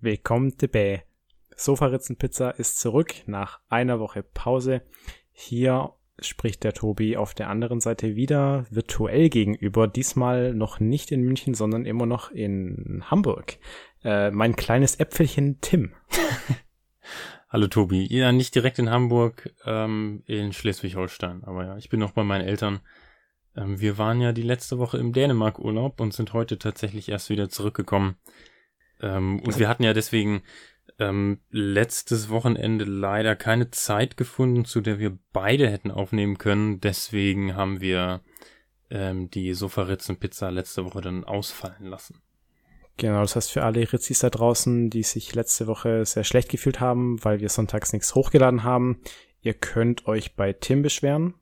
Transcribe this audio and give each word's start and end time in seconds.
Willkommen 0.00 0.54
dabei. 0.58 1.02
Sofaritzenpizza 1.56 2.50
ist 2.50 2.78
zurück 2.78 3.14
nach 3.26 3.58
einer 3.68 3.98
Woche 3.98 4.22
Pause. 4.22 4.82
Hier 5.32 5.90
spricht 6.20 6.62
der 6.62 6.72
Tobi 6.72 7.16
auf 7.16 7.34
der 7.34 7.50
anderen 7.50 7.80
Seite 7.80 8.14
wieder 8.14 8.64
virtuell 8.70 9.28
gegenüber. 9.28 9.88
Diesmal 9.88 10.54
noch 10.54 10.78
nicht 10.78 11.10
in 11.10 11.22
München, 11.22 11.54
sondern 11.54 11.84
immer 11.84 12.06
noch 12.06 12.30
in 12.30 13.02
Hamburg. 13.10 13.58
Äh, 14.04 14.30
mein 14.30 14.54
kleines 14.54 15.00
Äpfelchen 15.00 15.60
Tim. 15.62 15.92
Hallo 17.48 17.66
Tobi. 17.66 18.06
Ja, 18.06 18.30
nicht 18.30 18.54
direkt 18.54 18.78
in 18.78 18.90
Hamburg, 18.90 19.52
ähm, 19.64 20.22
in 20.26 20.52
Schleswig-Holstein. 20.52 21.42
Aber 21.42 21.64
ja, 21.64 21.76
ich 21.76 21.88
bin 21.88 21.98
noch 21.98 22.12
bei 22.12 22.22
meinen 22.22 22.46
Eltern. 22.46 22.78
Ähm, 23.56 23.80
wir 23.80 23.98
waren 23.98 24.20
ja 24.20 24.30
die 24.30 24.42
letzte 24.42 24.78
Woche 24.78 24.98
im 24.98 25.12
Dänemark-Urlaub 25.12 26.00
und 26.00 26.14
sind 26.14 26.34
heute 26.34 26.56
tatsächlich 26.56 27.08
erst 27.08 27.30
wieder 27.30 27.48
zurückgekommen. 27.48 28.14
Ähm, 29.00 29.40
und 29.40 29.58
wir 29.58 29.68
hatten 29.68 29.82
ja 29.82 29.92
deswegen 29.92 30.42
ähm, 30.98 31.38
letztes 31.50 32.28
Wochenende 32.28 32.84
leider 32.84 33.36
keine 33.36 33.70
Zeit 33.70 34.16
gefunden, 34.16 34.64
zu 34.64 34.80
der 34.80 34.98
wir 34.98 35.16
beide 35.32 35.70
hätten 35.70 35.90
aufnehmen 35.90 36.38
können. 36.38 36.80
Deswegen 36.80 37.54
haben 37.54 37.80
wir 37.80 38.20
ähm, 38.90 39.30
die 39.30 39.54
Sofa-Ritzen-Pizza 39.54 40.50
letzte 40.50 40.84
Woche 40.84 41.00
dann 41.00 41.24
ausfallen 41.24 41.84
lassen. 41.84 42.20
Genau, 42.96 43.20
das 43.20 43.36
heißt 43.36 43.52
für 43.52 43.62
alle 43.62 43.92
Ritzis 43.92 44.18
da 44.18 44.30
draußen, 44.30 44.90
die 44.90 45.04
sich 45.04 45.34
letzte 45.34 45.68
Woche 45.68 46.04
sehr 46.04 46.24
schlecht 46.24 46.48
gefühlt 46.48 46.80
haben, 46.80 47.24
weil 47.24 47.38
wir 47.38 47.48
sonntags 47.48 47.92
nichts 47.92 48.16
hochgeladen 48.16 48.64
haben, 48.64 49.00
ihr 49.40 49.54
könnt 49.54 50.08
euch 50.08 50.34
bei 50.34 50.52
Tim 50.52 50.82
beschweren. 50.82 51.34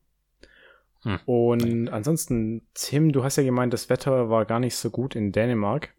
Hm. 1.03 1.19
Und 1.25 1.89
ansonsten, 1.89 2.67
Tim, 2.75 3.11
du 3.11 3.25
hast 3.25 3.37
ja 3.37 3.43
gemeint, 3.43 3.73
das 3.73 3.89
Wetter 3.89 4.29
war 4.29 4.45
gar 4.45 4.61
nicht 4.61 4.77
so 4.77 4.91
gut 4.91 5.17
in 5.17 5.33
Dänemark 5.33 5.96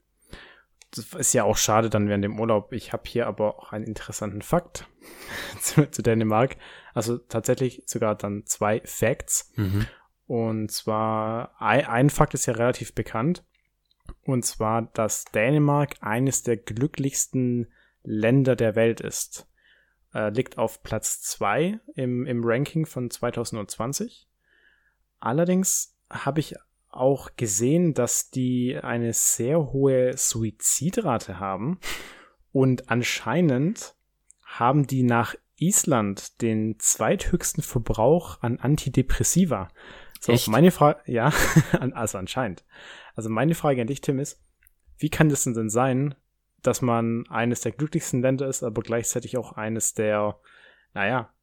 das 0.92 1.14
ist 1.14 1.34
ja 1.34 1.44
auch 1.44 1.58
schade 1.58 1.90
dann 1.90 2.08
während 2.08 2.24
dem 2.24 2.40
Urlaub. 2.40 2.72
Ich 2.72 2.94
habe 2.94 3.04
hier 3.06 3.28
aber 3.28 3.60
auch 3.60 3.72
einen 3.72 3.86
interessanten 3.86 4.42
Fakt 4.42 4.88
zu, 5.62 5.90
zu, 5.90 6.02
Dänemark. 6.02 6.56
Also 6.94 7.18
tatsächlich 7.18 7.84
sogar 7.86 8.16
dann 8.16 8.46
zwei 8.46 8.82
Facts. 8.86 9.52
Mhm. 9.56 9.86
Und 10.28 10.72
zwar, 10.72 11.62
ein, 11.62 11.86
ein 11.86 12.10
Fakt 12.10 12.34
ist 12.34 12.46
ja 12.46 12.54
relativ 12.54 12.94
bekannt. 12.94 13.44
Und 14.24 14.46
zwar, 14.46 14.84
dass 14.94 15.26
Dänemark 15.26 15.96
eines 16.02 16.44
der 16.44 16.58
glücklichsten 16.58 17.72
Länder 18.04 18.56
der 18.56 18.76
Welt 18.76 19.02
ist. 19.02 19.48
Äh, 20.14 20.30
liegt 20.30 20.58
auf 20.58 20.84
Platz 20.84 21.22
zwei 21.22 21.80
im, 21.96 22.26
im 22.26 22.42
Ranking 22.44 22.86
von 22.86 23.10
2020. 23.10 24.28
Allerdings 25.20 25.98
habe 26.10 26.40
ich 26.40 26.56
auch 26.98 27.36
gesehen, 27.36 27.94
dass 27.94 28.30
die 28.30 28.78
eine 28.82 29.14
sehr 29.14 29.72
hohe 29.72 30.16
Suizidrate 30.18 31.40
haben 31.40 31.80
und 32.52 32.90
anscheinend 32.90 33.96
haben 34.44 34.88
die 34.88 35.04
nach 35.04 35.36
Island 35.58 36.42
den 36.42 36.80
zweithöchsten 36.80 37.64
Verbrauch 37.64 38.42
an 38.42 38.60
Antidepressiva. 38.60 39.70
So, 40.20 40.32
Echt? 40.32 40.48
meine 40.48 40.72
Frage, 40.72 41.00
ja, 41.06 41.32
also 41.94 42.18
anscheinend. 42.18 42.64
Also 43.16 43.30
meine 43.30 43.56
Frage 43.56 43.82
an 43.82 43.88
dich, 43.88 44.02
Tim, 44.02 44.20
ist, 44.20 44.42
wie 44.98 45.10
kann 45.10 45.30
das 45.30 45.44
denn 45.44 45.70
sein, 45.70 46.16
dass 46.62 46.82
man 46.82 47.26
eines 47.30 47.62
der 47.62 47.72
glücklichsten 47.72 48.22
Länder 48.22 48.48
ist, 48.48 48.64
aber 48.64 48.82
gleichzeitig 48.82 49.38
auch 49.38 49.54
eines 49.54 49.94
der, 49.94 50.40
naja, 50.94 51.34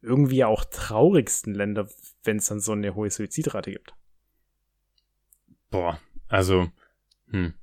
irgendwie 0.00 0.44
auch 0.44 0.64
traurigsten 0.64 1.54
Länder, 1.54 1.88
wenn 2.22 2.36
es 2.36 2.46
dann 2.46 2.60
so 2.60 2.72
eine 2.72 2.94
hohe 2.94 3.10
Suizidrate 3.10 3.72
gibt? 3.72 3.94
Boah, 5.70 6.00
also, 6.28 6.68
hm. 7.30 7.54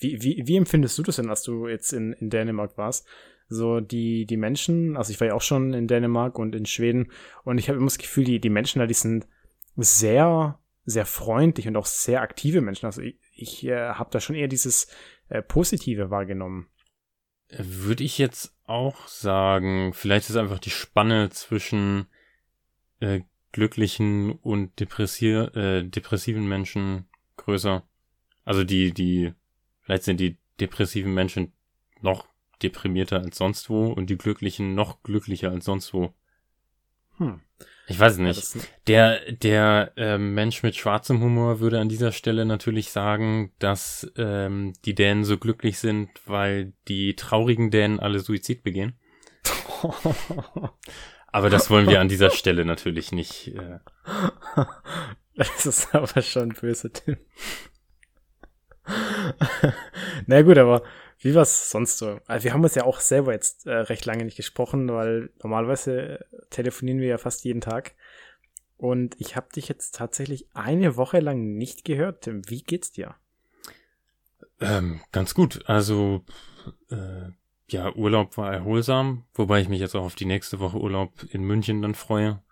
Wie, 0.00 0.22
wie, 0.22 0.42
wie 0.46 0.56
empfindest 0.56 0.98
du 0.98 1.02
das 1.02 1.16
denn, 1.16 1.28
als 1.28 1.42
du 1.42 1.68
jetzt 1.68 1.92
in, 1.92 2.14
in 2.14 2.30
Dänemark 2.30 2.78
warst? 2.78 3.06
So 3.48 3.80
die, 3.80 4.24
die 4.26 4.38
Menschen, 4.38 4.96
also 4.96 5.12
ich 5.12 5.20
war 5.20 5.28
ja 5.28 5.34
auch 5.34 5.42
schon 5.42 5.74
in 5.74 5.88
Dänemark 5.88 6.38
und 6.38 6.54
in 6.54 6.64
Schweden 6.64 7.12
und 7.44 7.58
ich 7.58 7.68
habe 7.68 7.76
immer 7.76 7.88
das 7.88 7.98
Gefühl, 7.98 8.24
die, 8.24 8.40
die 8.40 8.48
Menschen 8.48 8.78
da, 8.78 8.86
die 8.86 8.94
sind 8.94 9.26
sehr, 9.76 10.58
sehr 10.84 11.04
freundlich 11.04 11.68
und 11.68 11.76
auch 11.76 11.86
sehr 11.86 12.22
aktive 12.22 12.62
Menschen. 12.62 12.86
Also 12.86 13.02
ich, 13.02 13.18
ich 13.34 13.66
äh, 13.66 13.90
habe 13.90 14.10
da 14.10 14.20
schon 14.20 14.36
eher 14.36 14.48
dieses 14.48 14.88
äh, 15.28 15.42
Positive 15.42 16.10
wahrgenommen. 16.10 16.68
Würde 17.50 18.04
ich 18.04 18.16
jetzt 18.16 18.56
auch 18.64 19.06
sagen, 19.08 19.92
vielleicht 19.92 20.30
ist 20.30 20.36
einfach 20.36 20.60
die 20.60 20.70
Spanne 20.70 21.28
zwischen 21.30 22.06
äh, 23.00 23.20
glücklichen 23.52 24.30
und 24.30 24.78
depressier 24.78 25.54
äh, 25.56 25.84
depressiven 25.84 26.48
Menschen 26.48 27.09
größer. 27.44 27.82
Also 28.44 28.64
die, 28.64 28.92
die, 28.92 29.32
vielleicht 29.82 30.04
sind 30.04 30.20
die 30.20 30.38
depressiven 30.60 31.12
Menschen 31.14 31.52
noch 32.00 32.26
deprimierter 32.62 33.18
als 33.18 33.38
sonst 33.38 33.70
wo 33.70 33.86
und 33.86 34.10
die 34.10 34.18
glücklichen 34.18 34.74
noch 34.74 35.02
glücklicher 35.02 35.50
als 35.50 35.64
sonst 35.64 35.94
wo. 35.94 36.14
Hm. 37.16 37.40
Ich 37.86 37.98
weiß 37.98 38.18
nicht. 38.18 38.54
Ja, 38.54 38.62
der 38.86 39.32
der 39.32 39.92
äh, 39.96 40.16
Mensch 40.16 40.62
mit 40.62 40.76
schwarzem 40.76 41.20
Humor 41.20 41.58
würde 41.58 41.80
an 41.80 41.88
dieser 41.88 42.12
Stelle 42.12 42.44
natürlich 42.44 42.92
sagen, 42.92 43.52
dass 43.58 44.10
ähm, 44.16 44.74
die 44.84 44.94
Dänen 44.94 45.24
so 45.24 45.38
glücklich 45.38 45.78
sind, 45.78 46.08
weil 46.24 46.72
die 46.86 47.16
traurigen 47.16 47.70
Dänen 47.70 47.98
alle 47.98 48.20
Suizid 48.20 48.62
begehen. 48.62 48.94
Aber 51.32 51.50
das 51.50 51.68
wollen 51.68 51.88
wir 51.88 52.00
an 52.00 52.08
dieser 52.08 52.30
Stelle 52.30 52.64
natürlich 52.64 53.12
nicht. 53.12 53.48
Äh. 53.48 53.78
Das 55.40 55.64
ist 55.64 55.94
aber 55.94 56.20
schon 56.20 56.50
böse, 56.50 56.92
Tim. 56.92 57.16
Na 60.26 60.42
gut, 60.42 60.58
aber 60.58 60.82
wie 61.18 61.34
war 61.34 61.42
es 61.42 61.70
sonst 61.70 61.96
so? 61.96 62.20
Also 62.26 62.44
wir 62.44 62.52
haben 62.52 62.62
uns 62.62 62.74
ja 62.74 62.84
auch 62.84 63.00
selber 63.00 63.32
jetzt 63.32 63.66
äh, 63.66 63.72
recht 63.72 64.04
lange 64.04 64.26
nicht 64.26 64.36
gesprochen, 64.36 64.92
weil 64.92 65.30
normalerweise 65.42 66.26
telefonieren 66.50 67.00
wir 67.00 67.08
ja 67.08 67.16
fast 67.16 67.44
jeden 67.44 67.62
Tag. 67.62 67.94
Und 68.76 69.18
ich 69.18 69.34
habe 69.34 69.48
dich 69.54 69.66
jetzt 69.68 69.94
tatsächlich 69.94 70.46
eine 70.52 70.96
Woche 70.96 71.20
lang 71.20 71.54
nicht 71.56 71.86
gehört. 71.86 72.24
Tim, 72.24 72.42
wie 72.50 72.62
geht's 72.62 72.92
dir? 72.92 73.14
Ähm, 74.60 75.00
ganz 75.10 75.34
gut. 75.34 75.62
Also 75.64 76.22
äh, 76.90 77.30
ja, 77.68 77.94
Urlaub 77.94 78.36
war 78.36 78.52
erholsam, 78.52 79.24
wobei 79.32 79.62
ich 79.62 79.70
mich 79.70 79.80
jetzt 79.80 79.94
auch 79.94 80.04
auf 80.04 80.16
die 80.16 80.26
nächste 80.26 80.60
Woche 80.60 80.78
Urlaub 80.78 81.12
in 81.30 81.44
München 81.44 81.80
dann 81.80 81.94
freue, 81.94 82.42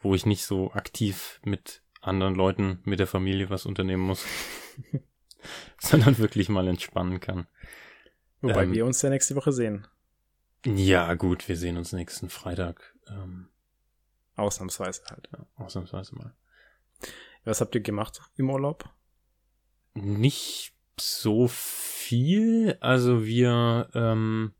wo 0.00 0.16
ich 0.16 0.26
nicht 0.26 0.44
so 0.44 0.72
aktiv 0.72 1.40
mit 1.44 1.83
anderen 2.06 2.34
Leuten, 2.34 2.80
mit 2.84 2.98
der 2.98 3.06
Familie 3.06 3.50
was 3.50 3.66
unternehmen 3.66 4.02
muss, 4.02 4.24
sondern 5.78 6.18
wirklich 6.18 6.48
mal 6.48 6.66
entspannen 6.68 7.20
kann. 7.20 7.46
Wobei 8.40 8.64
ähm, 8.64 8.72
wir 8.72 8.86
uns 8.86 9.00
ja 9.02 9.10
nächste 9.10 9.36
Woche 9.36 9.52
sehen. 9.52 9.86
Ja, 10.66 11.14
gut, 11.14 11.48
wir 11.48 11.56
sehen 11.56 11.76
uns 11.76 11.92
nächsten 11.92 12.30
Freitag. 12.30 12.94
Ähm, 13.08 13.48
ausnahmsweise 14.36 15.02
halt. 15.10 15.28
Ja, 15.32 15.46
ausnahmsweise 15.56 16.14
mal. 16.16 16.34
Was 17.44 17.60
habt 17.60 17.74
ihr 17.74 17.82
gemacht 17.82 18.22
im 18.36 18.50
Urlaub? 18.50 18.88
Nicht 19.94 20.74
so 20.98 21.48
viel. 21.48 22.78
Also 22.80 23.24
wir, 23.24 23.90
ähm, 23.94 24.54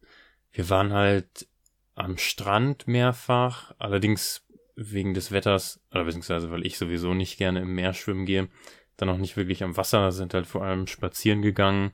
wir 0.53 0.69
waren 0.69 0.93
halt 0.93 1.49
am 1.94 2.19
Strand 2.19 2.87
mehrfach, 2.87 3.75
allerdings 3.78 4.44
wegen 4.77 5.15
des 5.15 5.31
Wetters, 5.31 5.81
oder 5.91 6.05
beziehungsweise 6.05 6.51
weil 6.51 6.67
ich 6.67 6.79
sowieso 6.79 7.15
nicht 7.15 7.39
gerne 7.39 7.61
im 7.61 7.75
Meer 7.75 7.93
schwimmen 7.93 8.27
gehe, 8.27 8.49
dann 8.97 9.09
auch 9.09 9.19
nicht 9.19 9.37
wirklich 9.37 9.62
am 9.62 9.77
Wasser, 9.77 10.12
sind 10.12 10.35
halt 10.35 10.47
vor 10.47 10.62
allem 10.62 10.87
spazieren 10.87 11.43
gegangen. 11.43 11.93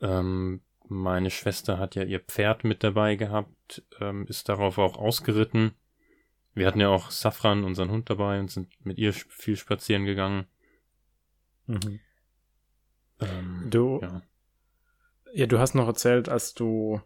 Ähm, 0.00 0.62
meine 0.88 1.30
Schwester 1.30 1.78
hat 1.78 1.94
ja 1.94 2.02
ihr 2.02 2.20
Pferd 2.20 2.64
mit 2.64 2.82
dabei 2.82 3.16
gehabt, 3.16 3.82
ähm, 4.00 4.26
ist 4.26 4.48
darauf 4.48 4.78
auch 4.78 4.96
ausgeritten. 4.96 5.72
Wir 6.54 6.66
hatten 6.66 6.80
ja 6.80 6.88
auch 6.88 7.10
Safran, 7.10 7.64
unseren 7.64 7.90
Hund 7.90 8.10
dabei 8.10 8.40
und 8.40 8.50
sind 8.50 8.68
mit 8.84 8.98
ihr 8.98 9.12
viel 9.12 9.56
spazieren 9.56 10.04
gegangen. 10.04 10.46
Mhm. 11.66 12.00
Ähm, 13.20 13.66
du, 13.68 14.00
ja. 14.02 14.22
ja. 15.32 15.46
du 15.46 15.58
hast 15.58 15.74
noch 15.74 15.86
erzählt, 15.86 16.28
als 16.28 16.54
du 16.54 17.00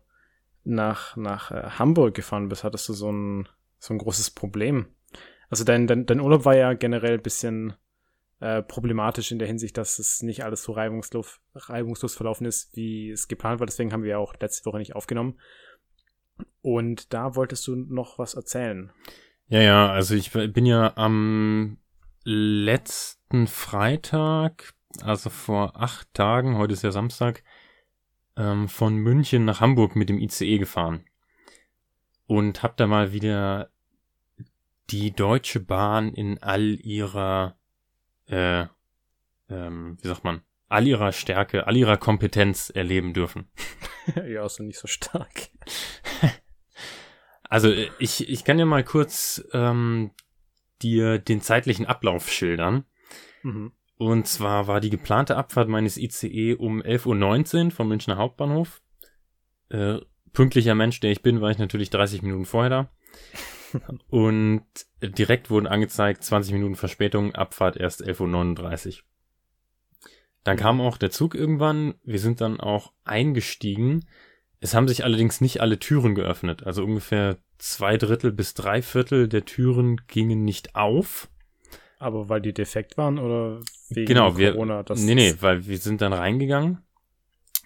nach, 0.65 1.17
nach 1.17 1.51
äh, 1.51 1.71
Hamburg 1.79 2.15
gefahren 2.15 2.49
bist, 2.49 2.65
hattest 2.65 2.89
du 2.89 2.93
so 2.93 3.11
ein, 3.11 3.49
so 3.83 3.95
ein 3.95 3.99
großes 3.99 4.31
Problem. 4.31 4.87
Also 5.51 5.65
dein, 5.65 5.87
dein, 5.87 6.07
dein 6.07 6.21
Urlaub 6.21 6.45
war 6.45 6.57
ja 6.57 6.73
generell 6.75 7.15
ein 7.15 7.23
bisschen 7.23 7.75
äh, 8.41 8.63
problematisch 8.63 9.33
in 9.33 9.39
der 9.39 9.49
Hinsicht, 9.49 9.77
dass 9.77 9.99
es 9.99 10.23
nicht 10.23 10.45
alles 10.45 10.63
so 10.63 10.73
reibungslos, 10.73 11.41
reibungslos 11.55 12.15
verlaufen 12.15 12.47
ist, 12.47 12.75
wie 12.77 13.11
es 13.11 13.29
geplant 13.29 13.61
war. 13.61 13.67
Deswegen 13.67 13.93
haben 13.93 14.03
wir 14.03 14.11
ja 14.11 14.19
auch 14.19 14.35
letzte 14.41 14.65
Woche 14.67 14.79
nicht 14.79 14.97
aufgenommen. 14.97 15.39
Und 16.63 17.13
da 17.13 17.35
wolltest 17.35 17.67
du 17.67 17.77
noch 17.77 18.19
was 18.19 18.35
erzählen. 18.35 18.93
Ja, 19.49 19.61
ja, 19.61 19.91
also 19.91 20.15
ich 20.15 20.31
bin 20.31 20.65
ja 20.65 20.93
am 20.97 21.79
letzten 22.25 23.47
Freitag 23.49 24.75
also 25.01 25.31
vor 25.31 25.81
acht 25.81 26.13
Tagen, 26.15 26.59
heute 26.59 26.75
ist 26.75 26.83
ja 26.83 26.93
Samstag, 26.93 27.43
ähm, 28.37 28.69
von 28.69 28.97
München 28.97 29.45
nach 29.45 29.61
Hamburg 29.61 29.97
mit 29.97 30.09
dem 30.09 30.19
ICE 30.19 30.59
gefahren. 30.59 31.05
Und 32.27 32.63
hab 32.63 32.77
da 32.77 32.87
mal 32.87 33.13
wieder 33.13 33.71
die 34.93 35.11
Deutsche 35.11 35.61
Bahn 35.61 36.13
in 36.13 36.43
all 36.43 36.79
ihrer, 36.81 37.57
äh, 38.27 38.67
ähm, 39.49 39.99
wie 40.01 40.09
sagt 40.09 40.25
man, 40.25 40.43
all 40.69 40.87
ihrer 40.87 41.13
Stärke, 41.13 41.67
all 41.67 41.77
ihrer 41.77 41.97
Kompetenz 41.97 42.71
erleben 42.71 43.15
dürfen. 43.15 43.49
ja, 44.29 44.43
also 44.43 44.63
nicht 44.63 44.79
so 44.79 44.87
stark. 44.87 45.49
Also 47.53 47.71
ich, 47.99 48.31
ich 48.31 48.45
kann 48.47 48.59
ja 48.59 48.65
mal 48.65 48.83
kurz 48.83 49.47
ähm, 49.53 50.13
dir 50.81 51.19
den 51.19 51.43
zeitlichen 51.43 51.85
Ablauf 51.85 52.31
schildern. 52.31 52.87
Mhm. 53.43 53.73
Und 53.99 54.27
zwar 54.27 54.69
war 54.69 54.81
die 54.81 54.89
geplante 54.89 55.37
Abfahrt 55.37 55.69
meines 55.69 55.99
ICE 55.99 56.55
um 56.55 56.81
11.19 56.81 57.67
Uhr 57.67 57.71
vom 57.71 57.89
Münchner 57.89 58.17
Hauptbahnhof. 58.17 58.81
Äh, 59.69 59.99
pünktlicher 60.33 60.75
Mensch, 60.75 61.01
der 61.01 61.13
ich 61.13 61.21
bin, 61.21 61.43
war 61.43 61.51
ich 61.51 61.59
natürlich 61.59 61.91
30 61.91 62.23
Minuten 62.23 62.47
vorher 62.47 62.71
da. 62.71 62.91
Und 64.09 64.65
direkt 65.03 65.51
wurden 65.51 65.67
angezeigt 65.67 66.23
20 66.25 66.53
Minuten 66.53 66.77
Verspätung, 66.77 67.35
Abfahrt 67.35 67.77
erst 67.77 68.05
11.39 68.05 68.89
Uhr. 68.89 69.03
Dann 70.45 70.57
kam 70.57 70.81
auch 70.81 70.99
der 70.99 71.11
Zug 71.11 71.35
irgendwann. 71.35 71.95
Wir 72.05 72.19
sind 72.19 72.41
dann 72.41 72.61
auch 72.61 72.93
eingestiegen. 73.05 74.07
Es 74.61 74.75
haben 74.75 74.89
sich 74.89 75.05
allerdings 75.05 75.41
nicht 75.41 75.61
alle 75.61 75.79
Türen 75.79 76.15
geöffnet. 76.15 76.65
Also 76.65 76.85
ungefähr 76.85 77.39
zwei 77.59 77.97
Drittel 77.97 78.33
bis 78.33 78.55
drei 78.55 78.83
Viertel 78.83 79.29
der 79.29 79.45
Türen 79.45 80.01
gingen 80.09 80.45
nicht 80.45 80.75
auf. 80.75 81.29
Aber 81.99 82.29
weil 82.29 82.41
die 82.41 82.53
defekt 82.53 82.97
waren 82.97 83.21
oder 83.21 83.61
wegen 83.89 84.07
genau, 84.07 84.33
Corona? 84.33 84.85
Wir, 84.89 84.97
nee, 84.97 85.15
nee, 85.15 85.35
weil 85.41 85.67
wir 85.67 85.79
sind 85.79 86.01
dann 86.01 86.13
reingegangen 86.13 86.79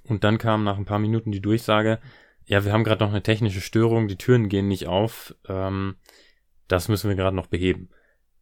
und 0.05 0.25
dann 0.25 0.37
kam 0.37 0.65
nach 0.65 0.77
ein 0.77 0.85
paar 0.85 0.99
Minuten 0.99 1.33
die 1.33 1.41
Durchsage, 1.41 1.99
ja, 2.47 2.65
wir 2.65 2.73
haben 2.73 2.85
gerade 2.85 3.05
noch 3.05 3.11
eine 3.11 3.23
technische 3.23 3.61
Störung, 3.61 4.09
die 4.09 4.17
Türen 4.17 4.49
gehen 4.49 4.69
nicht 4.69 4.87
auf, 4.87 5.35
ähm, 5.49 5.97
das 6.69 6.89
müssen 6.89 7.09
wir 7.09 7.17
gerade 7.17 7.37
noch 7.37 7.49
beheben. 7.49 7.91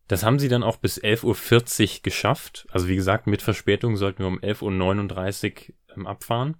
Das 0.06 0.22
haben 0.22 0.38
sie 0.38 0.48
dann 0.48 0.62
auch 0.62 0.76
bis 0.76 1.02
11.40 1.02 1.96
Uhr 1.96 2.02
geschafft. 2.02 2.66
Also 2.70 2.88
wie 2.88 2.96
gesagt, 2.96 3.26
mit 3.26 3.40
Verspätung 3.40 3.96
sollten 3.96 4.18
wir 4.20 4.26
um 4.26 4.38
11.39 4.38 5.70
Uhr 5.70 5.96
ähm, 5.96 6.06
abfahren. 6.06 6.56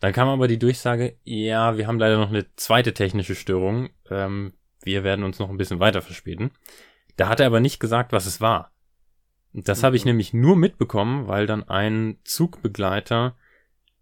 Dann 0.00 0.12
kam 0.12 0.28
aber 0.28 0.46
die 0.46 0.58
Durchsage, 0.58 1.18
ja, 1.24 1.78
wir 1.78 1.86
haben 1.86 1.98
leider 1.98 2.18
noch 2.18 2.28
eine 2.28 2.54
zweite 2.56 2.92
technische 2.92 3.34
Störung. 3.34 3.88
Ähm, 4.10 4.52
wir 4.82 5.04
werden 5.04 5.24
uns 5.24 5.38
noch 5.38 5.48
ein 5.48 5.56
bisschen 5.56 5.80
weiter 5.80 6.02
verspäten. 6.02 6.50
Da 7.16 7.28
hat 7.28 7.40
er 7.40 7.46
aber 7.46 7.60
nicht 7.60 7.80
gesagt, 7.80 8.12
was 8.12 8.26
es 8.26 8.42
war. 8.42 8.72
Das 9.54 9.80
mhm. 9.80 9.86
habe 9.86 9.96
ich 9.96 10.04
mhm. 10.04 10.10
nämlich 10.10 10.34
nur 10.34 10.56
mitbekommen, 10.56 11.28
weil 11.28 11.46
dann 11.46 11.66
ein 11.66 12.18
Zugbegleiter 12.24 13.36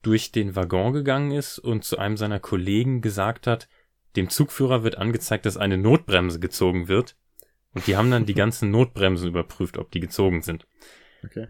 durch 0.06 0.33
den 0.33 0.55
Waggon 0.55 0.93
gegangen 0.93 1.33
ist 1.33 1.59
und 1.59 1.85
zu 1.85 1.99
einem 1.99 2.17
seiner 2.17 2.41
Kollegen 2.41 3.01
gesagt 3.01 3.47
hat, 3.47 3.69
dem 4.17 4.29
Zugführer 4.29 4.85
wird 4.85 4.99
angezeigt, 4.99 5.47
dass 5.47 5.56
eine 5.56 5.79
Notbremse 5.79 6.39
gezogen 6.39 6.89
wird. 6.89 7.17
Und 7.73 7.87
die 7.87 7.97
haben 7.97 8.11
dann 8.11 8.27
die 8.27 8.35
ganzen 8.45 8.71
Notbremsen 8.71 9.29
überprüft, 9.29 9.79
ob 9.79 9.91
die 9.91 10.01
gezogen 10.01 10.43
sind. 10.43 10.67
Okay. 11.25 11.49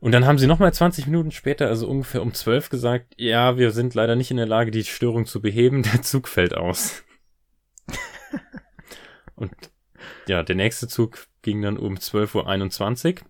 Und 0.00 0.12
dann 0.12 0.26
haben 0.26 0.38
sie 0.38 0.48
nochmal 0.48 0.74
20 0.74 1.06
Minuten 1.06 1.30
später, 1.30 1.68
also 1.68 1.88
ungefähr 1.88 2.22
um 2.22 2.34
12 2.34 2.70
gesagt, 2.70 3.14
ja, 3.18 3.56
wir 3.56 3.70
sind 3.70 3.94
leider 3.94 4.16
nicht 4.16 4.32
in 4.32 4.36
der 4.36 4.46
Lage, 4.46 4.72
die 4.72 4.84
Störung 4.84 5.26
zu 5.26 5.40
beheben, 5.40 5.82
der 5.92 6.02
Zug 6.02 6.28
fällt 6.28 6.54
aus. 6.54 7.04
und 9.36 9.54
ja, 10.26 10.42
der 10.42 10.56
nächste 10.56 10.88
Zug 10.88 11.26
ging 11.42 11.62
dann 11.62 11.78
um 11.78 11.94
12.21 11.94 13.20
Uhr, 13.20 13.26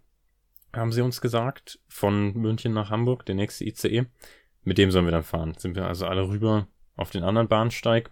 haben 0.73 0.93
sie 0.93 1.03
uns 1.03 1.21
gesagt, 1.21 1.79
von 1.89 2.35
München 2.35 2.73
nach 2.73 2.91
Hamburg, 2.91 3.27
der 3.27 3.35
nächste 3.35 3.65
ICE. 3.65 4.07
Mit 4.65 4.79
dem 4.79 4.91
sollen 4.91 5.07
wir 5.07 5.13
dann 5.13 5.25
fahren. 5.25 5.55
Sind 5.59 5.77
wir 5.77 5.87
also 5.87 6.07
alle 6.07 6.29
rüber 6.29 6.69
auf 6.97 7.11
den 7.11 7.25
anderen 7.25 7.49
Bahnsteig. 7.49 8.11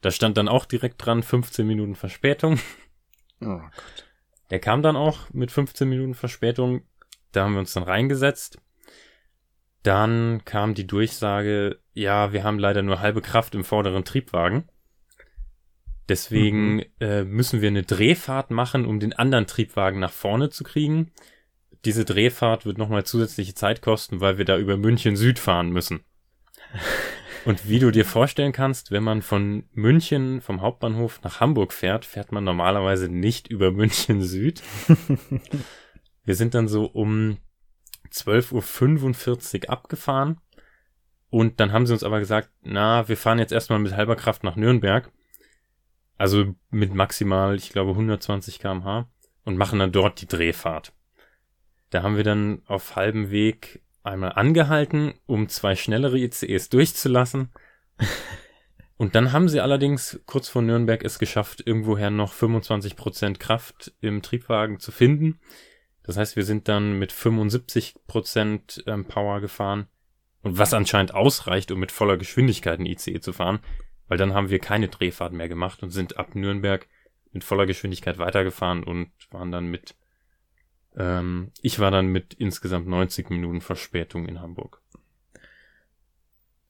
Da 0.00 0.10
stand 0.10 0.36
dann 0.36 0.48
auch 0.48 0.64
direkt 0.64 1.04
dran 1.04 1.22
15 1.22 1.66
Minuten 1.66 1.94
Verspätung. 1.94 2.58
Oh 3.40 3.58
Gott. 3.58 4.08
Der 4.50 4.58
kam 4.58 4.82
dann 4.82 4.96
auch 4.96 5.30
mit 5.32 5.50
15 5.50 5.88
Minuten 5.88 6.14
Verspätung. 6.14 6.82
Da 7.32 7.44
haben 7.44 7.54
wir 7.54 7.60
uns 7.60 7.72
dann 7.72 7.82
reingesetzt. 7.82 8.58
Dann 9.82 10.42
kam 10.44 10.74
die 10.74 10.86
Durchsage, 10.86 11.78
ja, 11.92 12.32
wir 12.32 12.44
haben 12.44 12.58
leider 12.58 12.82
nur 12.82 13.00
halbe 13.00 13.20
Kraft 13.20 13.54
im 13.54 13.64
vorderen 13.64 14.04
Triebwagen. 14.04 14.68
Deswegen 16.08 16.76
mhm. 16.76 16.84
äh, 17.00 17.24
müssen 17.24 17.60
wir 17.60 17.68
eine 17.68 17.82
Drehfahrt 17.82 18.50
machen, 18.50 18.84
um 18.84 19.00
den 19.00 19.12
anderen 19.12 19.46
Triebwagen 19.46 20.00
nach 20.00 20.12
vorne 20.12 20.50
zu 20.50 20.64
kriegen. 20.64 21.12
Diese 21.84 22.04
Drehfahrt 22.04 22.64
wird 22.64 22.78
nochmal 22.78 23.04
zusätzliche 23.04 23.54
Zeit 23.54 23.82
kosten, 23.82 24.20
weil 24.20 24.38
wir 24.38 24.44
da 24.44 24.56
über 24.56 24.76
München 24.76 25.16
Süd 25.16 25.38
fahren 25.38 25.70
müssen. 25.70 26.00
Und 27.44 27.68
wie 27.68 27.78
du 27.78 27.90
dir 27.90 28.06
vorstellen 28.06 28.52
kannst, 28.52 28.90
wenn 28.90 29.02
man 29.02 29.20
von 29.20 29.64
München 29.72 30.40
vom 30.40 30.62
Hauptbahnhof 30.62 31.20
nach 31.22 31.40
Hamburg 31.40 31.74
fährt, 31.74 32.06
fährt 32.06 32.32
man 32.32 32.42
normalerweise 32.42 33.10
nicht 33.10 33.48
über 33.48 33.70
München 33.70 34.22
Süd. 34.22 34.62
wir 36.24 36.34
sind 36.34 36.54
dann 36.54 36.68
so 36.68 36.86
um 36.86 37.36
12.45 38.10 39.64
Uhr 39.64 39.70
abgefahren. 39.70 40.40
Und 41.28 41.60
dann 41.60 41.72
haben 41.72 41.84
sie 41.84 41.92
uns 41.92 42.04
aber 42.04 42.18
gesagt, 42.18 42.48
na, 42.62 43.08
wir 43.08 43.16
fahren 43.16 43.38
jetzt 43.38 43.52
erstmal 43.52 43.78
mit 43.78 43.94
halber 43.94 44.16
Kraft 44.16 44.42
nach 44.42 44.56
Nürnberg. 44.56 45.10
Also 46.16 46.54
mit 46.70 46.94
maximal, 46.94 47.56
ich 47.56 47.70
glaube, 47.70 47.90
120 47.90 48.58
kmh 48.58 49.08
und 49.44 49.58
machen 49.58 49.80
dann 49.80 49.92
dort 49.92 50.20
die 50.20 50.28
Drehfahrt. 50.28 50.92
Da 51.94 52.02
haben 52.02 52.16
wir 52.16 52.24
dann 52.24 52.60
auf 52.66 52.96
halbem 52.96 53.30
Weg 53.30 53.80
einmal 54.02 54.32
angehalten, 54.32 55.14
um 55.26 55.48
zwei 55.48 55.76
schnellere 55.76 56.18
ICEs 56.18 56.68
durchzulassen. 56.68 57.52
Und 58.96 59.14
dann 59.14 59.30
haben 59.30 59.48
sie 59.48 59.60
allerdings 59.60 60.20
kurz 60.26 60.48
vor 60.48 60.60
Nürnberg 60.60 61.04
es 61.04 61.20
geschafft, 61.20 61.62
irgendwoher 61.64 62.10
noch 62.10 62.34
25% 62.34 63.38
Kraft 63.38 63.92
im 64.00 64.22
Triebwagen 64.22 64.80
zu 64.80 64.90
finden. 64.90 65.38
Das 66.02 66.16
heißt, 66.16 66.34
wir 66.34 66.44
sind 66.44 66.66
dann 66.66 66.98
mit 66.98 67.12
75% 67.12 68.88
ähm, 68.88 69.04
Power 69.04 69.40
gefahren. 69.40 69.86
Und 70.42 70.58
was 70.58 70.74
anscheinend 70.74 71.14
ausreicht, 71.14 71.70
um 71.70 71.78
mit 71.78 71.92
voller 71.92 72.16
Geschwindigkeit 72.16 72.80
ein 72.80 72.86
ICE 72.86 73.20
zu 73.20 73.32
fahren. 73.32 73.60
Weil 74.08 74.18
dann 74.18 74.34
haben 74.34 74.50
wir 74.50 74.58
keine 74.58 74.88
Drehfahrt 74.88 75.32
mehr 75.32 75.48
gemacht 75.48 75.84
und 75.84 75.90
sind 75.90 76.16
ab 76.16 76.34
Nürnberg 76.34 76.88
mit 77.30 77.44
voller 77.44 77.66
Geschwindigkeit 77.66 78.18
weitergefahren 78.18 78.82
und 78.82 79.12
waren 79.30 79.52
dann 79.52 79.66
mit 79.66 79.94
ähm, 80.96 81.50
ich 81.60 81.78
war 81.78 81.90
dann 81.90 82.06
mit 82.06 82.34
insgesamt 82.34 82.86
90 82.86 83.30
Minuten 83.30 83.60
Verspätung 83.60 84.26
in 84.26 84.40
Hamburg. 84.40 84.80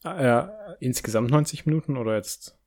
Ja, 0.05 0.51
insgesamt 0.81 1.31
90 1.31 1.67
Minuten 1.67 1.97
oder 1.97 2.17
jetzt? 2.17 2.59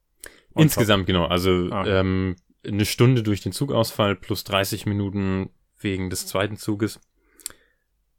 Insgesamt, 0.55 1.05
genau. 1.05 1.25
Also 1.25 1.69
ah. 1.71 1.85
ähm, 1.85 2.35
eine 2.65 2.85
Stunde 2.85 3.21
durch 3.21 3.41
den 3.41 3.51
Zugausfall 3.51 4.15
plus 4.15 4.43
30 4.43 4.85
Minuten 4.87 5.51
wegen 5.79 6.09
des 6.09 6.25
zweiten 6.25 6.57
Zuges. 6.57 6.99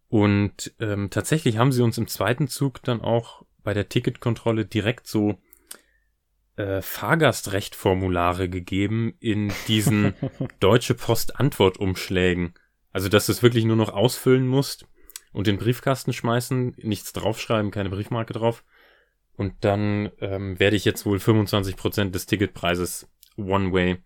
Und 0.08 0.73
ähm, 0.79 1.11
tatsächlich 1.11 1.58
haben 1.58 1.73
sie 1.73 1.82
uns 1.82 1.99
im 1.99 2.06
zweiten 2.06 2.49
Zug 2.49 2.82
dann 2.82 3.00
auch 3.00 3.44
bei 3.62 3.75
der 3.75 3.88
Ticketkontrolle 3.88 4.64
direkt 4.64 5.06
so 5.06 5.38
äh, 6.57 6.80
Fahrgastrechtformulare 6.80 8.49
gegeben 8.49 9.14
in 9.21 9.52
diesen 9.66 10.14
Deutsche 10.61 10.95
Post 10.95 11.38
Antwortumschlägen. 11.38 12.54
Also, 12.99 13.09
dass 13.09 13.26
du 13.26 13.33
es 13.33 13.45
wirklich 13.45 13.64
nur 13.64 13.76
noch 13.76 13.93
ausfüllen 13.93 14.49
musst 14.49 14.85
und 15.33 15.47
den 15.47 15.57
Briefkasten 15.57 16.12
schmeißen, 16.12 16.75
nichts 16.78 17.12
draufschreiben, 17.12 17.71
keine 17.71 17.90
Briefmarke 17.90 18.33
drauf. 18.33 18.64
Und 19.37 19.55
dann 19.61 20.11
ähm, 20.19 20.59
werde 20.59 20.75
ich 20.75 20.85
jetzt 20.85 21.07
wohl 21.07 21.19
25% 21.19 22.11
des 22.11 22.26
Ticketpreises 22.26 23.09
One-Way 23.37 24.02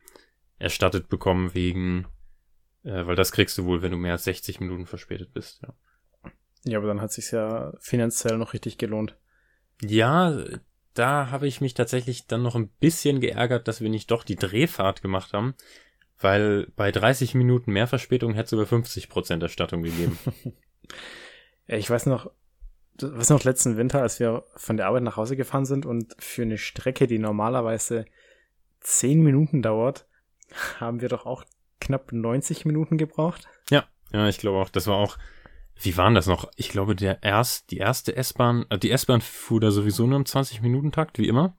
erstattet 0.59 1.09
bekommen 1.09 1.55
wegen, 1.55 2.07
äh, 2.83 3.07
weil 3.07 3.17
das 3.17 3.33
kriegst 3.33 3.57
du 3.57 3.65
wohl, 3.65 3.81
wenn 3.81 3.93
du 3.93 3.97
mehr 3.97 4.13
als 4.13 4.25
60 4.25 4.61
Minuten 4.61 4.85
verspätet 4.85 5.33
bist, 5.33 5.63
ja. 5.63 5.73
Ja, 6.65 6.77
aber 6.77 6.89
dann 6.89 7.01
hat 7.01 7.13
sich's 7.13 7.31
ja 7.31 7.73
finanziell 7.81 8.37
noch 8.37 8.53
richtig 8.53 8.77
gelohnt. 8.77 9.17
Ja, 9.81 10.37
da 10.93 11.31
habe 11.31 11.47
ich 11.47 11.63
mich 11.63 11.73
tatsächlich 11.73 12.27
dann 12.27 12.43
noch 12.43 12.57
ein 12.57 12.69
bisschen 12.69 13.23
geärgert, 13.23 13.69
dass 13.69 13.81
wir 13.81 13.89
nicht 13.89 14.11
doch 14.11 14.23
die 14.23 14.37
Drehfahrt 14.37 15.01
gemacht 15.01 15.33
haben, 15.33 15.55
weil 16.23 16.69
bei 16.77 16.93
30 16.93 17.35
Minuten 17.35 17.73
mehr 17.73 17.87
Verspätung 17.87 18.35
hätte 18.35 18.47
es 18.47 18.53
über 18.53 18.65
50% 18.65 19.43
Erstattung 19.43 19.83
gegeben. 19.83 20.19
ich 21.67 21.89
weiß 21.89 22.07
noch, 22.07 22.31
was 23.01 23.31
noch 23.31 23.45
letzten 23.45 23.77
Winter, 23.77 24.03
als 24.03 24.21
wir 24.21 24.45
von 24.57 24.77
der 24.77 24.87
Arbeit 24.87 25.03
nach 25.03 25.17
Hause 25.17 25.37
gefahren 25.37 25.65
sind 25.65 25.87
und 25.87 26.15
für 26.19 26.43
eine 26.43 26.59
Strecke, 26.59 27.07
die 27.07 27.19
normalerweise 27.19 28.05
10 28.81 29.23
Minuten 29.23 29.63
dauert, 29.63 30.07
haben 30.79 31.01
wir 31.01 31.09
doch 31.09 31.27
auch 31.27 31.45
knapp 31.81 32.13
90 32.13 32.65
Minuten 32.65 32.99
gebraucht. 32.99 33.49
Ja, 33.71 33.85
ja, 34.13 34.29
ich 34.29 34.39
glaube 34.39 34.59
auch, 34.59 34.69
das 34.69 34.87
war 34.87 34.97
auch, 34.97 35.19
wie 35.81 35.97
waren 35.97 36.15
das 36.15 36.27
noch? 36.27 36.51
Ich 36.57 36.69
glaube, 36.69 36.95
der 36.95 37.23
erst, 37.23 37.71
die 37.71 37.79
erste 37.79 38.15
S-Bahn, 38.15 38.67
äh, 38.71 38.79
die 38.79 38.91
S-Bahn 38.91 39.21
fuhr 39.21 39.61
da 39.61 39.71
sowieso 39.71 40.07
nur 40.07 40.19
im 40.19 40.25
20-Minuten-Takt, 40.25 41.19
wie 41.19 41.29
immer. 41.29 41.57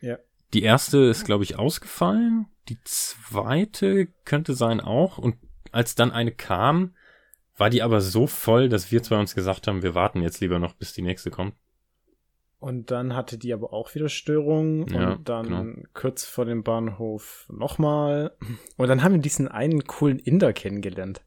Ja. 0.00 0.18
Die 0.54 0.62
erste 0.62 0.98
ist, 0.98 1.24
glaube 1.24 1.44
ich, 1.44 1.58
ausgefallen. 1.58 2.46
Die 2.68 2.78
zweite 2.84 4.08
könnte 4.24 4.54
sein 4.54 4.80
auch. 4.80 5.18
Und 5.18 5.36
als 5.72 5.94
dann 5.94 6.10
eine 6.10 6.32
kam, 6.32 6.94
war 7.56 7.70
die 7.70 7.82
aber 7.82 8.00
so 8.00 8.26
voll, 8.26 8.68
dass 8.68 8.90
wir 8.92 9.02
zwei 9.02 9.18
uns 9.18 9.34
gesagt 9.34 9.66
haben, 9.66 9.82
wir 9.82 9.94
warten 9.94 10.22
jetzt 10.22 10.40
lieber 10.40 10.58
noch, 10.58 10.74
bis 10.74 10.92
die 10.92 11.02
nächste 11.02 11.30
kommt. 11.30 11.54
Und 12.58 12.90
dann 12.90 13.14
hatte 13.14 13.38
die 13.38 13.52
aber 13.52 13.72
auch 13.72 13.94
wieder 13.94 14.08
Störungen 14.08 14.88
ja, 14.88 15.12
und 15.12 15.28
dann 15.28 15.46
genau. 15.46 15.88
kurz 15.94 16.24
vor 16.24 16.46
dem 16.46 16.62
Bahnhof 16.62 17.46
nochmal. 17.52 18.34
Und 18.76 18.88
dann 18.88 19.02
haben 19.02 19.12
wir 19.12 19.20
diesen 19.20 19.48
einen 19.48 19.84
coolen 19.84 20.18
Inder 20.18 20.52
kennengelernt. 20.52 21.22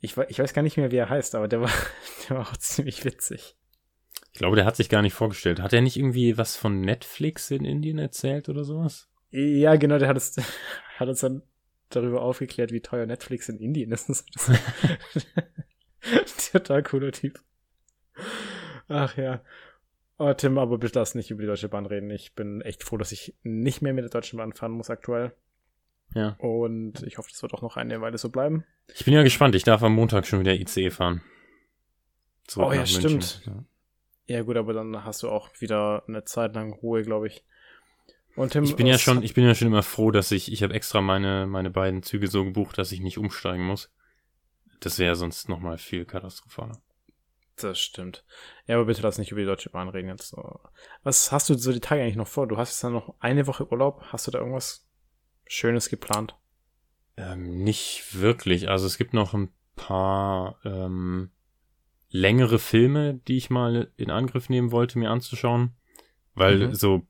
Ich, 0.00 0.16
ich 0.28 0.38
weiß 0.38 0.52
gar 0.52 0.62
nicht 0.62 0.76
mehr, 0.76 0.90
wie 0.90 0.96
er 0.96 1.08
heißt, 1.08 1.34
aber 1.34 1.48
der 1.48 1.62
war, 1.62 1.70
der 2.28 2.36
war 2.36 2.48
auch 2.48 2.56
ziemlich 2.58 3.04
witzig. 3.04 3.56
Ich 4.32 4.38
glaube, 4.38 4.56
der 4.56 4.64
hat 4.64 4.76
sich 4.76 4.88
gar 4.88 5.00
nicht 5.00 5.14
vorgestellt. 5.14 5.60
Hat 5.60 5.72
er 5.72 5.80
nicht 5.80 5.96
irgendwie 5.96 6.36
was 6.36 6.56
von 6.56 6.80
Netflix 6.80 7.50
in 7.50 7.64
Indien 7.64 7.98
erzählt 7.98 8.48
oder 8.48 8.64
sowas? 8.64 9.08
Ja, 9.36 9.74
genau, 9.74 9.98
der 9.98 10.08
hat, 10.08 10.16
es, 10.16 10.36
hat 10.96 11.08
uns 11.08 11.20
dann 11.20 11.42
darüber 11.88 12.22
aufgeklärt, 12.22 12.70
wie 12.70 12.80
teuer 12.80 13.04
Netflix 13.04 13.48
in 13.48 13.58
Indien 13.58 13.90
ist. 13.90 14.24
Total 16.52 16.82
cooler 16.84 17.10
Typ. 17.10 17.40
Ach 18.86 19.16
ja. 19.16 19.42
Oh, 20.18 20.32
Tim, 20.34 20.56
aber 20.56 20.78
bitte 20.78 21.00
lass 21.00 21.16
nicht 21.16 21.32
über 21.32 21.42
die 21.42 21.48
Deutsche 21.48 21.68
Bahn 21.68 21.86
reden. 21.86 22.10
Ich 22.10 22.34
bin 22.34 22.60
echt 22.60 22.84
froh, 22.84 22.96
dass 22.96 23.10
ich 23.10 23.34
nicht 23.42 23.82
mehr 23.82 23.92
mit 23.92 24.04
der 24.04 24.10
Deutschen 24.10 24.36
Bahn 24.36 24.52
fahren 24.52 24.70
muss 24.70 24.88
aktuell. 24.88 25.34
Ja. 26.14 26.36
Und 26.38 27.02
ich 27.02 27.18
hoffe, 27.18 27.30
das 27.32 27.42
wird 27.42 27.54
auch 27.54 27.62
noch 27.62 27.76
eine 27.76 28.00
Weile 28.00 28.18
so 28.18 28.28
bleiben. 28.28 28.64
Ich 28.94 29.04
bin 29.04 29.14
ja 29.14 29.24
gespannt. 29.24 29.56
Ich 29.56 29.64
darf 29.64 29.82
am 29.82 29.94
Montag 29.94 30.26
schon 30.26 30.38
wieder 30.38 30.54
ICE 30.54 30.90
fahren. 30.90 31.22
Zurück 32.46 32.68
oh 32.68 32.72
ja, 32.72 32.86
stimmt. 32.86 33.42
Ja. 33.46 33.64
ja. 34.26 34.42
gut, 34.42 34.56
aber 34.56 34.74
dann 34.74 35.04
hast 35.04 35.24
du 35.24 35.28
auch 35.28 35.60
wieder 35.60 36.04
eine 36.06 36.22
Zeit 36.22 36.54
lang 36.54 36.72
Ruhe, 36.72 37.02
glaube 37.02 37.26
ich. 37.26 37.44
Tim, 38.50 38.64
ich 38.64 38.74
bin 38.74 38.86
ja 38.86 38.98
schon, 38.98 39.22
ich 39.22 39.34
bin 39.34 39.44
ja 39.44 39.54
schon 39.54 39.68
immer 39.68 39.82
froh, 39.82 40.10
dass 40.10 40.32
ich, 40.32 40.50
ich 40.50 40.62
habe 40.62 40.74
extra 40.74 41.00
meine, 41.00 41.46
meine 41.46 41.70
beiden 41.70 42.02
Züge 42.02 42.26
so 42.26 42.44
gebucht, 42.44 42.76
dass 42.78 42.90
ich 42.90 43.00
nicht 43.00 43.18
umsteigen 43.18 43.64
muss. 43.64 43.92
Das 44.80 44.98
wäre 44.98 45.14
sonst 45.14 45.48
nochmal 45.48 45.78
viel 45.78 46.04
katastrophaler. 46.04 46.80
Das 47.56 47.78
stimmt. 47.78 48.24
Ja, 48.66 48.74
aber 48.74 48.86
bitte 48.86 49.02
lass 49.02 49.18
nicht 49.18 49.30
über 49.30 49.40
die 49.40 49.46
Deutsche 49.46 49.70
Bahn 49.70 49.88
reden 49.88 50.08
jetzt. 50.08 50.34
Was 51.04 51.30
hast 51.30 51.48
du 51.48 51.54
so 51.54 51.72
die 51.72 51.80
Tage 51.80 52.02
eigentlich 52.02 52.16
noch 52.16 52.26
vor? 52.26 52.48
Du 52.48 52.56
hast 52.56 52.70
jetzt 52.70 52.82
dann 52.82 52.92
noch 52.92 53.14
eine 53.20 53.46
Woche 53.46 53.70
Urlaub. 53.70 54.02
Hast 54.08 54.26
du 54.26 54.32
da 54.32 54.38
irgendwas 54.38 54.88
Schönes 55.46 55.88
geplant? 55.88 56.36
Ähm, 57.16 57.62
nicht 57.62 58.20
wirklich. 58.20 58.68
Also 58.68 58.86
es 58.86 58.98
gibt 58.98 59.14
noch 59.14 59.34
ein 59.34 59.52
paar 59.76 60.58
ähm, 60.64 61.30
längere 62.08 62.58
Filme, 62.58 63.14
die 63.28 63.36
ich 63.36 63.50
mal 63.50 63.92
in 63.96 64.10
Angriff 64.10 64.48
nehmen 64.48 64.72
wollte, 64.72 64.98
mir 64.98 65.10
anzuschauen. 65.10 65.76
Weil 66.34 66.68
mhm. 66.68 66.74
so 66.74 67.06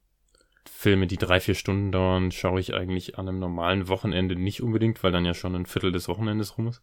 Filme, 0.68 1.06
die 1.06 1.16
drei, 1.16 1.40
vier 1.40 1.54
Stunden 1.54 1.92
dauern, 1.92 2.30
schaue 2.30 2.61
ich 2.61 2.75
eigentlich 2.75 3.18
an 3.18 3.28
einem 3.28 3.38
normalen 3.38 3.88
Wochenende 3.88 4.37
nicht 4.37 4.62
unbedingt, 4.62 5.02
weil 5.02 5.12
dann 5.12 5.25
ja 5.25 5.35
schon 5.35 5.54
ein 5.54 5.66
Viertel 5.66 5.92
des 5.92 6.09
Wochenendes 6.09 6.56
rum 6.59 6.68
ist. 6.68 6.83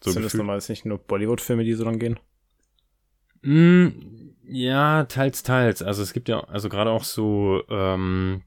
So 0.00 0.10
Sind 0.10 0.24
das 0.24 0.34
normalerweise 0.34 0.72
nicht 0.72 0.84
nur 0.84 0.98
Bollywood-Filme, 0.98 1.64
die 1.64 1.74
so 1.74 1.84
lang 1.84 1.98
gehen? 1.98 2.18
Mm, 3.42 3.88
ja, 4.44 5.04
teils, 5.04 5.42
teils. 5.42 5.82
Also 5.82 6.02
es 6.02 6.12
gibt 6.12 6.28
ja, 6.28 6.40
also 6.44 6.68
gerade 6.68 6.90
auch 6.90 7.04
so 7.04 7.62
ähm, 7.68 8.42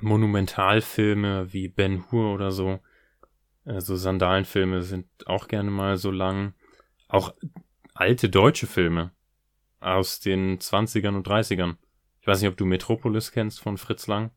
Monumentalfilme 0.00 1.52
wie 1.52 1.68
Ben 1.68 2.10
Hur 2.10 2.32
oder 2.34 2.50
so. 2.50 2.80
Also 3.64 3.96
Sandalenfilme 3.96 4.82
sind 4.82 5.06
auch 5.26 5.48
gerne 5.48 5.70
mal 5.70 5.96
so 5.96 6.10
lang. 6.10 6.54
Auch 7.08 7.34
alte 7.94 8.28
deutsche 8.28 8.66
Filme 8.66 9.12
aus 9.80 10.20
den 10.20 10.58
20ern 10.58 11.16
und 11.16 11.26
30ern. 11.26 11.76
Ich 12.26 12.28
weiß 12.28 12.40
nicht, 12.40 12.50
ob 12.50 12.56
du 12.56 12.66
Metropolis 12.66 13.30
kennst 13.30 13.60
von 13.60 13.78
Fritz 13.78 14.08
Lang. 14.08 14.32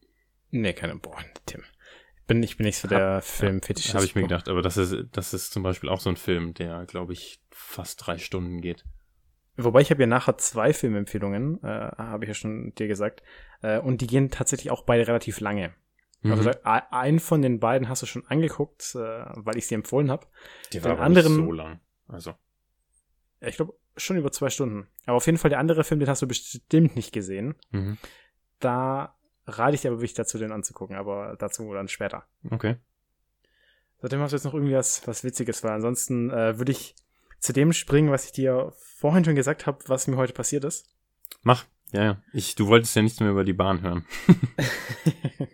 Nee, 0.51 0.73
keine, 0.73 0.95
boah, 0.97 1.17
Tim. 1.47 1.63
Bin, 2.27 2.43
ich 2.43 2.55
bin 2.55 2.67
nicht 2.67 2.77
so 2.77 2.87
der 2.87 3.15
hab, 3.15 3.23
Filmfetischist. 3.23 3.95
Habe 3.95 4.05
ich 4.05 4.13
mir 4.13 4.21
gedacht, 4.21 4.47
aber 4.47 4.61
das 4.61 4.77
ist, 4.77 5.07
das 5.11 5.33
ist 5.33 5.51
zum 5.51 5.63
Beispiel 5.63 5.89
auch 5.89 5.99
so 5.99 6.11
ein 6.11 6.15
Film, 6.15 6.53
der, 6.53 6.85
glaube 6.85 7.13
ich, 7.13 7.41
fast 7.49 8.05
drei 8.05 8.19
Stunden 8.19 8.61
geht. 8.61 8.85
Wobei 9.57 9.81
ich 9.81 9.89
habe 9.89 10.01
ja 10.01 10.05
nachher 10.05 10.37
zwei 10.37 10.71
Filmempfehlungen, 10.71 11.63
äh, 11.63 11.67
habe 11.97 12.25
ich 12.25 12.27
ja 12.27 12.35
schon 12.35 12.75
dir 12.75 12.87
gesagt. 12.87 13.23
Äh, 13.63 13.79
und 13.79 14.01
die 14.01 14.07
gehen 14.07 14.29
tatsächlich 14.29 14.69
auch 14.69 14.83
beide 14.83 15.07
relativ 15.07 15.39
lange. 15.39 15.73
Mhm. 16.21 16.33
Also 16.33 16.51
ein 16.63 17.17
von 17.17 17.41
den 17.41 17.59
beiden 17.59 17.89
hast 17.89 18.03
du 18.03 18.05
schon 18.05 18.27
angeguckt, 18.27 18.93
äh, 18.93 19.25
weil 19.33 19.57
ich 19.57 19.65
sie 19.65 19.73
empfohlen 19.73 20.11
habe. 20.11 20.27
Die 20.73 20.83
war 20.83 20.99
anderen, 20.99 21.37
nicht 21.37 21.43
so 21.43 21.51
lang. 21.51 21.79
Also. 22.07 22.35
Ich 23.41 23.55
glaube 23.55 23.73
schon 23.99 24.17
über 24.17 24.31
zwei 24.31 24.49
Stunden. 24.49 24.87
Aber 25.05 25.17
auf 25.17 25.25
jeden 25.25 25.37
Fall 25.37 25.49
der 25.49 25.59
andere 25.59 25.83
Film, 25.83 25.99
den 25.99 26.09
hast 26.09 26.21
du 26.21 26.27
bestimmt 26.27 26.95
nicht 26.95 27.11
gesehen. 27.11 27.55
Mhm. 27.71 27.97
Da 28.59 29.15
rate 29.45 29.75
ich 29.75 29.81
dir 29.81 29.89
aber 29.89 29.99
wirklich 29.99 30.13
dazu, 30.13 30.37
den 30.37 30.51
anzugucken, 30.51 30.95
aber 30.95 31.35
dazu 31.39 31.73
dann 31.73 31.87
später. 31.87 32.25
Okay. 32.49 32.77
Seitdem 34.01 34.21
hast 34.21 34.31
du 34.31 34.37
jetzt 34.37 34.45
noch 34.45 34.53
irgendwie 34.53 34.75
was, 34.75 35.05
was 35.07 35.23
Witziges, 35.23 35.63
weil 35.63 35.71
ansonsten 35.71 36.29
äh, 36.29 36.57
würde 36.57 36.71
ich 36.71 36.95
zu 37.39 37.53
dem 37.53 37.73
springen, 37.73 38.11
was 38.11 38.25
ich 38.25 38.31
dir 38.31 38.73
vorhin 38.75 39.25
schon 39.25 39.35
gesagt 39.35 39.65
habe, 39.65 39.79
was 39.87 40.07
mir 40.07 40.17
heute 40.17 40.33
passiert 40.33 40.63
ist? 40.63 40.87
Mach. 41.41 41.65
Ja, 41.91 42.03
ja. 42.03 42.21
Ich, 42.33 42.55
du 42.55 42.67
wolltest 42.67 42.95
ja 42.95 43.01
nichts 43.01 43.19
mehr 43.19 43.31
über 43.31 43.43
die 43.43 43.53
Bahn 43.53 43.81
hören. 43.81 44.05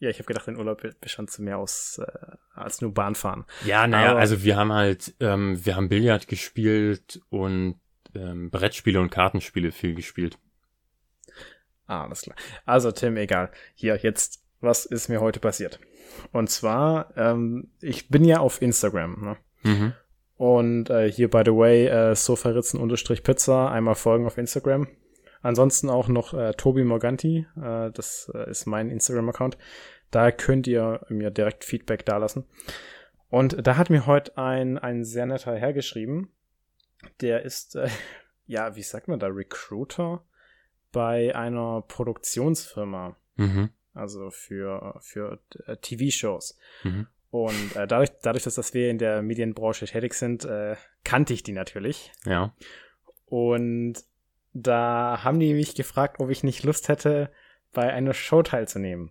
ja, 0.00 0.08
ich 0.08 0.16
habe 0.16 0.26
gedacht, 0.26 0.48
dein 0.48 0.56
Urlaub 0.56 0.82
bestand 1.00 1.30
zu 1.30 1.42
mehr 1.42 1.58
aus 1.58 1.98
äh, 1.98 2.36
als 2.54 2.80
nur 2.80 2.92
Bahnfahren. 2.92 3.44
Ja, 3.64 3.86
naja, 3.86 4.16
also 4.16 4.42
wir 4.42 4.56
haben 4.56 4.72
halt, 4.72 5.14
ähm, 5.20 5.64
wir 5.64 5.76
haben 5.76 5.90
Billard 5.90 6.26
gespielt 6.26 7.20
und 7.28 7.78
ähm, 8.14 8.50
Brettspiele 8.50 8.98
und 8.98 9.10
Kartenspiele 9.10 9.72
viel 9.72 9.94
gespielt. 9.94 10.38
Ah, 11.86 12.04
alles 12.04 12.22
klar. 12.22 12.36
Also 12.64 12.92
Tim, 12.92 13.16
egal. 13.18 13.50
Hier, 13.74 13.96
jetzt, 13.96 14.42
was 14.60 14.86
ist 14.86 15.08
mir 15.08 15.20
heute 15.20 15.38
passiert? 15.38 15.80
Und 16.32 16.48
zwar, 16.48 17.14
ähm, 17.16 17.70
ich 17.80 18.08
bin 18.08 18.24
ja 18.24 18.38
auf 18.38 18.62
Instagram. 18.62 19.20
Ne? 19.22 19.36
Mhm. 19.62 19.92
Und 20.36 20.88
äh, 20.88 21.12
hier, 21.12 21.28
by 21.28 21.42
the 21.44 21.52
way, 21.52 21.86
äh, 21.86 22.14
sofaritzen-pizza, 22.14 23.70
einmal 23.70 23.96
folgen 23.96 24.26
auf 24.26 24.38
Instagram. 24.38 24.88
Ansonsten 25.42 25.88
auch 25.88 26.08
noch 26.08 26.34
äh, 26.34 26.52
Tobi 26.52 26.84
Morganti, 26.84 27.46
äh, 27.56 27.90
das 27.90 28.30
äh, 28.34 28.50
ist 28.50 28.66
mein 28.66 28.90
Instagram-Account. 28.90 29.56
Da 30.10 30.30
könnt 30.32 30.66
ihr 30.66 31.04
mir 31.08 31.30
direkt 31.30 31.64
Feedback 31.64 32.04
dalassen. 32.04 32.44
Und 33.28 33.66
da 33.66 33.76
hat 33.76 33.90
mir 33.90 34.06
heute 34.06 34.36
ein, 34.36 34.76
ein 34.76 35.04
sehr 35.04 35.26
netter 35.26 35.56
Herr 35.56 35.72
geschrieben. 35.72 36.30
Der 37.20 37.42
ist, 37.42 37.76
äh, 37.76 37.88
ja, 38.46 38.76
wie 38.76 38.82
sagt 38.82 39.08
man 39.08 39.20
da, 39.20 39.28
Recruiter 39.28 40.22
bei 40.92 41.34
einer 41.34 41.82
Produktionsfirma. 41.86 43.16
Mhm. 43.36 43.70
Also 43.94 44.30
für, 44.30 44.98
für 45.00 45.38
äh, 45.66 45.76
TV-Shows. 45.76 46.58
Mhm. 46.84 47.06
Und 47.30 47.76
äh, 47.76 47.86
dadurch, 47.86 48.10
dadurch, 48.22 48.44
dass 48.44 48.74
wir 48.74 48.90
in 48.90 48.98
der 48.98 49.22
Medienbranche 49.22 49.86
tätig 49.86 50.14
sind, 50.14 50.44
äh, 50.44 50.76
kannte 51.04 51.32
ich 51.32 51.42
die 51.42 51.52
natürlich. 51.52 52.12
Ja. 52.24 52.54
Und 53.26 54.04
da 54.52 55.20
haben 55.22 55.40
die 55.40 55.54
mich 55.54 55.74
gefragt, 55.74 56.20
ob 56.20 56.30
ich 56.30 56.42
nicht 56.42 56.62
Lust 56.64 56.88
hätte, 56.88 57.30
bei 57.72 57.92
einer 57.92 58.14
Show 58.14 58.42
teilzunehmen. 58.42 59.10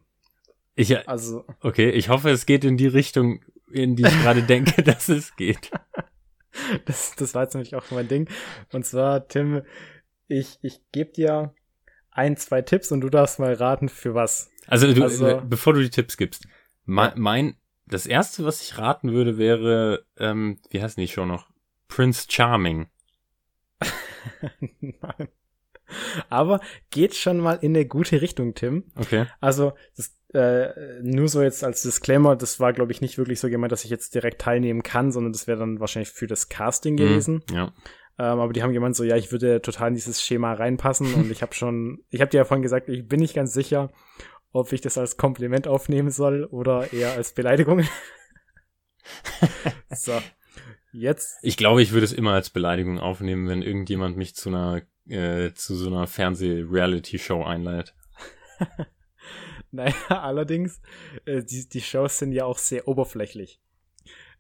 Ich, 0.76 0.92
äh, 0.92 1.04
also, 1.06 1.46
okay, 1.62 1.90
ich 1.90 2.10
hoffe, 2.10 2.30
es 2.30 2.46
geht 2.46 2.64
in 2.64 2.78
die 2.78 2.88
Richtung, 2.88 3.44
in 3.72 3.96
die 3.96 4.04
ich 4.04 4.22
gerade 4.22 4.44
denke, 4.44 4.84
dass 4.84 5.10
es 5.10 5.36
geht. 5.36 5.72
Das, 6.86 7.16
das 7.16 7.36
war 7.36 7.44
jetzt 7.44 7.54
nämlich 7.54 7.76
auch 7.76 7.90
mein 7.92 8.08
Ding. 8.08 8.28
Und 8.74 8.86
zwar, 8.86 9.28
Tim, 9.28 9.62
ich, 10.28 10.60
ich 10.62 10.82
gebe 10.92 11.12
dir 11.12 11.54
ein, 12.12 12.38
zwei 12.38 12.62
Tipps 12.62 12.92
und 12.92 13.02
du 13.02 13.10
darfst 13.10 13.40
mal 13.40 13.54
raten, 13.54 13.88
für 13.88 14.14
was. 14.14 14.50
Also, 14.68 14.92
du, 14.92 15.04
also 15.04 15.42
bevor 15.46 15.74
du 15.74 15.82
die 15.82 15.92
Tipps 15.92 16.18
gibst, 16.18 16.48
mein, 16.86 17.14
mein 17.16 17.56
das 17.86 18.06
erste, 18.06 18.46
was 18.46 18.62
ich 18.62 18.78
raten 18.78 19.14
würde, 19.14 19.38
wäre, 19.38 20.06
ähm, 20.18 20.60
wie 20.70 20.82
heißen 20.82 21.00
die 21.00 21.08
schon 21.08 21.28
noch? 21.28 21.50
Prince 21.88 22.28
Charming. 22.30 22.88
Nein. 24.80 25.30
Aber 26.30 26.60
geht 26.92 27.16
schon 27.16 27.40
mal 27.40 27.58
in 27.62 27.76
eine 27.76 27.86
gute 27.86 28.22
Richtung, 28.22 28.54
Tim. 28.54 28.86
Okay. 28.96 29.26
Also, 29.40 29.74
das, 29.96 30.16
äh, 30.34 31.02
nur 31.02 31.28
so 31.28 31.42
jetzt 31.42 31.64
als 31.64 31.82
Disclaimer, 31.82 32.36
das 32.36 32.60
war, 32.60 32.74
glaube 32.74 32.92
ich, 32.92 33.02
nicht 33.02 33.18
wirklich 33.18 33.40
so 33.40 33.50
gemeint, 33.50 33.72
dass 33.72 33.84
ich 33.84 33.90
jetzt 33.90 34.14
direkt 34.14 34.42
teilnehmen 34.42 34.84
kann, 34.84 35.12
sondern 35.12 35.34
das 35.34 35.48
wäre 35.48 35.60
dann 35.60 35.80
wahrscheinlich 35.80 36.12
für 36.12 36.28
das 36.28 36.50
Casting 36.50 36.94
mhm, 36.94 36.98
gewesen. 36.98 37.44
Mm, 37.50 37.56
ja. 37.56 37.74
Ähm, 38.20 38.40
aber 38.40 38.54
die 38.54 38.62
haben 38.62 38.74
gemeint 38.74 38.96
so, 38.96 39.04
ja, 39.04 39.16
ich 39.16 39.32
würde 39.32 39.62
total 39.62 39.90
in 39.90 39.96
dieses 39.96 40.22
Schema 40.22 40.54
reinpassen 40.54 41.14
und 41.14 41.32
ich 41.32 41.42
habe 41.42 41.56
schon, 41.56 42.04
ich 42.10 42.22
habe 42.22 42.30
dir 42.30 42.38
ja 42.38 42.46
vorhin 42.46 42.62
gesagt, 42.62 42.90
ich 42.90 43.08
bin 43.08 43.22
nicht 43.22 43.34
ganz 43.34 43.54
sicher, 43.54 43.92
ob 44.52 44.72
ich 44.72 44.82
das 44.82 44.98
als 44.98 45.18
Kompliment 45.18 45.68
aufnehmen 45.68 46.12
soll 46.12 46.46
oder 46.46 46.94
eher 46.94 47.14
als 47.14 47.34
Beleidigung. 47.34 47.84
so. 49.90 50.14
Jetzt. 50.92 51.38
Ich 51.42 51.58
glaube, 51.58 51.82
ich 51.82 51.92
würde 51.92 52.06
es 52.06 52.14
immer 52.14 52.34
als 52.34 52.50
Beleidigung 52.50 53.00
aufnehmen, 53.00 53.48
wenn 53.48 53.62
irgendjemand 53.62 54.18
mich 54.18 54.36
zu 54.36 54.50
einer, 54.50 54.82
äh, 55.08 55.54
zu 55.54 55.76
so 55.76 55.88
einer 55.88 56.08
Fernseh-Reality-Show 56.08 57.44
einleitet. 57.44 57.96
naja, 59.72 59.94
allerdings, 60.10 60.82
äh, 61.26 61.44
die, 61.44 61.70
die 61.70 61.82
Shows 61.82 62.18
sind 62.18 62.32
ja 62.32 62.46
auch 62.46 62.58
sehr 62.58 62.88
oberflächlich. 62.88 63.60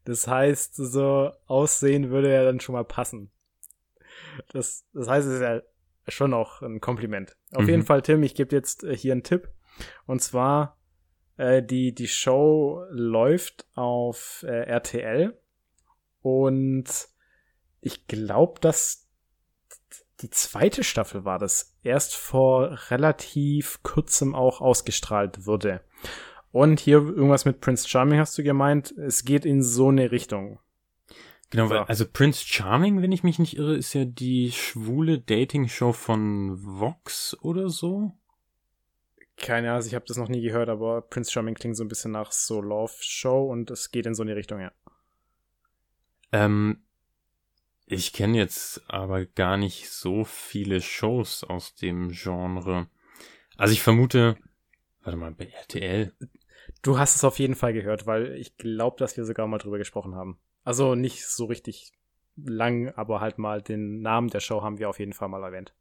Das 0.05 0.27
heißt, 0.27 0.75
so 0.75 1.31
aussehen 1.45 2.09
würde 2.09 2.33
ja 2.33 2.43
dann 2.43 2.59
schon 2.59 2.73
mal 2.73 2.85
passen. 2.85 3.31
Das, 4.51 4.85
das 4.93 5.07
heißt, 5.07 5.27
es 5.27 5.35
ist 5.35 5.41
ja 5.41 5.61
schon 6.07 6.33
auch 6.33 6.61
ein 6.61 6.81
Kompliment. 6.81 7.35
Auf 7.53 7.63
mhm. 7.63 7.69
jeden 7.69 7.85
Fall, 7.85 8.01
Tim, 8.01 8.23
ich 8.23 8.33
gebe 8.33 8.55
jetzt 8.55 8.83
äh, 8.83 8.95
hier 8.95 9.11
einen 9.11 9.23
Tipp. 9.23 9.49
Und 10.07 10.21
zwar, 10.21 10.77
äh, 11.37 11.61
die, 11.61 11.93
die 11.93 12.07
Show 12.07 12.83
läuft 12.89 13.67
auf 13.75 14.43
äh, 14.47 14.63
RTL 14.63 15.38
und 16.21 16.85
ich 17.81 18.07
glaube, 18.07 18.59
dass 18.59 19.07
die 20.21 20.29
zweite 20.29 20.83
Staffel 20.83 21.23
war 21.23 21.39
das 21.39 21.77
erst 21.83 22.15
vor 22.15 22.77
relativ 22.89 23.81
kurzem 23.83 24.35
auch 24.35 24.59
ausgestrahlt 24.59 25.45
wurde. 25.45 25.81
Und 26.51 26.79
hier 26.79 26.97
irgendwas 26.97 27.45
mit 27.45 27.61
Prince 27.61 27.88
Charming 27.88 28.19
hast 28.19 28.38
du 28.38 28.43
gemeint, 28.43 28.91
es 28.91 29.23
geht 29.23 29.45
in 29.45 29.63
so 29.63 29.89
eine 29.89 30.11
Richtung. 30.11 30.59
Genau, 31.51 31.67
so. 31.67 31.71
weil, 31.71 31.79
also 31.83 32.05
Prince 32.05 32.43
Charming, 32.45 33.01
wenn 33.01 33.11
ich 33.11 33.23
mich 33.23 33.39
nicht 33.39 33.57
irre, 33.57 33.75
ist 33.75 33.93
ja 33.93 34.05
die 34.05 34.51
schwule 34.51 35.19
Dating-Show 35.19 35.93
von 35.93 36.57
Vox 36.79 37.38
oder 37.41 37.69
so. 37.69 38.11
Keine 39.38 39.71
Ahnung, 39.71 39.85
ich 39.85 39.95
habe 39.95 40.05
das 40.07 40.17
noch 40.17 40.27
nie 40.27 40.41
gehört, 40.41 40.69
aber 40.69 41.01
Prince 41.01 41.31
Charming 41.31 41.55
klingt 41.55 41.77
so 41.77 41.83
ein 41.83 41.88
bisschen 41.88 42.11
nach 42.11 42.31
so 42.31 42.61
Love 42.61 42.93
Show 42.99 43.49
und 43.49 43.71
es 43.71 43.91
geht 43.91 44.05
in 44.05 44.13
so 44.13 44.23
eine 44.23 44.35
Richtung, 44.35 44.59
ja. 44.59 44.71
Ähm, 46.31 46.83
ich 47.86 48.13
kenne 48.13 48.38
jetzt 48.38 48.83
aber 48.88 49.25
gar 49.25 49.57
nicht 49.57 49.89
so 49.89 50.24
viele 50.24 50.81
Shows 50.81 51.43
aus 51.43 51.75
dem 51.75 52.09
Genre. 52.09 52.88
Also 53.57 53.74
ich 53.74 53.81
vermute, 53.81 54.38
warte 55.01 55.17
mal, 55.17 55.31
bei 55.31 55.45
RTL. 55.45 56.13
Du 56.81 57.00
hast 57.00 57.15
es 57.15 57.24
auf 57.24 57.39
jeden 57.39 57.55
Fall 57.55 57.74
gehört, 57.74 58.05
weil 58.05 58.36
ich 58.36 58.57
glaube, 58.57 58.98
dass 59.00 59.17
wir 59.17 59.25
sogar 59.25 59.48
mal 59.48 59.57
drüber 59.57 59.77
gesprochen 59.77 60.15
haben. 60.15 60.39
Also 60.63 60.95
nicht 60.95 61.25
so 61.25 61.45
richtig 61.45 61.93
lang, 62.36 62.89
aber 62.95 63.21
halt 63.21 63.38
mal 63.38 63.62
den 63.62 64.01
Namen 64.01 64.29
der 64.29 64.39
Show 64.39 64.62
haben 64.62 64.77
wir 64.77 64.89
auf 64.89 65.00
jeden 65.00 65.13
Fall 65.13 65.29
mal 65.29 65.43
erwähnt. 65.43 65.74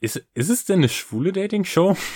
Ist, 0.00 0.16
ist 0.34 0.50
es 0.50 0.64
denn 0.64 0.80
eine 0.80 0.88
schwule 0.88 1.32
Dating-Show? 1.32 1.96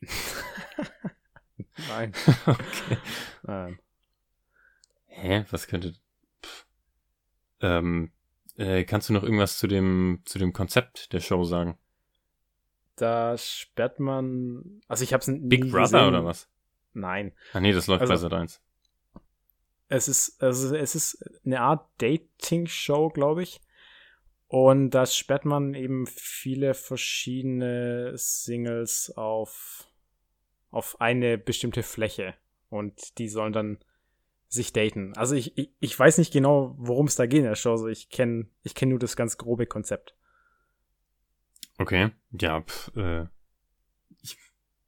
Nein. 1.88 2.12
okay. 2.46 2.98
Nein. 3.42 3.78
Hä? 5.06 5.44
Was 5.50 5.66
könnte. 5.66 5.94
Ähm, 7.60 8.12
äh, 8.56 8.84
kannst 8.84 9.08
du 9.08 9.12
noch 9.12 9.22
irgendwas 9.22 9.58
zu 9.58 9.66
dem, 9.66 10.20
zu 10.24 10.38
dem 10.38 10.52
Konzept 10.52 11.12
der 11.12 11.20
Show 11.20 11.44
sagen? 11.44 11.78
Da 12.96 13.36
sperrt 13.36 13.98
man. 13.98 14.80
Also 14.88 15.02
ich 15.04 15.12
hab's 15.12 15.26
nie 15.28 15.40
Big 15.40 15.62
Brother 15.70 15.82
gesehen. 15.82 16.08
oder 16.08 16.24
was? 16.24 16.48
Nein. 16.92 17.32
Ah 17.52 17.60
nee, 17.60 17.72
das 17.72 17.86
läuft 17.88 18.02
Also- 18.02 18.12
bei 18.12 18.16
Sat 18.18 18.32
1. 18.32 18.60
Es 19.88 20.08
ist, 20.08 20.42
also 20.42 20.74
es 20.74 20.94
ist 20.94 21.22
eine 21.44 21.60
Art 21.60 21.88
Dating-Show, 21.98 23.10
glaube 23.10 23.42
ich. 23.42 23.60
Und 24.48 24.90
da 24.90 25.04
sperrt 25.06 25.44
man 25.44 25.74
eben 25.74 26.06
viele 26.06 26.74
verschiedene 26.74 28.12
Singles 28.16 29.12
auf, 29.16 29.88
auf 30.70 31.00
eine 31.00 31.36
bestimmte 31.38 31.82
Fläche. 31.82 32.34
Und 32.70 33.18
die 33.18 33.28
sollen 33.28 33.52
dann 33.52 33.78
sich 34.54 34.72
daten. 34.72 35.12
Also 35.16 35.34
ich, 35.34 35.56
ich, 35.58 35.70
ich 35.80 35.98
weiß 35.98 36.18
nicht 36.18 36.32
genau, 36.32 36.74
worum 36.78 37.06
es 37.06 37.16
da 37.16 37.26
geht 37.26 37.40
in 37.40 37.44
der 37.44 37.54
Show. 37.56 37.72
Also 37.72 37.88
ich 37.88 38.08
kenne 38.10 38.46
ich 38.62 38.74
kenn 38.74 38.88
nur 38.88 38.98
das 38.98 39.16
ganz 39.16 39.36
grobe 39.36 39.66
Konzept. 39.66 40.14
Okay. 41.78 42.10
Ja, 42.32 42.62
pf, 42.62 42.90
äh. 42.96 43.26
Ich, 44.22 44.38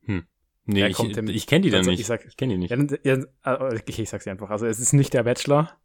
hm. 0.02 0.26
Nee, 0.64 0.80
Ja, 0.80 0.86
ich, 0.88 0.96
dem- 0.96 1.28
ich 1.28 1.46
kenne 1.46 1.62
die 1.62 1.70
dann 1.70 1.78
also 1.78 1.90
nicht. 1.90 2.00
ich 2.00 2.06
sag- 2.06 2.24
ich 2.26 2.36
kenne 2.36 2.54
die 2.54 2.58
nicht. 2.58 2.70
Ja, 2.70 3.16
ja, 3.16 3.24
äh, 3.44 3.74
okay, 3.78 4.02
ich 4.02 4.08
sag's 4.10 4.24
dir 4.24 4.30
einfach. 4.30 4.50
Also 4.50 4.66
es 4.66 4.78
ist 4.78 4.92
nicht 4.92 5.12
der 5.14 5.24
Bachelor. 5.24 5.76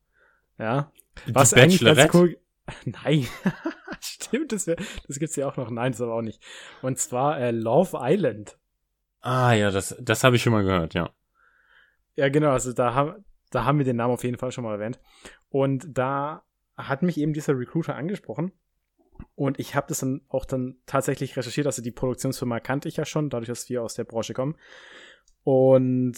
Ja. 0.58 0.92
Die 1.28 1.36
Was 1.36 1.54
eigentlich 1.54 1.82
ganz 1.82 2.14
cool. 2.14 2.38
Nein. 2.86 3.28
Stimmt, 4.00 4.52
das, 4.52 4.66
wär, 4.68 4.78
das 5.08 5.20
gibt's 5.20 5.36
ja 5.36 5.48
auch 5.48 5.58
noch. 5.58 5.70
Nein, 5.70 5.92
das 5.92 6.02
aber 6.02 6.14
auch 6.16 6.22
nicht. 6.22 6.42
Und 6.82 6.98
zwar 7.00 7.40
äh, 7.40 7.52
Love 7.52 7.98
Island. 8.02 8.58
Ah 9.22 9.54
ja, 9.54 9.70
das, 9.72 9.96
das 10.00 10.24
habe 10.24 10.36
ich 10.36 10.42
schon 10.42 10.54
mal 10.54 10.64
gehört, 10.64 10.94
ja. 10.94 11.12
Ja, 12.16 12.30
genau. 12.30 12.52
Also 12.52 12.74
da 12.74 12.94
haben, 12.94 13.24
da 13.52 13.66
haben 13.66 13.78
wir 13.78 13.86
den 13.86 13.98
Namen 13.98 14.14
auf 14.14 14.24
jeden 14.24 14.38
Fall 14.38 14.52
schon 14.52 14.64
mal 14.64 14.74
erwähnt. 14.74 15.00
Und 15.50 15.88
da 15.90 16.44
hat 16.76 17.04
mich 17.04 17.20
eben 17.20 17.34
dieser 17.34 17.58
Recruiter 17.58 17.96
angesprochen. 17.96 18.52
Und 19.36 19.60
ich 19.60 19.76
habe 19.76 19.88
das 19.88 20.00
dann 20.00 20.22
auch 20.30 20.46
dann 20.46 20.78
tatsächlich 20.86 21.38
recherchiert. 21.38 21.68
Also 21.68 21.82
die 21.82 21.92
Produktionsfirma 21.92 22.60
kannte 22.60 22.90
ich 22.90 22.98
ja 22.98 23.06
schon, 23.06 23.30
dadurch, 23.30 23.50
dass 23.50 23.70
wir 23.70 23.84
aus 23.84 23.94
der 23.94 24.06
Branche 24.06 24.34
kommen. 24.34 24.56
Und 25.44 26.18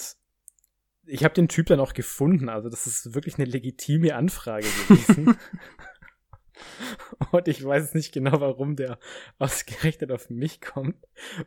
ich 1.05 1.23
habe 1.23 1.33
den 1.33 1.49
Typ 1.49 1.65
dann 1.67 1.79
auch 1.79 1.93
gefunden. 1.93 2.49
Also 2.49 2.69
das 2.69 2.87
ist 2.87 3.13
wirklich 3.13 3.35
eine 3.37 3.45
legitime 3.45 4.15
Anfrage 4.15 4.67
gewesen. 4.87 5.37
Und 7.31 7.47
ich 7.47 7.63
weiß 7.63 7.93
nicht 7.95 8.13
genau, 8.13 8.39
warum 8.39 8.75
der 8.75 8.99
ausgerechnet 9.39 10.11
auf 10.11 10.29
mich 10.29 10.61
kommt, 10.61 10.95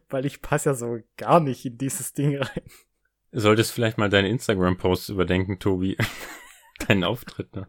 weil 0.08 0.26
ich 0.26 0.42
passe 0.42 0.70
ja 0.70 0.74
so 0.74 0.98
gar 1.16 1.40
nicht 1.40 1.64
in 1.64 1.78
dieses 1.78 2.12
Ding 2.12 2.36
rein. 2.36 2.62
Solltest 3.38 3.72
vielleicht 3.72 3.98
mal 3.98 4.08
deine 4.08 4.28
Instagram-Posts 4.30 5.10
überdenken, 5.10 5.58
Tobi. 5.58 5.96
Deinen 6.88 7.04
Auftritt, 7.04 7.54
ne? 7.54 7.68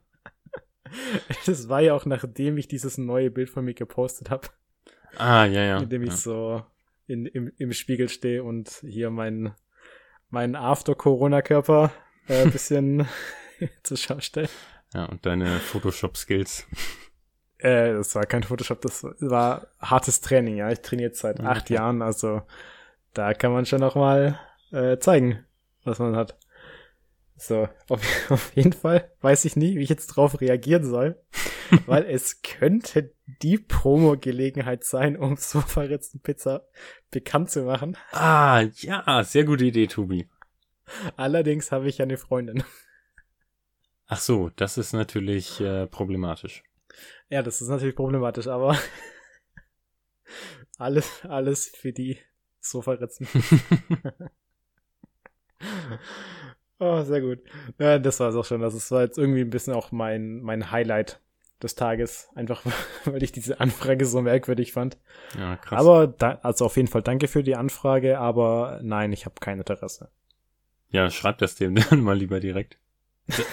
Das 1.45 1.67
war 1.67 1.81
ja 1.81 1.93
auch 1.93 2.05
nachdem 2.05 2.57
ich 2.57 2.67
dieses 2.69 2.97
neue 2.97 3.29
Bild 3.29 3.49
von 3.49 3.65
mir 3.65 3.73
gepostet 3.73 4.29
habe, 4.29 4.47
Ah, 5.17 5.45
ja, 5.45 5.63
ja. 5.63 5.77
in 5.79 5.89
dem 5.89 6.03
ich 6.03 6.09
ja. 6.11 6.15
so 6.15 6.63
in, 7.07 7.25
im, 7.25 7.51
im 7.57 7.73
Spiegel 7.73 8.07
stehe 8.07 8.43
und 8.43 8.69
hier 8.81 9.09
meinen 9.09 9.53
mein 10.29 10.55
After-Corona-Körper 10.55 11.91
äh, 12.29 12.43
ein 12.43 12.51
bisschen 12.53 13.07
zur 13.83 13.97
Schau 13.97 14.19
stelle. 14.21 14.49
ja, 14.93 15.05
und 15.05 15.25
deine 15.25 15.59
Photoshop-Skills. 15.59 16.65
Äh, 17.57 17.93
das 17.93 18.15
war 18.15 18.25
kein 18.25 18.43
Photoshop, 18.43 18.81
das 18.81 19.03
war 19.19 19.67
hartes 19.79 20.21
Training, 20.21 20.55
ja. 20.57 20.71
Ich 20.71 20.79
trainiere 20.81 21.09
jetzt 21.09 21.19
seit 21.19 21.39
Okay. 21.39 21.47
acht 21.49 21.69
Jahren, 21.69 22.01
also 22.01 22.43
da 23.13 23.33
kann 23.33 23.51
man 23.51 23.65
schon 23.65 23.79
noch 23.81 23.95
mal 23.95 24.39
äh, 24.71 24.97
zeigen, 24.99 25.43
was 25.87 25.99
man 25.99 26.15
hat. 26.15 26.37
So, 27.37 27.69
auf, 27.89 28.01
auf 28.31 28.55
jeden 28.55 28.73
Fall 28.73 29.11
weiß 29.21 29.45
ich 29.45 29.55
nie, 29.55 29.75
wie 29.77 29.83
ich 29.83 29.89
jetzt 29.89 30.07
drauf 30.07 30.41
reagieren 30.41 30.85
soll, 30.85 31.21
weil 31.85 32.05
es 32.05 32.41
könnte 32.41 33.13
die 33.41 33.57
Promo-Gelegenheit 33.57 34.83
sein, 34.83 35.17
um 35.17 35.37
Sofaretzen 35.37 36.21
Pizza 36.21 36.67
bekannt 37.11 37.51
zu 37.51 37.63
machen. 37.63 37.97
Ah, 38.11 38.61
ja, 38.75 39.23
sehr 39.23 39.43
gute 39.43 39.65
Idee, 39.65 39.87
Tobi. 39.87 40.27
Allerdings 41.15 41.71
habe 41.71 41.87
ich 41.87 41.99
ja 41.99 42.03
eine 42.03 42.17
Freundin. 42.17 42.63
Ach 44.07 44.19
so, 44.19 44.49
das 44.55 44.77
ist 44.77 44.93
natürlich 44.93 45.59
äh, 45.59 45.85
problematisch. 45.85 46.63
Ja, 47.29 47.43
das 47.43 47.61
ist 47.61 47.67
natürlich 47.67 47.95
problematisch, 47.95 48.47
aber 48.47 48.77
alles, 50.77 51.25
alles 51.25 51.67
für 51.67 51.91
die 51.91 52.17
Sofaretzen. 52.61 53.27
oh, 56.79 57.01
sehr 57.03 57.21
gut. 57.21 57.39
Ja, 57.79 57.99
das 57.99 58.19
war 58.19 58.29
es 58.29 58.35
auch 58.35 58.45
schon. 58.45 58.61
Das 58.61 58.91
war 58.91 59.01
jetzt 59.01 59.17
irgendwie 59.17 59.41
ein 59.41 59.49
bisschen 59.49 59.73
auch 59.73 59.91
mein, 59.91 60.41
mein 60.41 60.71
Highlight 60.71 61.19
des 61.61 61.75
Tages. 61.75 62.29
Einfach, 62.35 62.63
weil 63.05 63.23
ich 63.23 63.31
diese 63.31 63.59
Anfrage 63.59 64.05
so 64.05 64.21
merkwürdig 64.21 64.73
fand. 64.73 64.97
ja, 65.37 65.57
krass. 65.57 65.79
Aber, 65.79 66.07
da, 66.07 66.39
also 66.43 66.65
auf 66.65 66.77
jeden 66.77 66.87
Fall 66.87 67.01
danke 67.01 67.27
für 67.27 67.43
die 67.43 67.55
Anfrage, 67.55 68.19
aber 68.19 68.79
nein, 68.83 69.11
ich 69.13 69.25
habe 69.25 69.35
kein 69.39 69.57
Interesse. 69.57 70.09
ja, 70.89 71.09
schreib 71.09 71.37
das 71.39 71.55
dem 71.55 71.75
dann 71.89 72.01
mal 72.01 72.17
lieber 72.17 72.39
direkt. 72.39 72.77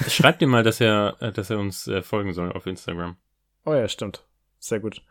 Schreib 0.08 0.38
dem 0.38 0.50
mal, 0.50 0.62
dass 0.62 0.80
er, 0.80 1.16
äh, 1.20 1.32
dass 1.32 1.50
er 1.50 1.58
uns 1.58 1.88
äh, 1.88 2.02
folgen 2.02 2.32
soll 2.32 2.52
auf 2.52 2.66
Instagram. 2.66 3.16
Oh 3.64 3.74
ja, 3.74 3.88
stimmt. 3.88 4.24
Sehr 4.60 4.80
gut. 4.80 5.02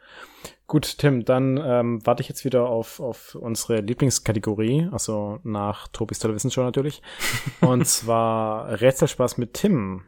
Gut, 0.66 0.98
Tim, 0.98 1.26
dann 1.26 1.58
ähm, 1.58 2.06
warte 2.06 2.22
ich 2.22 2.30
jetzt 2.30 2.46
wieder 2.46 2.68
auf, 2.68 3.00
auf 3.00 3.36
unsere 3.36 3.82
Lieblingskategorie, 3.82 4.88
also 4.92 5.40
nach 5.44 5.90
Tobis 5.90 6.20
tolle 6.20 6.36
Wissensshow 6.36 6.64
natürlich. 6.64 7.02
Und 7.62 7.86
zwar 7.86 8.80
Rätselspaß 8.82 9.38
mit 9.38 9.54
Tim. 9.54 10.04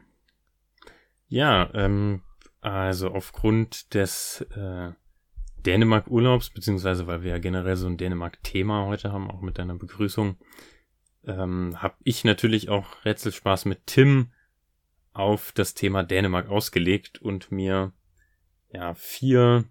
Ja, 1.28 1.68
ähm, 1.74 2.22
also 2.60 3.10
aufgrund 3.10 3.94
des 3.94 4.46
äh, 4.56 4.92
Dänemark-Urlaubs, 5.66 6.50
beziehungsweise 6.50 7.06
weil 7.06 7.22
wir 7.22 7.32
ja 7.32 7.38
generell 7.38 7.76
so 7.76 7.86
ein 7.86 7.98
Dänemark-Thema 7.98 8.86
heute 8.86 9.12
haben, 9.12 9.30
auch 9.30 9.42
mit 9.42 9.58
deiner 9.58 9.74
Begrüßung, 9.74 10.36
ähm, 11.26 11.82
habe 11.82 11.96
ich 12.02 12.24
natürlich 12.24 12.70
auch 12.70 13.04
Rätselspaß 13.04 13.66
mit 13.66 13.86
Tim 13.86 14.32
auf 15.12 15.52
das 15.52 15.74
Thema 15.74 16.02
Dänemark 16.02 16.48
ausgelegt 16.48 17.20
und 17.20 17.50
mir 17.50 17.92
ja 18.70 18.94
vier 18.94 19.64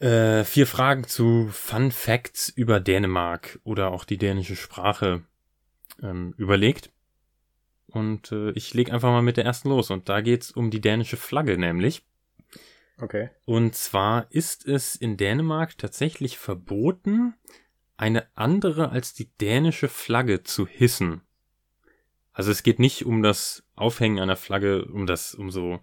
äh, 0.00 0.44
vier 0.44 0.66
Fragen 0.66 1.04
zu 1.04 1.48
Fun 1.52 1.92
Facts 1.92 2.48
über 2.48 2.80
Dänemark 2.80 3.60
oder 3.64 3.92
auch 3.92 4.04
die 4.04 4.18
dänische 4.18 4.56
Sprache 4.56 5.22
ähm, 6.02 6.34
überlegt. 6.36 6.90
Und 7.86 8.32
äh, 8.32 8.50
ich 8.52 8.72
leg 8.74 8.92
einfach 8.92 9.10
mal 9.10 9.22
mit 9.22 9.36
der 9.36 9.44
ersten 9.44 9.68
los. 9.68 9.90
Und 9.90 10.08
da 10.08 10.20
geht's 10.20 10.50
um 10.50 10.70
die 10.70 10.80
dänische 10.80 11.16
Flagge 11.16 11.58
nämlich. 11.58 12.02
Okay. 12.98 13.30
Und 13.44 13.74
zwar 13.74 14.26
ist 14.30 14.66
es 14.66 14.96
in 14.96 15.16
Dänemark 15.16 15.76
tatsächlich 15.78 16.38
verboten, 16.38 17.34
eine 17.96 18.26
andere 18.34 18.90
als 18.90 19.12
die 19.12 19.30
dänische 19.38 19.88
Flagge 19.88 20.42
zu 20.42 20.66
hissen. 20.66 21.22
Also 22.32 22.50
es 22.50 22.62
geht 22.62 22.78
nicht 22.78 23.04
um 23.04 23.22
das 23.22 23.64
Aufhängen 23.74 24.18
einer 24.18 24.36
Flagge, 24.36 24.84
um 24.86 25.06
das, 25.06 25.34
um 25.34 25.50
so 25.50 25.80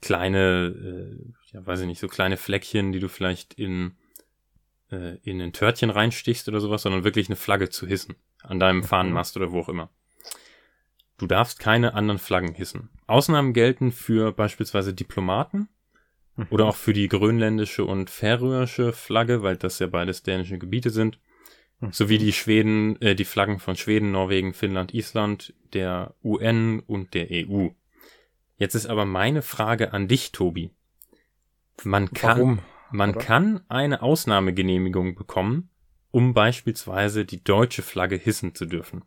kleine, 0.00 0.74
äh, 0.74 1.32
ja 1.52 1.66
weiß 1.66 1.80
ich 1.80 1.86
nicht, 1.86 2.00
so 2.00 2.08
kleine 2.08 2.36
Fleckchen, 2.36 2.92
die 2.92 3.00
du 3.00 3.08
vielleicht 3.08 3.54
in 3.54 3.96
äh, 4.90 5.16
in 5.22 5.40
ein 5.40 5.52
Törtchen 5.52 5.90
reinstichst 5.90 6.48
oder 6.48 6.60
sowas, 6.60 6.82
sondern 6.82 7.04
wirklich 7.04 7.28
eine 7.28 7.36
Flagge 7.36 7.68
zu 7.70 7.86
hissen. 7.86 8.16
An 8.42 8.58
deinem 8.58 8.82
Fahnenmast 8.82 9.36
oder 9.36 9.52
wo 9.52 9.60
auch 9.60 9.68
immer. 9.68 9.90
Du 11.18 11.26
darfst 11.26 11.60
keine 11.60 11.94
anderen 11.94 12.18
Flaggen 12.18 12.54
hissen. 12.54 12.88
Ausnahmen 13.06 13.52
gelten 13.52 13.92
für 13.92 14.32
beispielsweise 14.32 14.94
Diplomaten 14.94 15.68
oder 16.48 16.64
auch 16.64 16.76
für 16.76 16.94
die 16.94 17.08
grönländische 17.08 17.84
und 17.84 18.08
färöische 18.08 18.94
Flagge, 18.94 19.42
weil 19.42 19.56
das 19.56 19.78
ja 19.78 19.86
beides 19.86 20.22
dänische 20.22 20.58
Gebiete 20.58 20.88
sind, 20.88 21.18
sowie 21.90 22.16
die 22.16 22.32
Schweden, 22.32 23.00
äh, 23.02 23.14
die 23.14 23.26
Flaggen 23.26 23.58
von 23.58 23.76
Schweden, 23.76 24.12
Norwegen, 24.12 24.54
Finnland, 24.54 24.94
Island, 24.94 25.52
der 25.74 26.14
UN 26.24 26.80
und 26.80 27.12
der 27.12 27.28
EU. 27.30 27.68
Jetzt 28.60 28.74
ist 28.74 28.86
aber 28.86 29.06
meine 29.06 29.40
Frage 29.40 29.94
an 29.94 30.06
dich, 30.06 30.32
Tobi. 30.32 30.70
Man 31.82 32.12
kann, 32.12 32.36
Warum? 32.36 32.58
man 32.92 33.10
Oder? 33.12 33.20
kann 33.20 33.60
eine 33.68 34.02
Ausnahmegenehmigung 34.02 35.14
bekommen, 35.14 35.70
um 36.10 36.34
beispielsweise 36.34 37.24
die 37.24 37.42
deutsche 37.42 37.80
Flagge 37.80 38.16
hissen 38.16 38.54
zu 38.54 38.66
dürfen. 38.66 39.02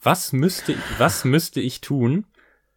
Was 0.00 0.32
müsste, 0.32 0.74
was 0.96 1.26
müsste 1.26 1.60
ich 1.60 1.82
tun, 1.82 2.24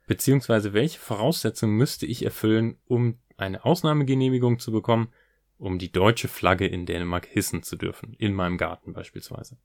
beziehungsweise 0.06 0.74
welche 0.74 1.00
Voraussetzungen 1.00 1.78
müsste 1.78 2.06
ich 2.06 2.26
erfüllen, 2.26 2.78
um 2.88 3.18
eine 3.38 3.64
Ausnahmegenehmigung 3.64 4.60
zu 4.60 4.74
bekommen, 4.74 5.14
um 5.58 5.80
die 5.80 5.94
deutsche 5.94 6.28
Flagge 6.28 6.68
in 6.68 6.86
Dänemark 6.86 7.26
hissen 7.26 7.64
zu 7.64 7.78
dürfen, 7.78 8.16
in 8.20 8.34
meinem 8.34 8.58
Garten 8.58 8.92
beispielsweise? 8.92 9.56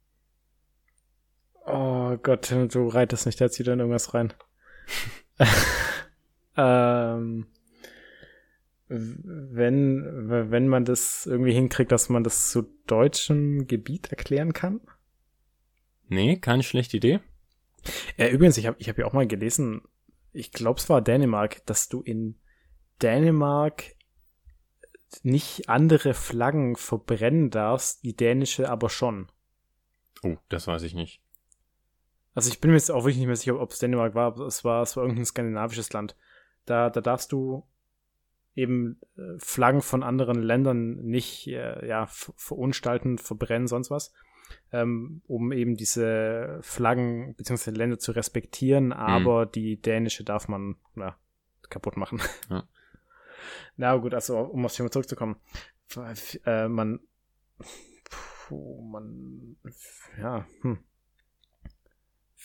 Oh 1.65 2.15
Gott, 2.23 2.49
du 2.51 2.87
reitest 2.87 3.25
nicht 3.25 3.41
jetzt 3.41 3.59
wieder 3.59 3.73
in 3.73 3.79
irgendwas 3.79 4.13
rein. 4.13 4.33
ähm, 6.57 7.47
wenn, 8.87 10.51
wenn 10.51 10.67
man 10.67 10.83
das 10.85 11.25
irgendwie 11.25 11.53
hinkriegt, 11.53 11.91
dass 11.91 12.09
man 12.09 12.23
das 12.23 12.51
zu 12.51 12.63
deutschem 12.87 13.67
Gebiet 13.67 14.09
erklären 14.09 14.53
kann. 14.53 14.81
Nee, 16.09 16.37
keine 16.37 16.63
schlechte 16.63 16.97
Idee. 16.97 17.21
Ja, 18.17 18.27
übrigens, 18.27 18.57
ich 18.57 18.67
habe 18.67 18.75
ich 18.79 18.89
hab 18.89 18.97
ja 18.97 19.05
auch 19.05 19.13
mal 19.13 19.27
gelesen, 19.27 19.81
ich 20.33 20.51
glaube, 20.51 20.79
es 20.79 20.89
war 20.89 21.01
Dänemark, 21.01 21.65
dass 21.65 21.89
du 21.89 22.01
in 22.01 22.35
Dänemark 23.01 23.95
nicht 25.23 25.69
andere 25.69 26.13
Flaggen 26.13 26.75
verbrennen 26.75 27.49
darfst, 27.49 28.03
die 28.03 28.15
dänische 28.15 28.69
aber 28.69 28.89
schon. 28.89 29.27
Oh, 30.23 30.37
das 30.49 30.67
weiß 30.67 30.83
ich 30.83 30.93
nicht. 30.93 31.21
Also 32.33 32.49
ich 32.49 32.61
bin 32.61 32.71
mir 32.71 32.77
jetzt 32.77 32.91
auch 32.91 33.03
wirklich 33.03 33.17
nicht 33.17 33.27
mehr 33.27 33.35
sicher, 33.35 33.59
ob 33.59 33.71
es 33.71 33.79
Dänemark 33.79 34.15
war, 34.15 34.27
aber 34.27 34.45
es 34.45 34.63
war, 34.63 34.83
es 34.83 34.95
war 34.95 35.03
irgendein 35.03 35.25
skandinavisches 35.25 35.91
Land. 35.91 36.15
Da, 36.65 36.89
da 36.89 37.01
darfst 37.01 37.31
du 37.31 37.63
eben 38.55 38.99
äh, 39.17 39.37
Flaggen 39.37 39.81
von 39.81 40.03
anderen 40.03 40.41
Ländern 40.41 40.97
nicht 40.97 41.47
äh, 41.47 41.87
ja, 41.87 42.05
ver- 42.07 42.33
verunstalten, 42.35 43.17
verbrennen, 43.17 43.67
sonst 43.67 43.89
was. 43.91 44.13
Ähm, 44.73 45.21
um 45.27 45.53
eben 45.53 45.75
diese 45.75 46.59
Flaggen 46.61 47.35
bzw. 47.35 47.71
Länder 47.71 47.99
zu 47.99 48.11
respektieren, 48.11 48.91
aber 48.91 49.45
die 49.45 49.81
dänische 49.81 50.25
darf 50.25 50.49
man 50.49 50.75
ja, 50.95 51.15
kaputt 51.69 51.95
machen. 51.95 52.21
Ja. 52.49 52.67
Na 53.77 53.95
gut, 53.95 54.13
also 54.13 54.39
um 54.39 54.65
aufs 54.65 54.75
Thema 54.75 54.91
zurückzukommen. 54.91 55.37
Äh, 56.45 56.67
man, 56.67 56.99
puh, 58.49 58.81
man, 58.81 59.55
ja, 60.19 60.45
hm 60.61 60.79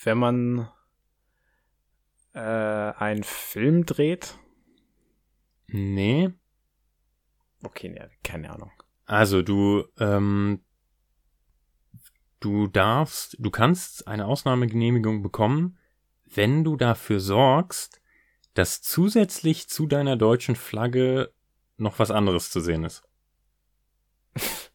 wenn 0.03 0.17
man 0.17 0.69
äh, 2.37 2.93
einen 2.99 3.23
Film 3.23 3.85
dreht. 3.85 4.37
Nee. 5.67 6.31
Okay, 7.63 7.89
nee, 7.89 7.99
keine 8.23 8.51
Ahnung. 8.51 8.71
Also 9.05 9.41
du, 9.41 9.85
ähm, 9.99 10.61
du 12.39 12.67
darfst, 12.67 13.37
du 13.39 13.49
kannst 13.49 14.07
eine 14.07 14.27
Ausnahmegenehmigung 14.27 15.23
bekommen, 15.23 15.77
wenn 16.25 16.63
du 16.63 16.77
dafür 16.77 17.19
sorgst, 17.19 18.01
dass 18.53 18.81
zusätzlich 18.81 19.67
zu 19.67 19.87
deiner 19.87 20.15
deutschen 20.15 20.55
Flagge 20.55 21.33
noch 21.77 21.97
was 21.97 22.11
anderes 22.11 22.51
zu 22.51 22.61
sehen 22.61 22.83
ist. 22.83 23.03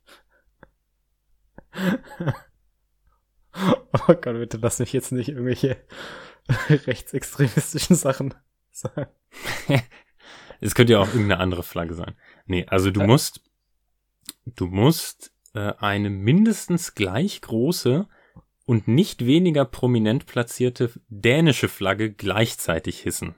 Oh 4.09 4.15
Gott, 4.15 4.25
bitte 4.25 4.57
lass 4.57 4.79
mich 4.79 4.95
jetzt 4.95 5.13
nicht 5.13 5.29
irgendwelche 5.29 5.77
rechtsextremistischen 6.69 7.97
Sachen 7.97 8.35
sagen. 8.71 9.07
Es 10.65 10.77
könnte 10.77 10.93
ja 10.93 11.01
auch 11.01 11.09
irgendeine 11.09 11.39
andere 11.41 11.65
Flagge 11.65 11.95
sein. 11.95 12.15
Nee, 12.47 12.67
also 12.69 12.93
du 12.93 13.01
Äh. 13.01 13.07
musst, 13.09 13.41
du 14.47 14.67
musst 14.67 15.33
äh, 15.55 15.73
eine 15.79 16.09
mindestens 16.09 16.95
gleich 16.95 17.41
große 17.41 18.07
und 18.65 18.87
nicht 18.87 19.27
weniger 19.27 19.65
prominent 19.65 20.27
platzierte 20.27 20.93
dänische 21.09 21.67
Flagge 21.69 22.13
gleichzeitig 22.13 23.01
hissen. 23.01 23.35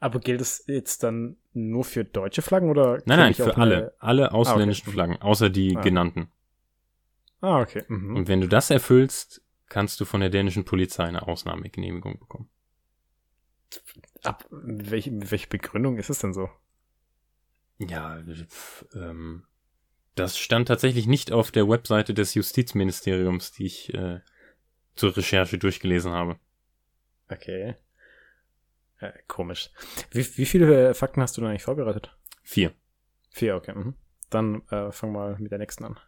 Aber 0.00 0.18
gilt 0.18 0.40
es 0.40 0.64
jetzt 0.66 1.02
dann 1.02 1.36
nur 1.52 1.84
für 1.84 2.04
deutsche 2.06 2.40
Flaggen 2.40 2.70
oder? 2.70 3.02
Nein, 3.04 3.18
nein, 3.18 3.34
für 3.34 3.58
alle. 3.58 3.76
eine- 3.76 3.92
Alle 3.98 4.32
ausländischen 4.32 4.88
Mhm. 4.88 4.92
Flaggen, 4.94 5.16
außer 5.20 5.50
die 5.50 5.76
Ah. 5.76 5.80
genannten. 5.82 6.32
Ah, 7.42 7.60
okay. 7.60 7.84
Mhm. 7.88 8.16
Und 8.16 8.28
wenn 8.28 8.40
du 8.40 8.48
das 8.48 8.70
erfüllst, 8.70 9.42
kannst 9.72 9.98
du 10.00 10.04
von 10.04 10.20
der 10.20 10.28
dänischen 10.28 10.66
Polizei 10.66 11.04
eine 11.04 11.26
Ausnahmegenehmigung 11.26 12.18
bekommen. 12.18 12.50
Ab, 14.22 14.44
welche, 14.50 15.10
welche 15.30 15.48
Begründung 15.48 15.96
ist 15.96 16.10
es 16.10 16.18
denn 16.18 16.34
so? 16.34 16.50
Ja, 17.78 18.22
ähm, 18.94 19.44
das 20.14 20.38
stand 20.38 20.68
tatsächlich 20.68 21.06
nicht 21.06 21.32
auf 21.32 21.50
der 21.50 21.70
Webseite 21.70 22.12
des 22.12 22.34
Justizministeriums, 22.34 23.52
die 23.52 23.64
ich 23.64 23.94
äh, 23.94 24.20
zur 24.94 25.16
Recherche 25.16 25.56
durchgelesen 25.56 26.12
habe. 26.12 26.38
Okay. 27.30 27.76
Äh, 28.98 29.12
komisch. 29.26 29.70
Wie, 30.10 30.36
wie 30.36 30.44
viele 30.44 30.92
Fakten 30.92 31.22
hast 31.22 31.38
du 31.38 31.40
denn 31.40 31.48
eigentlich 31.48 31.62
vorbereitet? 31.62 32.14
Vier. 32.42 32.74
Vier, 33.30 33.56
okay. 33.56 33.72
Mhm. 33.74 33.94
Dann 34.28 34.68
äh, 34.68 34.92
fang 34.92 35.12
mal 35.12 35.38
mit 35.38 35.50
der 35.50 35.58
nächsten 35.58 35.86
an. 35.86 35.98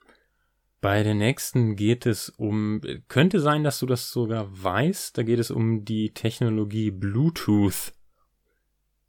Bei 0.85 1.03
der 1.03 1.15
nächsten 1.15 1.77
geht 1.77 2.05
es 2.05 2.29
um, 2.29 2.83
könnte 3.09 3.41
sein, 3.41 3.65
dass 3.65 3.79
du 3.79 3.87
das 3.87 4.11
sogar 4.11 4.47
weißt, 4.63 5.17
da 5.17 5.23
geht 5.23 5.39
es 5.39 5.51
um 5.51 5.87
die 5.87 6.13
Technologie 6.13 6.91
Bluetooth. 6.91 7.95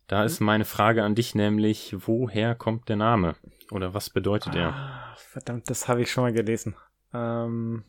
Da 0.07 0.23
ist 0.23 0.39
meine 0.39 0.63
Frage 0.63 1.03
an 1.03 1.15
dich 1.15 1.35
nämlich, 1.35 1.93
woher 2.07 2.55
kommt 2.55 2.87
der 2.87 2.95
Name? 2.95 3.35
Oder 3.71 3.93
was 3.93 4.09
bedeutet 4.09 4.55
er? 4.55 4.69
Ah, 4.73 5.15
verdammt, 5.17 5.69
das 5.69 5.89
habe 5.89 6.01
ich 6.01 6.09
schon 6.09 6.23
mal 6.23 6.31
gelesen. 6.31 6.77
Ähm, 7.13 7.83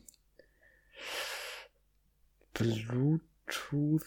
Bluetooth. 2.53 4.03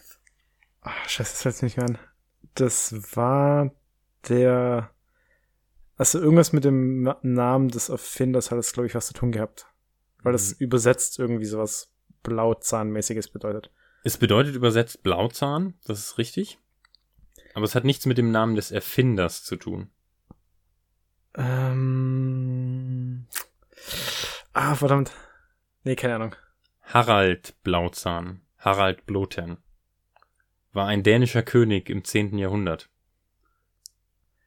Ah, 0.82 0.92
scheiße, 1.06 1.32
das 1.32 1.40
fällt 1.42 1.62
nicht 1.62 1.78
mehr 1.78 1.86
an. 1.86 1.98
Das 2.54 3.16
war 3.16 3.70
der. 4.28 4.90
Also 5.96 6.18
irgendwas 6.20 6.52
mit 6.52 6.64
dem 6.64 7.00
Na- 7.02 7.18
Namen 7.22 7.68
des 7.68 7.88
Erfinders 7.88 8.50
hat 8.50 8.58
es, 8.58 8.74
glaube 8.74 8.86
ich, 8.88 8.94
was 8.94 9.06
zu 9.06 9.14
tun 9.14 9.32
gehabt. 9.32 9.68
Weil 10.22 10.32
das 10.32 10.52
übersetzt 10.52 11.18
irgendwie 11.18 11.46
sowas 11.46 11.92
Blauzahnmäßiges 12.22 13.28
bedeutet. 13.28 13.70
Es 14.02 14.16
bedeutet 14.16 14.54
übersetzt 14.54 15.02
Blauzahn, 15.02 15.74
das 15.86 15.98
ist 15.98 16.18
richtig. 16.18 16.58
Aber 17.54 17.64
es 17.64 17.74
hat 17.74 17.84
nichts 17.84 18.06
mit 18.06 18.18
dem 18.18 18.30
Namen 18.30 18.54
des 18.54 18.70
Erfinders 18.70 19.44
zu 19.44 19.56
tun. 19.56 19.90
Ähm. 21.34 23.26
Ah, 24.52 24.74
verdammt. 24.74 25.12
Nee, 25.84 25.96
keine 25.96 26.16
Ahnung. 26.16 26.36
Harald 26.82 27.54
Blauzahn, 27.62 28.42
Harald 28.58 29.06
Bloten, 29.06 29.58
war 30.72 30.86
ein 30.86 31.02
dänischer 31.02 31.42
König 31.42 31.88
im 31.88 32.04
10. 32.04 32.36
Jahrhundert. 32.38 32.88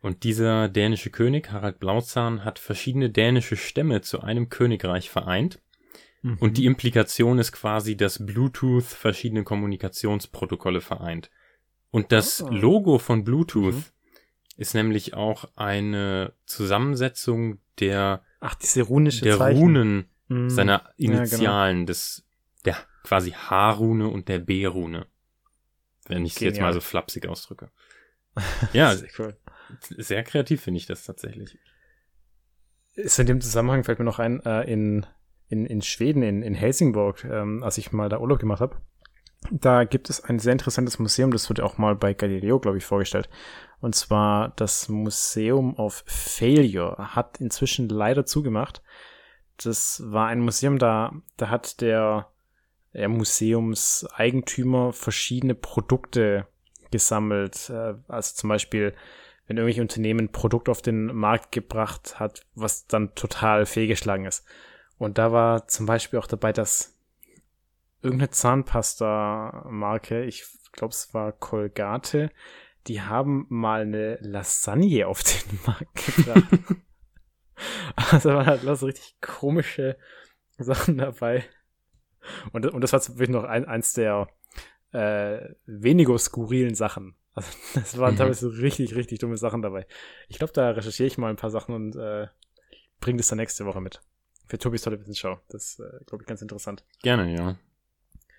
Und 0.02 0.24
dieser 0.24 0.68
dänische 0.68 1.10
König, 1.10 1.52
Harald 1.52 1.80
Blauzahn, 1.80 2.44
hat 2.44 2.60
verschiedene 2.60 3.10
dänische 3.10 3.56
Stämme 3.56 4.02
zu 4.02 4.20
einem 4.20 4.50
Königreich 4.50 5.10
vereint. 5.10 5.62
Und 6.40 6.58
die 6.58 6.66
Implikation 6.66 7.38
ist 7.38 7.52
quasi, 7.52 7.98
dass 7.98 8.26
Bluetooth 8.26 8.86
verschiedene 8.86 9.44
Kommunikationsprotokolle 9.44 10.80
vereint. 10.80 11.30
Und 11.92 12.12
das 12.14 12.42
Ah. 12.42 12.50
Logo 12.50 12.98
von 12.98 13.24
Bluetooth 13.26 13.76
Mhm. 13.76 13.84
ist 14.56 14.74
nämlich 14.74 15.14
auch 15.16 15.46
eine 15.56 16.34
Zusammensetzung 16.46 17.60
der, 17.80 18.24
Ach, 18.40 18.56
diese 18.56 18.84
runische 18.84 19.26
der 19.26 19.38
Zeichen. 19.38 19.60
Runen 19.60 20.10
Mhm. 20.30 20.50
seiner 20.50 20.94
genau. 20.98 21.18
Initialen, 21.18 21.86
des, 21.86 22.26
der 22.64 22.78
quasi 23.04 23.32
H-Rune 23.32 24.08
und 24.08 24.30
der 24.30 24.40
B-Rune. 24.40 25.08
Wenn 26.08 26.26
ich 26.26 26.36
es 26.36 26.40
jetzt 26.40 26.62
mal 26.62 26.72
so 26.74 26.80
flapsig 26.80 27.28
ausdrücke. 27.28 27.70
Ja, 28.74 28.96
Sehr 28.96 29.10
cool. 29.20 29.38
sehr 29.80 30.24
kreativ 30.24 30.62
finde 30.62 30.78
ich 30.80 30.86
das 30.86 31.04
tatsächlich. 31.04 31.58
Ist 32.94 33.20
in 33.20 33.26
dem 33.28 33.42
Zusammenhang 33.42 33.84
fällt 33.84 34.00
mir 34.00 34.06
noch 34.06 34.20
ein, 34.20 34.40
äh, 34.46 34.62
in, 34.72 35.06
in, 35.54 35.66
in 35.66 35.82
Schweden, 35.82 36.24
in, 36.24 36.42
in 36.42 36.56
Helsingborg, 36.56 37.24
ähm, 37.24 37.64
als 37.64 37.78
ich 37.78 37.92
mal 37.92 38.10
da 38.10 38.20
Urlaub 38.20 38.40
gemacht 38.40 38.60
habe, 38.60 38.78
da 39.52 39.84
gibt 39.84 40.10
es 40.10 40.24
ein 40.24 40.40
sehr 40.40 40.54
interessantes 40.54 41.00
Museum, 41.00 41.32
das 41.32 41.50
wurde 41.50 41.64
auch 41.64 41.78
mal 41.78 41.96
bei 41.96 42.14
Galileo, 42.14 42.60
glaube 42.60 42.78
ich, 42.78 42.86
vorgestellt. 42.86 43.30
Und 43.82 43.94
zwar 43.94 44.54
das 44.56 44.90
Museum 44.90 45.76
of 45.76 46.04
Failure 46.08 47.16
hat 47.16 47.40
inzwischen 47.42 47.90
leider 47.90 48.26
zugemacht. 48.26 48.82
Das 49.58 50.02
war 50.06 50.28
ein 50.28 50.40
Museum, 50.40 50.80
da, 50.80 51.14
da 51.38 51.50
hat 51.50 51.82
der, 51.82 52.30
der 52.94 53.10
Museumseigentümer 53.10 54.94
verschiedene 54.94 55.56
Produkte 55.56 56.48
gesammelt. 56.92 57.70
Äh, 57.70 57.96
also 58.08 58.36
zum 58.36 58.50
Beispiel, 58.50 58.94
wenn 59.48 59.58
irgendwelche 59.58 59.82
Unternehmen 59.82 60.22
ein 60.22 60.32
Produkt 60.32 60.70
auf 60.70 60.82
den 60.82 61.08
Markt 61.08 61.52
gebracht 61.52 62.20
hat, 62.20 62.46
was 62.56 62.88
dann 62.88 63.14
total 63.16 63.66
fehlgeschlagen 63.66 64.26
ist. 64.26 64.46
Und 64.98 65.18
da 65.18 65.32
war 65.32 65.68
zum 65.68 65.86
Beispiel 65.86 66.20
auch 66.20 66.28
dabei, 66.28 66.54
dass 66.54 66.96
irgendeine 68.02 68.32
Zahnpasta-Marke, 68.32 70.24
ich 70.24 70.46
glaube, 70.72 70.92
es 70.92 71.14
war 71.14 71.32
Colgate, 71.32 72.32
die 72.88 73.02
haben 73.02 73.46
mal 73.50 73.82
eine 73.82 74.18
Lasagne 74.22 75.08
auf 75.08 75.24
den 75.24 75.60
Markt 75.66 76.16
gebracht. 76.16 76.60
also 78.12 78.32
man 78.32 78.46
hat 78.46 78.62
so 78.62 78.86
richtig 78.86 79.16
komische 79.22 79.98
Sachen 80.58 80.98
dabei. 80.98 81.46
Und, 82.52 82.66
und 82.68 82.82
das 82.82 82.94
war 82.94 83.02
wirklich 83.18 83.30
noch 83.30 83.44
ein, 83.44 83.66
eins 83.66 83.94
der 83.94 84.28
äh, 84.92 85.50
weniger 85.66 86.18
skurrilen 86.18 86.76
Sachen. 86.76 87.16
Also 87.34 87.50
das 87.74 87.98
waren 87.98 88.14
mhm. 88.14 88.18
teilweise 88.18 88.50
so 88.50 88.62
richtig, 88.62 88.96
richtig 88.96 89.20
dumme 89.20 89.38
Sachen 89.38 89.62
dabei. 89.62 89.88
Ich 90.28 90.38
glaube, 90.38 90.54
da 90.54 90.72
recherchiere 90.72 91.08
ich 91.08 91.18
mal 91.18 91.30
ein 91.30 91.38
paar 91.38 91.50
Sachen 91.50 91.74
und 91.74 91.96
äh, 91.96 92.28
bringe 93.00 93.18
das 93.18 93.28
dann 93.28 93.38
nächste 93.38 93.66
Woche 93.66 93.82
mit. 93.82 94.02
Für 94.48 94.58
Tobis 94.58 94.82
tolle 94.82 95.00
Wissensschau. 95.00 95.40
Das 95.50 95.80
äh, 95.80 96.04
glaube 96.06 96.24
ich 96.24 96.28
ganz 96.28 96.42
interessant. 96.42 96.84
Gerne, 97.02 97.34
ja. 97.34 97.58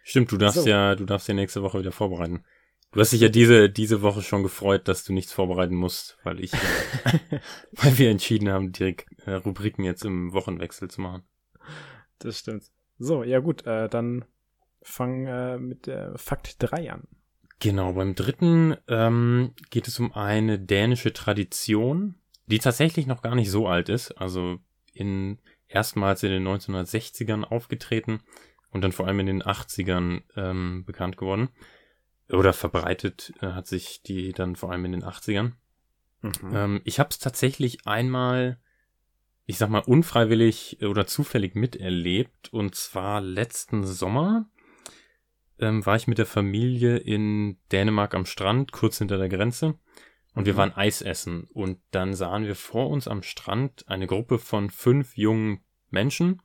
Stimmt, 0.03 0.31
du 0.31 0.37
darfst 0.37 0.63
so. 0.63 0.69
ja, 0.69 0.95
du 0.95 1.05
darfst 1.05 1.29
ja 1.29 1.35
nächste 1.35 1.63
Woche 1.63 1.79
wieder 1.79 1.93
vorbereiten. 1.93 2.45
Du 2.93 3.01
hast 3.01 3.13
dich 3.13 3.23
ja 3.23 3.29
diese, 3.29 3.71
diese 3.71 4.03
Woche 4.03 4.23
schon 4.23 4.45
gefreut, 4.45 4.87
dass 4.87 5.03
du 5.03 5.13
nichts 5.13 5.33
vorbereiten 5.33 5.75
musst, 5.75 6.17
weil 6.23 6.39
ich, 6.39 6.53
weil 7.73 7.99
wir 7.99 8.11
entschieden 8.11 8.49
haben, 8.51 8.71
die 8.71 8.97
äh, 9.25 9.33
Rubriken 9.33 9.83
jetzt 9.83 10.05
im 10.05 10.33
Wochenwechsel 10.33 10.89
zu 10.89 11.01
machen. 11.01 11.25
Das 12.21 12.39
stimmt. 12.39 12.71
So, 12.99 13.25
ja 13.25 13.41
gut, 13.41 13.67
äh, 13.67 13.89
dann 13.89 14.25
fang 14.83 15.27
äh, 15.27 15.59
mit 15.59 15.87
der 15.87 16.17
Fakt 16.19 16.57
3 16.59 16.93
an. 16.93 17.09
Genau, 17.59 17.95
beim 17.95 18.15
dritten 18.15 18.77
ähm, 18.89 19.55
geht 19.71 19.89
es 19.89 19.99
um 19.99 20.13
eine 20.13 20.59
dänische 20.59 21.13
Tradition, 21.13 22.15
die 22.47 22.59
tatsächlich 22.59 23.07
noch 23.07 23.23
gar 23.23 23.35
nicht 23.35 23.51
so 23.51 23.67
alt 23.67 23.89
ist. 23.89 24.13
Also 24.13 24.59
in 24.93 25.39
erstmals 25.75 26.23
in 26.23 26.31
den 26.31 26.47
1960ern 26.47 27.45
aufgetreten 27.45 28.21
und 28.71 28.83
dann 28.83 28.93
vor 28.93 29.07
allem 29.07 29.21
in 29.21 29.27
den 29.27 29.43
80ern 29.43 30.23
ähm, 30.37 30.85
bekannt 30.85 31.17
geworden 31.17 31.49
oder 32.31 32.53
verbreitet 32.53 33.33
äh, 33.41 33.49
hat 33.49 33.67
sich 33.67 34.03
die 34.03 34.33
dann 34.33 34.57
vor 34.57 34.73
allem 34.73 34.85
in 34.87 34.93
den 34.93 35.05
80ern. 35.05 35.53
Mhm. 36.23 36.33
Ähm, 36.53 36.81
ich 36.85 36.99
habe 36.99 37.11
es 37.11 37.19
tatsächlich 37.19 37.87
einmal, 37.87 38.59
ich 39.47 39.59
sag 39.59 39.69
mal, 39.69 39.81
unfreiwillig 39.81 40.79
oder 40.83 41.07
zufällig 41.07 41.55
miterlebt. 41.55 42.53
Und 42.53 42.75
zwar 42.75 43.21
letzten 43.21 43.85
Sommer 43.85 44.49
ähm, 45.59 45.85
war 45.85 45.97
ich 45.97 46.07
mit 46.07 46.19
der 46.19 46.27
Familie 46.27 46.97
in 46.97 47.59
Dänemark 47.73 48.15
am 48.15 48.27
Strand, 48.27 48.73
kurz 48.73 48.99
hinter 48.99 49.19
der 49.19 49.29
Grenze. 49.29 49.79
Und 50.35 50.47
wir 50.47 50.55
mhm. 50.55 50.59
waren 50.59 50.77
Eis 50.77 51.01
essen. 51.03 51.45
Und 51.53 51.79
dann 51.91 52.15
sahen 52.15 52.45
wir 52.45 52.57
vor 52.57 52.91
uns 52.91 53.09
am 53.09 53.23
Strand 53.23 53.89
eine 53.89 54.07
Gruppe 54.07 54.39
von 54.39 54.71
fünf 54.71 55.17
jungen 55.17 55.61
Menschen, 55.91 56.43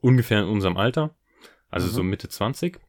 ungefähr 0.00 0.40
in 0.40 0.48
unserem 0.48 0.76
Alter, 0.76 1.14
also 1.70 1.86
mhm. 1.88 1.92
so 1.92 2.02
Mitte 2.02 2.28
20. 2.28 2.80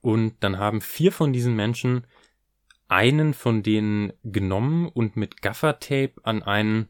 Und 0.00 0.36
dann 0.40 0.58
haben 0.58 0.80
vier 0.80 1.12
von 1.12 1.32
diesen 1.32 1.56
Menschen 1.56 2.06
einen 2.86 3.34
von 3.34 3.62
denen 3.62 4.12
genommen 4.24 4.88
und 4.88 5.16
mit 5.16 5.42
Gaffertape 5.42 6.14
an 6.22 6.42
einen 6.42 6.88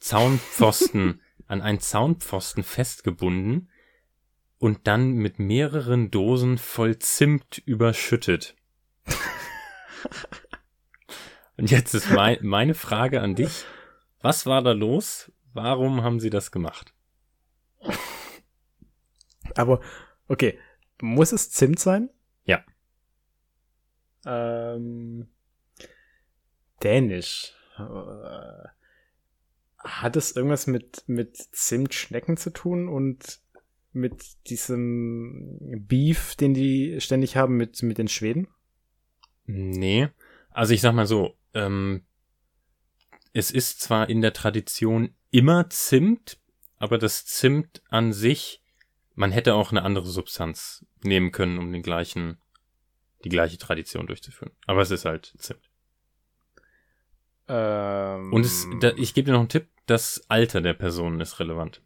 Zaunpfosten, 0.00 1.20
an 1.46 1.62
einen 1.62 1.80
Zaunpfosten 1.80 2.64
festgebunden 2.64 3.68
und 4.58 4.86
dann 4.86 5.12
mit 5.12 5.38
mehreren 5.38 6.10
Dosen 6.10 6.58
voll 6.58 6.98
Zimt 6.98 7.58
überschüttet. 7.58 8.56
und 11.56 11.70
jetzt 11.70 11.94
ist 11.94 12.10
mein, 12.10 12.38
meine 12.42 12.74
Frage 12.74 13.20
an 13.20 13.34
dich. 13.34 13.64
Was 14.20 14.46
war 14.46 14.62
da 14.62 14.72
los? 14.72 15.32
Warum 15.52 16.02
haben 16.02 16.20
sie 16.20 16.30
das 16.30 16.50
gemacht? 16.50 16.92
Aber, 19.54 19.80
okay, 20.28 20.58
muss 21.00 21.32
es 21.32 21.50
Zimt 21.50 21.78
sein? 21.78 22.10
Ja. 22.44 22.64
Ähm, 24.26 25.28
Dänisch. 26.82 27.54
Hat 29.78 30.16
es 30.16 30.34
irgendwas 30.34 30.66
mit, 30.66 31.04
mit 31.06 31.36
Zimtschnecken 31.36 32.36
zu 32.36 32.50
tun 32.50 32.88
und 32.88 33.40
mit 33.92 34.48
diesem 34.48 35.58
Beef, 35.86 36.36
den 36.36 36.54
die 36.54 37.00
ständig 37.00 37.36
haben 37.36 37.56
mit, 37.56 37.82
mit 37.82 37.98
den 37.98 38.08
Schweden? 38.08 38.48
Nee. 39.46 40.08
Also 40.50 40.74
ich 40.74 40.80
sag 40.80 40.94
mal 40.94 41.06
so, 41.06 41.36
ähm, 41.56 42.04
es 43.32 43.50
ist 43.50 43.80
zwar 43.80 44.08
in 44.08 44.22
der 44.22 44.32
Tradition 44.32 45.14
immer 45.30 45.68
Zimt, 45.70 46.38
aber 46.78 46.98
das 46.98 47.26
Zimt 47.26 47.82
an 47.88 48.12
sich 48.12 48.62
man 49.16 49.32
hätte 49.32 49.54
auch 49.54 49.70
eine 49.70 49.82
andere 49.82 50.06
Substanz 50.06 50.86
nehmen 51.02 51.32
können, 51.32 51.58
um 51.58 51.72
den 51.72 51.82
gleichen, 51.82 52.38
die 53.24 53.30
gleiche 53.30 53.58
Tradition 53.58 54.06
durchzuführen. 54.06 54.52
Aber 54.66 54.82
es 54.82 54.90
ist 54.90 55.06
halt 55.06 55.34
Zimt. 55.38 55.68
Ähm, 57.48 58.32
Und 58.32 58.44
es, 58.44 58.66
da, 58.80 58.92
ich 58.96 59.14
gebe 59.14 59.26
dir 59.26 59.32
noch 59.32 59.40
einen 59.40 59.48
Tipp, 59.48 59.68
das 59.86 60.24
Alter 60.28 60.60
der 60.60 60.74
Person 60.74 61.20
ist 61.20 61.40
relevant. 61.40 61.82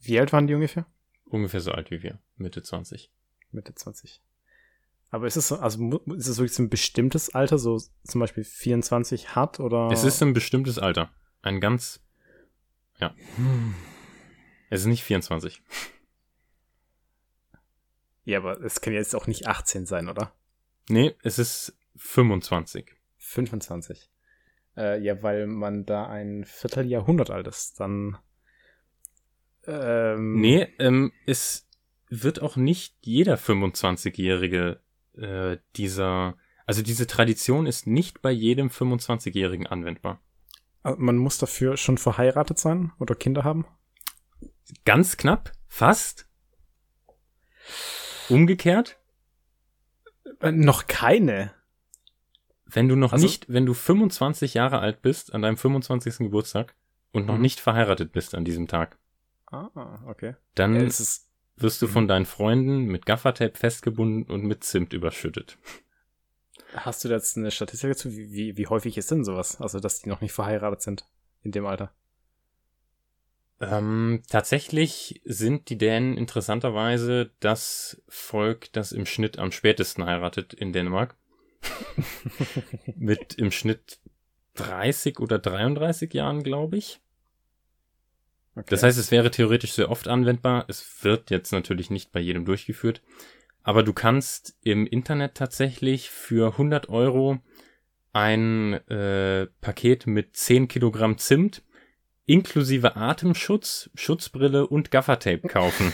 Wie 0.00 0.18
alt 0.18 0.32
waren 0.32 0.46
die 0.46 0.54
ungefähr? 0.54 0.86
Ungefähr 1.26 1.60
so 1.60 1.72
alt 1.72 1.90
wie 1.90 2.02
wir, 2.02 2.18
Mitte 2.36 2.62
20. 2.62 3.12
Mitte 3.50 3.74
20. 3.74 4.22
Aber 5.10 5.26
ist 5.26 5.36
es, 5.36 5.52
also 5.52 6.00
ist 6.16 6.28
es 6.28 6.38
wirklich 6.38 6.58
ein 6.60 6.70
bestimmtes 6.70 7.34
Alter, 7.34 7.58
so 7.58 7.78
zum 8.04 8.20
Beispiel 8.20 8.44
24 8.44 9.34
hat 9.34 9.58
oder? 9.58 9.90
Es 9.92 10.04
ist 10.04 10.22
ein 10.22 10.32
bestimmtes 10.32 10.78
Alter. 10.78 11.10
Ein 11.42 11.60
ganz, 11.60 12.00
ja. 12.98 13.14
Hm. 13.36 13.74
Es 14.68 14.82
ist 14.82 14.86
nicht 14.86 15.02
24. 15.02 15.62
Ja, 18.24 18.38
aber 18.38 18.60
es 18.60 18.80
kann 18.80 18.92
jetzt 18.92 19.16
auch 19.16 19.26
nicht 19.26 19.48
18 19.48 19.86
sein, 19.86 20.08
oder? 20.08 20.32
Nee, 20.88 21.16
es 21.22 21.38
ist 21.38 21.76
25. 21.96 22.94
25. 23.18 24.10
Äh, 24.76 25.00
ja, 25.02 25.22
weil 25.22 25.48
man 25.48 25.84
da 25.84 26.06
ein 26.06 26.44
Vierteljahrhundert 26.44 27.30
alt 27.30 27.48
ist, 27.48 27.80
dann. 27.80 28.18
Ähm, 29.66 30.40
nee, 30.40 30.68
ähm, 30.78 31.12
es 31.26 31.68
wird 32.08 32.40
auch 32.40 32.56
nicht 32.56 32.96
jeder 33.00 33.36
25-Jährige 33.36 34.80
äh, 35.20 35.58
dieser. 35.76 36.36
Also 36.66 36.82
diese 36.82 37.06
Tradition 37.06 37.66
ist 37.66 37.86
nicht 37.86 38.22
bei 38.22 38.30
jedem 38.30 38.68
25-Jährigen 38.68 39.66
anwendbar. 39.66 40.20
Also 40.82 41.00
man 41.00 41.16
muss 41.16 41.38
dafür 41.38 41.76
schon 41.76 41.98
verheiratet 41.98 42.58
sein 42.58 42.92
oder 42.98 43.14
Kinder 43.14 43.44
haben? 43.44 43.66
Ganz 44.84 45.16
knapp, 45.16 45.52
fast. 45.66 46.28
Umgekehrt? 48.28 48.98
Äh, 50.40 50.52
noch 50.52 50.86
keine. 50.86 51.52
Wenn 52.66 52.88
du 52.88 52.94
noch 52.94 53.12
also, 53.12 53.24
nicht, 53.24 53.48
wenn 53.48 53.66
du 53.66 53.74
25 53.74 54.54
Jahre 54.54 54.78
alt 54.78 55.02
bist 55.02 55.34
an 55.34 55.42
deinem 55.42 55.56
25. 55.56 56.18
Geburtstag 56.18 56.76
und 57.12 57.26
noch 57.26 57.34
mhm. 57.34 57.42
nicht 57.42 57.58
verheiratet 57.58 58.12
bist 58.12 58.34
an 58.34 58.44
diesem 58.44 58.68
Tag. 58.68 58.96
Ah, 59.50 59.98
okay. 60.06 60.36
Dann 60.54 60.76
ja, 60.76 60.82
wirst 61.62 61.82
du 61.82 61.86
von 61.86 62.04
mhm. 62.04 62.08
deinen 62.08 62.26
Freunden 62.26 62.84
mit 62.84 63.06
Gaffertape 63.06 63.56
festgebunden 63.56 64.30
und 64.30 64.44
mit 64.44 64.64
Zimt 64.64 64.92
überschüttet. 64.92 65.58
Hast 66.74 67.04
du 67.04 67.08
jetzt 67.08 67.36
eine 67.36 67.50
Statistik 67.50 67.90
dazu? 67.90 68.12
Wie, 68.12 68.32
wie, 68.32 68.56
wie 68.56 68.66
häufig 68.66 68.96
ist 68.96 69.10
denn 69.10 69.24
sowas? 69.24 69.60
Also, 69.60 69.80
dass 69.80 70.00
die 70.00 70.08
noch 70.08 70.20
nicht 70.20 70.32
verheiratet 70.32 70.82
sind 70.82 71.04
in 71.42 71.52
dem 71.52 71.66
Alter? 71.66 71.92
Ähm, 73.60 74.22
tatsächlich 74.28 75.20
sind 75.24 75.68
die 75.68 75.76
Dänen 75.76 76.16
interessanterweise 76.16 77.30
das 77.40 78.00
Volk, 78.08 78.72
das 78.72 78.92
im 78.92 79.04
Schnitt 79.04 79.38
am 79.38 79.52
spätesten 79.52 80.06
heiratet 80.06 80.54
in 80.54 80.72
Dänemark. 80.72 81.16
Mit 82.96 83.34
im 83.34 83.50
Schnitt 83.50 83.98
30 84.54 85.18
oder 85.20 85.38
33 85.38 86.12
Jahren, 86.14 86.42
glaube 86.42 86.78
ich. 86.78 87.00
Okay. 88.56 88.66
Das 88.68 88.82
heißt, 88.82 88.98
es 88.98 89.10
wäre 89.10 89.30
theoretisch 89.30 89.72
sehr 89.72 89.90
oft 89.90 90.08
anwendbar. 90.08 90.64
Es 90.68 91.04
wird 91.04 91.30
jetzt 91.30 91.52
natürlich 91.52 91.90
nicht 91.90 92.12
bei 92.12 92.20
jedem 92.20 92.44
durchgeführt. 92.44 93.02
Aber 93.62 93.82
du 93.82 93.92
kannst 93.92 94.56
im 94.62 94.86
Internet 94.86 95.34
tatsächlich 95.34 96.10
für 96.10 96.52
100 96.52 96.88
Euro 96.88 97.38
ein 98.12 98.74
äh, 98.88 99.46
Paket 99.60 100.06
mit 100.06 100.36
10 100.36 100.68
Kilogramm 100.68 101.18
Zimt 101.18 101.62
inklusive 102.30 102.94
Atemschutz, 102.94 103.90
Schutzbrille 103.94 104.66
und 104.68 104.92
Gaffertape 104.92 105.48
kaufen. 105.48 105.92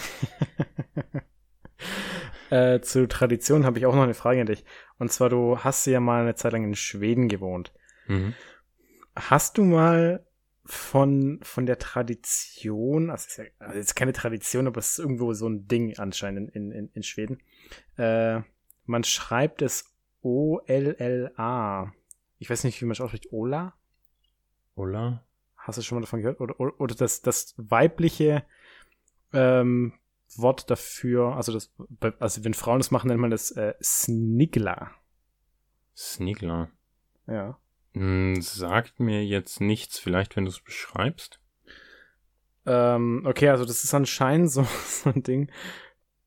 äh, 2.51 2.81
zu 2.81 3.09
Tradition 3.09 3.65
habe 3.65 3.79
ich 3.79 3.87
auch 3.87 3.95
noch 3.95 4.03
eine 4.03 4.13
Frage 4.13 4.43
an 4.43 4.47
dich. 4.47 4.63
Und 4.99 5.11
zwar, 5.11 5.31
du 5.31 5.59
hast 5.59 5.87
ja 5.87 5.99
mal 5.99 6.23
eine 6.23 6.35
Zeit 6.35 6.53
lang 6.53 6.65
in 6.65 6.75
Schweden 6.75 7.29
gewohnt. 7.29 7.73
Mhm. 8.07 8.35
Hast 9.15 9.57
du 9.57 9.65
mal 9.65 10.26
von, 10.67 11.41
von 11.43 11.67
der 11.67 11.79
Tradition, 11.79 13.11
also 13.11 13.27
ist 13.29 13.37
ja 13.39 13.45
also 13.59 13.79
ist 13.79 13.97
keine 13.97 14.13
Tradition, 14.13 14.67
aber 14.67 14.79
es 14.79 14.93
ist 14.93 14.99
irgendwo 14.99 15.33
so 15.33 15.49
ein 15.49 15.67
Ding 15.69 15.99
anscheinend 15.99 16.55
in, 16.55 16.71
in, 16.73 16.91
in 16.93 17.03
Schweden. 17.03 17.41
Äh, 17.97 18.41
man 18.85 19.05
schreibt 19.05 19.63
es 19.63 19.93
O-L-L-A. 20.23 21.93
Ich 22.39 22.51
weiß 22.51 22.65
nicht, 22.65 22.81
wie 22.81 22.85
man 22.85 22.93
es 22.93 23.01
ausspricht. 23.01 23.33
Ola? 23.33 23.75
Ola? 24.75 25.25
Hast 25.57 25.79
du 25.79 25.83
schon 25.83 25.97
mal 25.97 26.03
davon 26.03 26.21
gehört? 26.21 26.41
Oder, 26.41 26.61
oder, 26.61 26.81
oder 26.81 26.95
das, 26.95 27.23
das 27.23 27.55
weibliche 27.57 28.45
ähm, 29.33 29.95
Wort 30.37 30.71
dafür, 30.71 31.37
also 31.37 31.53
das, 31.53 31.73
also 32.19 32.45
wenn 32.45 32.55
Frauen 32.55 32.79
das 32.79 32.91
machen, 32.91 33.09
nennt 33.09 33.21
man 33.21 33.31
das 33.31 33.53
äh, 33.53 33.75
Snigla. 33.83 34.91
Snigler. 35.97 36.71
Ja. 37.27 37.59
Hm, 37.97 38.43
sagt 38.43 39.01
mir 39.01 39.25
jetzt 39.25 39.63
nichts, 39.63 39.99
vielleicht 39.99 40.37
wenn 40.37 40.45
du 40.45 40.51
es 40.51 40.61
beschreibst. 40.61 41.41
Ähm, 42.67 43.23
okay, 43.25 43.49
also 43.49 43.65
das 43.65 43.85
ist 43.85 43.95
anscheinend 43.95 44.51
so, 44.51 44.65
so 44.87 45.11
ein 45.11 45.23
Ding. 45.23 45.51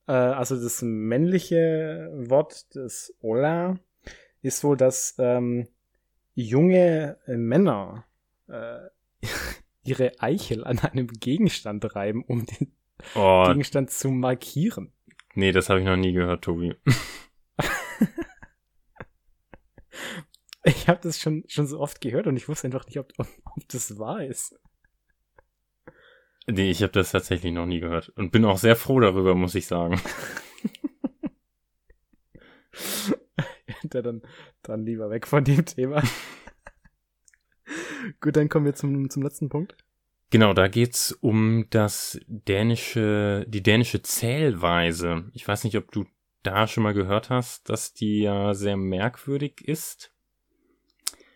Äh, 0.07 0.13
also 0.13 0.59
das 0.59 0.81
männliche 0.81 2.09
Wort 2.15 2.73
des 2.73 3.15
Ola 3.21 3.77
ist 4.41 4.63
wohl, 4.63 4.77
dass 4.77 5.15
ähm, 5.19 5.67
junge 6.33 7.17
Männer 7.27 8.05
äh, 8.47 8.79
ihre 9.83 10.19
Eichel 10.19 10.63
an 10.63 10.79
einem 10.79 11.07
Gegenstand 11.07 11.95
reiben, 11.95 12.23
um 12.23 12.45
den 12.47 12.73
Oh, 13.13 13.43
Gegenstand 13.45 13.91
zu 13.91 14.09
markieren. 14.09 14.91
nee, 15.35 15.51
das 15.51 15.69
habe 15.69 15.79
ich 15.81 15.85
noch 15.85 15.95
nie 15.97 16.13
gehört, 16.13 16.43
Tobi. 16.43 16.73
Ich 20.69 20.87
habe 20.87 20.99
das 21.01 21.19
schon, 21.19 21.43
schon 21.47 21.67
so 21.67 21.79
oft 21.79 22.01
gehört 22.01 22.27
und 22.27 22.37
ich 22.37 22.47
wusste 22.47 22.67
einfach 22.67 22.85
nicht, 22.85 22.99
ob, 22.99 23.11
ob, 23.17 23.27
ob 23.43 23.67
das 23.69 23.97
wahr 23.97 24.23
ist. 24.23 24.59
Nee, 26.47 26.69
ich 26.69 26.81
habe 26.81 26.93
das 26.93 27.11
tatsächlich 27.11 27.53
noch 27.53 27.65
nie 27.65 27.79
gehört. 27.79 28.09
Und 28.09 28.31
bin 28.31 28.45
auch 28.45 28.57
sehr 28.57 28.75
froh 28.75 28.99
darüber, 28.99 29.35
muss 29.35 29.55
ich 29.55 29.67
sagen. 29.67 30.01
Der 33.83 34.01
dann, 34.01 34.21
dann 34.61 34.85
lieber 34.85 35.09
weg 35.09 35.25
von 35.25 35.43
dem 35.43 35.65
Thema. 35.65 36.03
Gut, 38.21 38.35
dann 38.35 38.49
kommen 38.49 38.65
wir 38.65 38.75
zum, 38.75 39.09
zum 39.09 39.23
letzten 39.23 39.49
Punkt. 39.49 39.75
Genau, 40.31 40.53
da 40.53 40.67
geht's 40.67 41.11
um 41.11 41.65
das 41.69 42.19
dänische, 42.27 43.45
die 43.47 43.63
dänische 43.63 44.03
Zählweise. 44.03 45.29
Ich 45.33 45.47
weiß 45.47 45.63
nicht, 45.63 45.77
ob 45.77 45.91
du 45.91 46.05
da 46.43 46.67
schon 46.67 46.83
mal 46.83 46.93
gehört 46.93 47.29
hast, 47.29 47.69
dass 47.69 47.93
die 47.93 48.21
ja 48.21 48.53
sehr 48.53 48.77
merkwürdig 48.77 49.61
ist. 49.61 50.13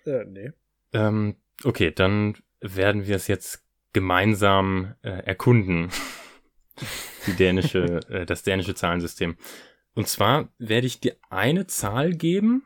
Äh, 0.06 0.26
nee. 0.26 0.52
Ähm, 0.94 1.36
okay, 1.64 1.92
dann 1.92 2.36
werden 2.60 3.08
wir 3.08 3.16
es 3.16 3.28
jetzt 3.28 3.64
gemeinsam 3.94 4.96
äh, 5.02 5.10
erkunden. 5.10 5.90
Die 7.28 7.34
dänische, 7.34 8.00
äh, 8.10 8.26
das 8.26 8.44
dänische 8.44 8.76
Zahlensystem. 8.76 9.38
Und 9.94 10.08
zwar 10.08 10.50
werde 10.58 10.88
ich 10.88 11.00
dir 11.00 11.16
eine 11.30 11.68
Zahl 11.68 12.14
geben 12.14 12.66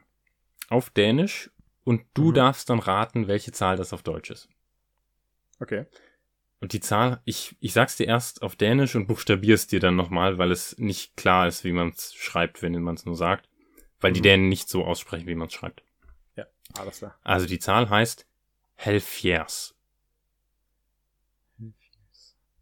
auf 0.69 0.89
Dänisch 0.89 1.51
und 1.83 2.03
du 2.13 2.29
Mhm. 2.29 2.33
darfst 2.35 2.69
dann 2.69 2.79
raten, 2.79 3.27
welche 3.27 3.51
Zahl 3.51 3.75
das 3.75 3.91
auf 3.93 4.03
Deutsch 4.03 4.31
ist. 4.31 4.49
Okay. 5.59 5.85
Und 6.59 6.73
die 6.73 6.79
Zahl, 6.79 7.21
ich, 7.25 7.55
ich 7.59 7.73
sag's 7.73 7.97
dir 7.97 8.07
erst 8.07 8.41
auf 8.41 8.55
Dänisch 8.55 8.95
und 8.95 9.07
buchstabier's 9.07 9.67
dir 9.67 9.79
dann 9.79 9.95
nochmal, 9.95 10.37
weil 10.37 10.51
es 10.51 10.77
nicht 10.77 11.15
klar 11.17 11.47
ist, 11.47 11.63
wie 11.63 11.71
man 11.73 11.89
es 11.89 12.15
schreibt, 12.15 12.61
wenn 12.61 12.81
man 12.81 12.95
es 12.95 13.05
nur 13.05 13.15
sagt. 13.15 13.47
Weil 13.99 14.13
die 14.13 14.21
Mhm. 14.21 14.23
Dänen 14.23 14.49
nicht 14.49 14.69
so 14.69 14.85
aussprechen, 14.85 15.27
wie 15.27 15.35
man 15.35 15.47
es 15.47 15.53
schreibt. 15.53 15.83
Alles 16.75 16.97
klar. 16.99 17.17
Also 17.23 17.45
die 17.47 17.59
Zahl 17.59 17.89
heißt 17.89 18.27
Helfjers. 18.75 19.73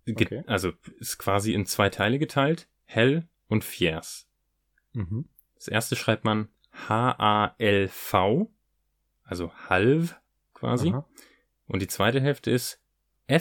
Ge- 0.05 0.15
Okay. 0.25 0.43
Also 0.45 0.71
ist 0.99 1.17
quasi 1.17 1.53
in 1.53 1.65
zwei 1.65 1.89
Teile 1.89 2.19
geteilt. 2.19 2.67
Hell 2.85 3.27
und 3.47 3.63
Fjers. 3.63 4.27
Mhm. 4.93 5.27
Das 5.55 5.67
erste 5.67 5.95
schreibt 5.95 6.23
man 6.25 6.49
H-A-L-V, 6.87 8.51
also 9.23 9.51
halb 9.69 10.15
quasi. 10.53 10.89
Aha. 10.89 11.07
Und 11.67 11.81
die 11.81 11.87
zweite 11.87 12.21
Hälfte 12.21 12.51
ist 12.51 12.79
E 13.27 13.33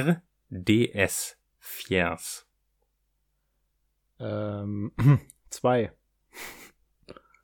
F-J-E-R-D-S. 0.00 1.36
Fjers. 1.58 2.46
Ähm, 4.18 4.92
zwei. 5.50 5.92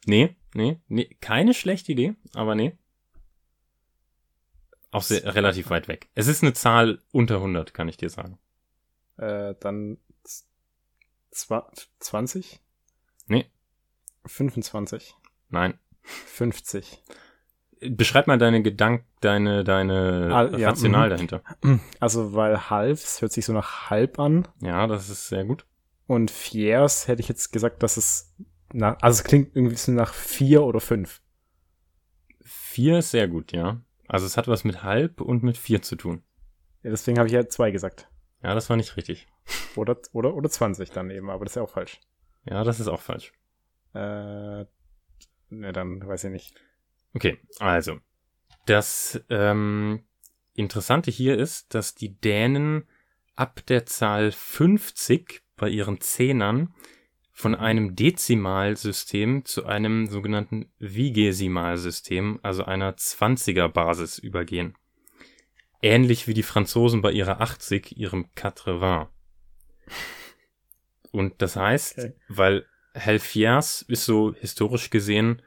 Nee, 0.07 0.37
nee, 0.57 0.81
nee, 0.89 1.17
keine 1.21 1.55
schlechte 1.55 1.93
Idee, 1.93 2.15
aber 2.35 2.55
nee. 2.55 2.77
Auch 4.91 5.03
sehr, 5.03 5.35
relativ 5.35 5.71
weit 5.71 5.89
weg. 5.89 6.09
Es 6.15 6.27
ist 6.27 6.43
eine 6.43 6.55
Zahl 6.55 7.01
unter 7.13 7.37
100, 7.37 7.75
kann 7.75 7.89
ich 7.89 7.97
dir 7.97 8.09
sagen. 8.09 8.39
Äh, 9.19 9.55
dann 9.61 9.99
z- 10.25 10.47
zwa 11.31 11.71
20? 12.01 12.61
Nee. 13.27 13.47
25. 14.25 15.15
Nein. 15.49 15.79
50. 16.03 17.03
Beschreib 17.81 18.27
mal 18.27 18.39
deine 18.39 18.63
Gedank, 18.63 19.05
deine, 19.21 19.63
deine 19.65 20.31
Ah, 20.33 20.57
ja, 20.57 20.69
Rational 20.71 21.09
mhm. 21.09 21.11
dahinter. 21.11 21.43
Also, 22.01 22.33
weil 22.33 22.71
halb, 22.71 22.95
es 22.97 23.21
hört 23.21 23.33
sich 23.33 23.45
so 23.45 23.53
nach 23.53 23.91
halb 23.91 24.19
an. 24.19 24.49
Ja, 24.63 24.87
das 24.87 25.11
ist 25.11 25.29
sehr 25.29 25.45
gut. 25.45 25.67
Und 26.07 26.31
Fiers 26.31 27.09
hätte 27.09 27.21
ich 27.21 27.29
jetzt 27.29 27.53
gesagt, 27.53 27.83
dass 27.83 27.97
es 27.97 28.35
nach, 28.77 28.99
also 29.01 29.19
es 29.21 29.25
klingt 29.25 29.57
irgendwie 29.57 29.77
so 29.77 29.93
nach 29.93 30.13
vier 30.13 30.63
oder 30.63 30.81
fünf. 30.81 31.21
Vier 32.43 32.99
ist 32.99 33.11
sehr 33.11 33.27
gut, 33.27 33.53
ja. 33.53 33.81
Also 34.07 34.27
es 34.27 34.37
hat 34.37 34.49
was 34.49 34.65
mit 34.65 34.83
halb 34.83 35.21
und 35.21 35.43
mit 35.43 35.57
vier 35.57 35.83
zu 35.83 35.97
tun. 35.97 36.23
Ja, 36.83 36.91
deswegen 36.91 37.19
habe 37.19 37.27
ich 37.27 37.35
ja 37.35 37.49
zwei 37.49 37.71
gesagt. 37.71 38.09
Ja, 38.43 38.55
das 38.55 38.71
war 38.71 38.77
nicht 38.77 38.97
richtig. 38.97 39.27
Oder, 39.75 39.99
oder, 40.13 40.35
oder 40.35 40.49
20 40.49 40.91
dann 40.91 41.11
eben, 41.11 41.31
aber 41.31 41.45
das 41.45 41.53
ist 41.53 41.57
ja 41.57 41.63
auch 41.63 41.71
falsch. 41.71 42.01
Ja, 42.45 42.63
das 42.65 42.79
ist 42.79 42.89
auch 42.89 43.01
falsch. 43.01 43.33
Äh, 43.95 44.65
ne, 45.51 45.73
dann 45.73 46.07
weiß 46.07 46.25
ich 46.25 46.31
nicht. 46.31 46.55
Okay, 47.15 47.39
also. 47.59 47.99
Das 48.67 49.21
ähm, 49.31 50.05
Interessante 50.55 51.11
hier 51.11 51.39
ist, 51.39 51.75
dass 51.75 51.95
die 51.95 52.21
Dänen 52.21 52.89
ab 53.35 53.65
der 53.67 53.87
Zahl 53.87 54.33
50 54.33 55.43
bei 55.57 55.69
ihren 55.69 56.01
Zehnern 56.01 56.75
von 57.37 57.55
einem 57.55 57.95
Dezimalsystem 57.95 59.45
zu 59.45 59.67
einem 59.67 60.07
sogenannten 60.07 60.71
Vigesimalsystem, 60.79 62.41
also 62.43 62.65
einer 62.65 62.97
20er 62.97 63.69
Basis 63.69 64.19
übergehen. 64.19 64.75
Ähnlich 65.83 66.27
wie 66.27 66.33
die 66.33 66.43
Franzosen 66.43 67.03
bei 67.03 67.13
ihrer 67.13 67.43
80, 67.43 67.99
ihrem 67.99 68.33
Quatre-Vingts. 68.35 69.11
Und 71.13 71.43
das 71.43 71.57
heißt, 71.57 71.99
Okay. 71.99 72.15
weil 72.29 72.65
Helfiers 72.95 73.83
ist 73.83 74.07
so 74.07 74.33
historisch 74.35 74.89
gesehen 74.89 75.43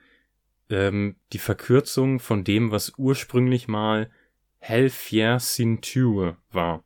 ähm, 0.69 1.15
die 1.33 1.39
Verkürzung 1.39 2.19
von 2.19 2.43
dem, 2.43 2.69
was 2.69 2.93
ursprünglich 2.99 3.67
mal 3.67 4.11
Helfier 4.59 5.39
Ceinture 5.39 6.37
war. 6.51 6.83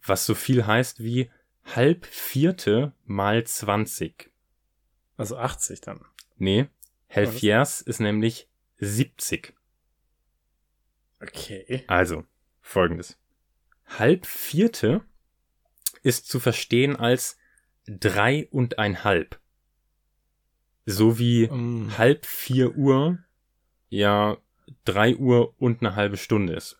Was 0.00 0.26
so 0.26 0.36
viel 0.36 0.64
heißt 0.64 1.02
wie 1.02 1.28
halb 1.64 2.06
vierte 2.06 2.94
mal 3.04 3.44
20. 3.44 4.30
Also 5.16 5.36
80 5.36 5.80
dann. 5.80 6.04
Nee, 6.36 6.68
Helfiers 7.06 7.80
ist 7.82 8.00
nämlich 8.00 8.48
70. 8.78 9.54
Okay. 11.20 11.84
Also, 11.86 12.24
folgendes. 12.60 13.18
Halb 13.86 14.26
vierte 14.26 15.02
ist 16.02 16.26
zu 16.26 16.40
verstehen 16.40 16.96
als 16.96 17.36
drei 17.86 18.48
und 18.50 18.78
ein 18.78 19.04
halb. 19.04 19.40
So 20.84 21.18
wie 21.18 21.48
Um, 21.48 21.96
halb 21.96 22.26
vier 22.26 22.74
Uhr 22.76 23.18
ja 23.88 24.38
drei 24.84 25.14
Uhr 25.16 25.54
und 25.60 25.80
eine 25.80 25.94
halbe 25.94 26.16
Stunde 26.16 26.54
ist. 26.54 26.78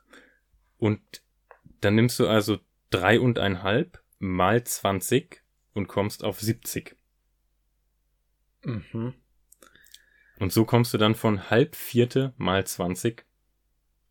Und 0.79 1.01
dann 1.81 1.95
nimmst 1.95 2.19
du 2.19 2.27
also 2.27 2.59
drei 2.91 3.21
und 3.21 3.39
ein 3.39 3.63
halb 3.63 4.02
mal 4.23 4.63
20 4.63 5.43
und 5.75 5.89
kommst 5.89 6.25
auf 6.25 6.41
70. 6.41 6.97
mhm. 8.63 9.15
Und 10.39 10.53
so 10.53 10.65
kommst 10.65 10.95
du 10.95 10.99
dann 10.99 11.15
von 11.15 11.51
halb 11.51 11.77
vierte 11.77 12.33
mal 12.37 12.65
20 12.67 13.25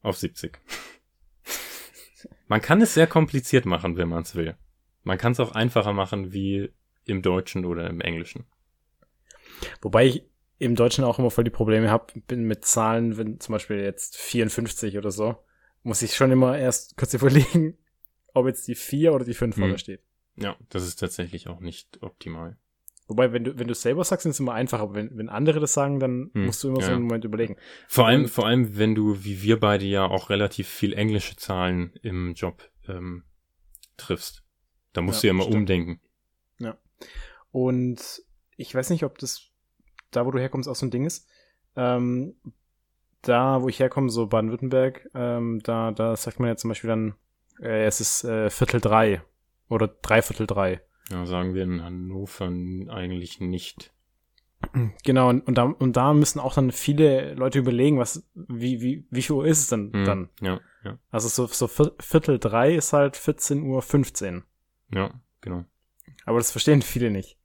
auf 0.01 0.17
70. 0.17 0.59
Man 2.47 2.61
kann 2.61 2.81
es 2.81 2.93
sehr 2.93 3.07
kompliziert 3.07 3.65
machen, 3.65 3.97
wenn 3.97 4.09
man 4.09 4.23
es 4.23 4.35
will. 4.35 4.55
Man 5.03 5.17
kann 5.17 5.31
es 5.31 5.39
auch 5.39 5.53
einfacher 5.53 5.93
machen 5.93 6.33
wie 6.33 6.73
im 7.05 7.21
Deutschen 7.21 7.65
oder 7.65 7.89
im 7.89 8.01
Englischen. 8.01 8.45
Wobei 9.81 10.05
ich 10.07 10.23
im 10.59 10.75
Deutschen 10.75 11.03
auch 11.03 11.17
immer 11.17 11.31
voll 11.31 11.45
die 11.45 11.49
Probleme 11.49 11.89
habe 11.89 12.19
bin 12.27 12.43
mit 12.43 12.65
Zahlen, 12.65 13.17
wenn 13.17 13.39
zum 13.39 13.53
Beispiel 13.53 13.79
jetzt 13.79 14.17
54 14.17 14.97
oder 14.97 15.11
so, 15.11 15.37
muss 15.83 16.01
ich 16.01 16.15
schon 16.15 16.31
immer 16.31 16.57
erst 16.57 16.97
kurz 16.97 17.13
überlegen, 17.15 17.77
ob 18.33 18.47
jetzt 18.47 18.67
die 18.67 18.75
4 18.75 19.13
oder 19.13 19.25
die 19.25 19.33
5 19.33 19.55
Hm. 19.55 19.61
vorne 19.61 19.77
steht. 19.77 20.01
Ja, 20.37 20.55
das 20.69 20.83
ist 20.87 20.95
tatsächlich 20.97 21.47
auch 21.47 21.59
nicht 21.59 22.01
optimal. 22.01 22.57
Wobei, 23.07 23.33
wenn 23.33 23.43
du, 23.43 23.59
wenn 23.59 23.67
du 23.67 23.73
es 23.73 23.81
selber 23.81 24.03
sagst, 24.05 24.25
ist 24.25 24.35
es 24.35 24.39
immer 24.39 24.53
einfacher, 24.53 24.83
aber 24.83 24.93
wenn, 24.95 25.17
wenn 25.17 25.27
andere 25.27 25.59
das 25.59 25.73
sagen, 25.73 25.99
dann 25.99 26.31
Hm, 26.33 26.45
musst 26.45 26.63
du 26.63 26.69
immer 26.69 26.81
so 26.81 26.87
ja. 26.89 26.95
einen 26.95 27.03
Moment 27.03 27.25
überlegen. 27.25 27.57
Vor 27.89 28.07
allem, 28.07 28.21
Und- 28.23 28.29
vor 28.29 28.45
allem, 28.47 28.77
wenn 28.77 28.95
du, 28.95 29.23
wie 29.25 29.41
wir 29.41 29.59
beide 29.59 29.85
ja 29.85 30.05
auch 30.05 30.29
relativ 30.29 30.69
viel 30.69 30.93
englische 30.93 31.35
Zahlen 31.35 31.93
im 32.01 32.33
Job 32.35 32.69
ähm, 32.87 33.23
triffst. 33.97 34.43
Da 34.93 35.01
musst 35.01 35.17
Ja, 35.17 35.21
du 35.21 35.27
ja 35.27 35.31
immer 35.33 35.43
stimmt. 35.43 35.57
umdenken. 35.57 35.99
Und 37.51 38.21
ich 38.55 38.73
weiß 38.73 38.89
nicht, 38.91 39.03
ob 39.03 39.17
das 39.17 39.49
da, 40.11 40.25
wo 40.25 40.31
du 40.31 40.39
herkommst, 40.39 40.69
auch 40.69 40.75
so 40.75 40.85
ein 40.85 40.91
Ding 40.91 41.05
ist. 41.05 41.27
Ähm, 41.75 42.35
da, 43.23 43.61
wo 43.61 43.67
ich 43.69 43.79
herkomme, 43.79 44.09
so 44.09 44.27
Baden-Württemberg, 44.27 45.09
ähm, 45.13 45.59
da, 45.63 45.91
da 45.91 46.15
sagt 46.15 46.39
man 46.39 46.49
ja 46.49 46.55
zum 46.55 46.69
Beispiel 46.69 46.87
dann, 46.89 47.15
äh, 47.61 47.85
es 47.85 48.01
ist 48.01 48.23
äh, 48.23 48.49
Viertel 48.49 48.79
drei 48.81 49.21
oder 49.69 49.87
Dreiviertel 49.87 50.47
drei. 50.47 50.81
Ja, 51.09 51.25
sagen 51.25 51.53
wir 51.53 51.63
in 51.63 51.83
Hannover 51.83 52.45
eigentlich 52.47 53.39
nicht. 53.39 53.91
Genau, 55.03 55.29
und, 55.29 55.41
und, 55.47 55.55
da, 55.57 55.63
und 55.63 55.97
da 55.97 56.13
müssen 56.13 56.39
auch 56.39 56.53
dann 56.53 56.71
viele 56.71 57.33
Leute 57.33 57.57
überlegen, 57.57 57.97
was, 57.97 58.23
wie, 58.35 58.79
wie, 58.81 59.05
wie 59.09 59.21
viel 59.23 59.35
Uhr 59.37 59.45
ist 59.47 59.59
es 59.59 59.67
denn 59.69 59.89
Mhm. 59.91 60.05
dann? 60.05 60.29
Ja, 60.39 60.59
ja. 60.83 60.99
Also 61.09 61.27
so, 61.29 61.47
so 61.47 61.67
Vier- 61.67 61.95
Viertel 61.99 62.37
drei 62.37 62.75
ist 62.75 62.93
halt 62.93 63.17
14 63.17 63.63
Uhr 63.63 63.81
15. 63.81 64.43
Ja, 64.93 65.11
genau. 65.41 65.65
Aber 66.25 66.37
das 66.37 66.51
verstehen 66.51 66.83
viele 66.83 67.09
nicht. 67.09 67.37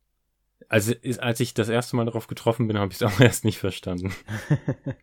Also 0.69 0.93
ist, 0.93 1.21
als 1.21 1.41
ich 1.41 1.55
das 1.55 1.71
erste 1.71 1.97
Mal 1.97 2.05
darauf 2.05 2.27
getroffen 2.27 2.67
bin, 2.69 2.77
habe 2.79 2.93
ich 2.93 3.01
es 3.01 3.03
auch 3.15 3.19
erst 3.21 3.45
nicht 3.47 3.59
verstanden. 3.59 4.13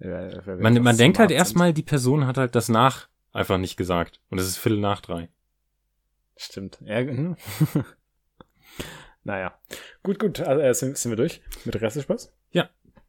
Ja, 0.00 0.28
Man, 0.58 0.82
man 0.82 0.96
denkt 0.96 1.18
halt 1.18 1.30
erstmal, 1.30 1.72
die 1.72 1.82
Person 1.82 2.26
hat 2.26 2.36
halt 2.36 2.54
das 2.54 2.68
nach 2.68 3.08
einfach 3.34 3.58
nicht 3.58 3.76
gesagt. 3.76 4.20
Und 4.30 4.38
es 4.38 4.46
ist 4.46 4.56
Viertel 4.56 4.80
nach 4.80 5.02
drei. 5.02 5.28
Stimmt. 6.36 6.78
Ja, 6.84 7.00
hm. 7.00 7.36
naja. 9.24 9.58
Gut, 10.02 10.18
gut. 10.18 10.40
Also, 10.40 10.62
äh, 10.62 10.74
sind, 10.74 10.96
sind 10.96 11.12
wir 11.12 11.16
durch 11.16 11.42
mit 11.66 11.78
Restespaß? 11.78 12.32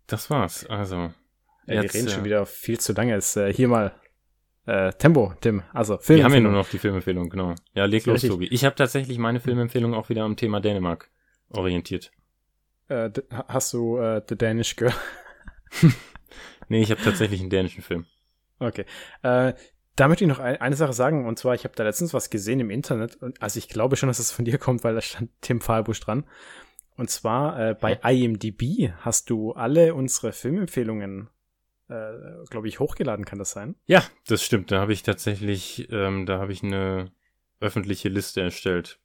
Das 0.08 0.30
war's. 0.30 0.66
Also. 0.68 0.96
Ja, 0.96 1.14
wir 1.66 1.84
jetzt, 1.84 1.96
reden 1.96 2.08
äh, 2.08 2.12
schon 2.12 2.24
wieder 2.24 2.46
viel 2.46 2.80
zu 2.80 2.94
lange. 2.94 3.16
Ist 3.16 3.36
äh, 3.38 3.52
hier 3.52 3.68
mal 3.68 3.94
äh, 4.66 4.92
Tempo, 4.94 5.34
Tim. 5.42 5.64
Also 5.74 5.98
Wir 6.06 6.24
haben 6.24 6.34
ja 6.34 6.40
nur 6.40 6.52
noch 6.52 6.70
die 6.70 6.78
Filmempfehlung, 6.78 7.30
genau. 7.30 7.56
Ja, 7.74 7.86
leg 7.86 8.06
Ja, 8.06 8.14
los. 8.14 8.22
Tobi. 8.22 8.48
Ich 8.48 8.66
habe 8.66 8.76
tatsächlich 8.76 9.18
meine 9.18 9.40
Filmempfehlung 9.40 9.94
auch 9.94 10.10
wieder 10.10 10.24
am 10.24 10.36
Thema 10.36 10.60
Dänemark 10.60 11.10
orientiert. 11.50 12.12
Äh, 12.88 13.10
hast 13.48 13.74
du 13.74 13.98
äh, 13.98 14.22
The 14.28 14.38
Danish 14.38 14.76
Girl? 14.76 14.94
Nee, 16.68 16.82
ich 16.82 16.90
habe 16.90 17.00
tatsächlich 17.00 17.42
einen 17.42 17.52
dänischen 17.52 17.84
Film. 17.84 18.08
Okay. 18.58 18.86
Äh, 19.22 19.54
da 19.96 20.08
möchte 20.08 20.26
ich 20.26 20.30
noch 20.30 20.40
ein, 20.40 20.58
eine 20.58 20.76
Sache 20.76 20.94
sagen, 20.94 21.26
und 21.26 21.40
zwar, 21.40 21.56
ich 21.56 21.64
habe 21.64 21.76
da 21.76 21.84
letztens 21.84 22.14
was 22.14 22.30
gesehen 22.30 22.60
im 22.60 22.70
Internet, 22.70 23.16
und 23.22 23.42
also 23.42 23.58
ich 23.58 23.70
glaube 23.70 23.96
schon, 23.96 24.08
dass 24.08 24.20
es 24.20 24.32
von 24.32 24.46
dir 24.46 24.58
kommt, 24.58 24.84
weil 24.84 24.96
da 24.96 25.02
stand 25.02 25.30
Tim 25.42 25.62
Fahlbusch 25.62 26.00
dran. 26.00 26.26
Und 26.98 27.10
zwar 27.10 27.60
äh, 27.60 27.74
bei 27.74 28.00
IMDb 28.04 28.92
hast 29.00 29.30
du 29.30 29.52
alle 29.52 29.94
unsere 29.94 30.32
Filmempfehlungen, 30.32 31.30
äh, 31.90 32.12
glaube 32.50 32.68
ich, 32.68 32.80
hochgeladen, 32.80 33.26
kann 33.26 33.40
das 33.40 33.52
sein? 33.52 33.76
Ja, 33.86 34.04
das 34.28 34.44
stimmt. 34.44 34.72
Da 34.72 34.80
habe 34.80 34.94
ich 34.94 35.04
tatsächlich, 35.04 35.90
ähm, 35.92 36.26
da 36.26 36.40
habe 36.40 36.54
ich 36.54 36.64
eine 36.64 37.12
öffentliche 37.60 38.10
Liste 38.10 38.42
erstellt 38.42 39.00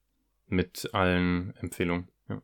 mit 0.46 0.90
allen 0.92 1.54
Empfehlungen. 1.56 2.08
Ja. 2.28 2.42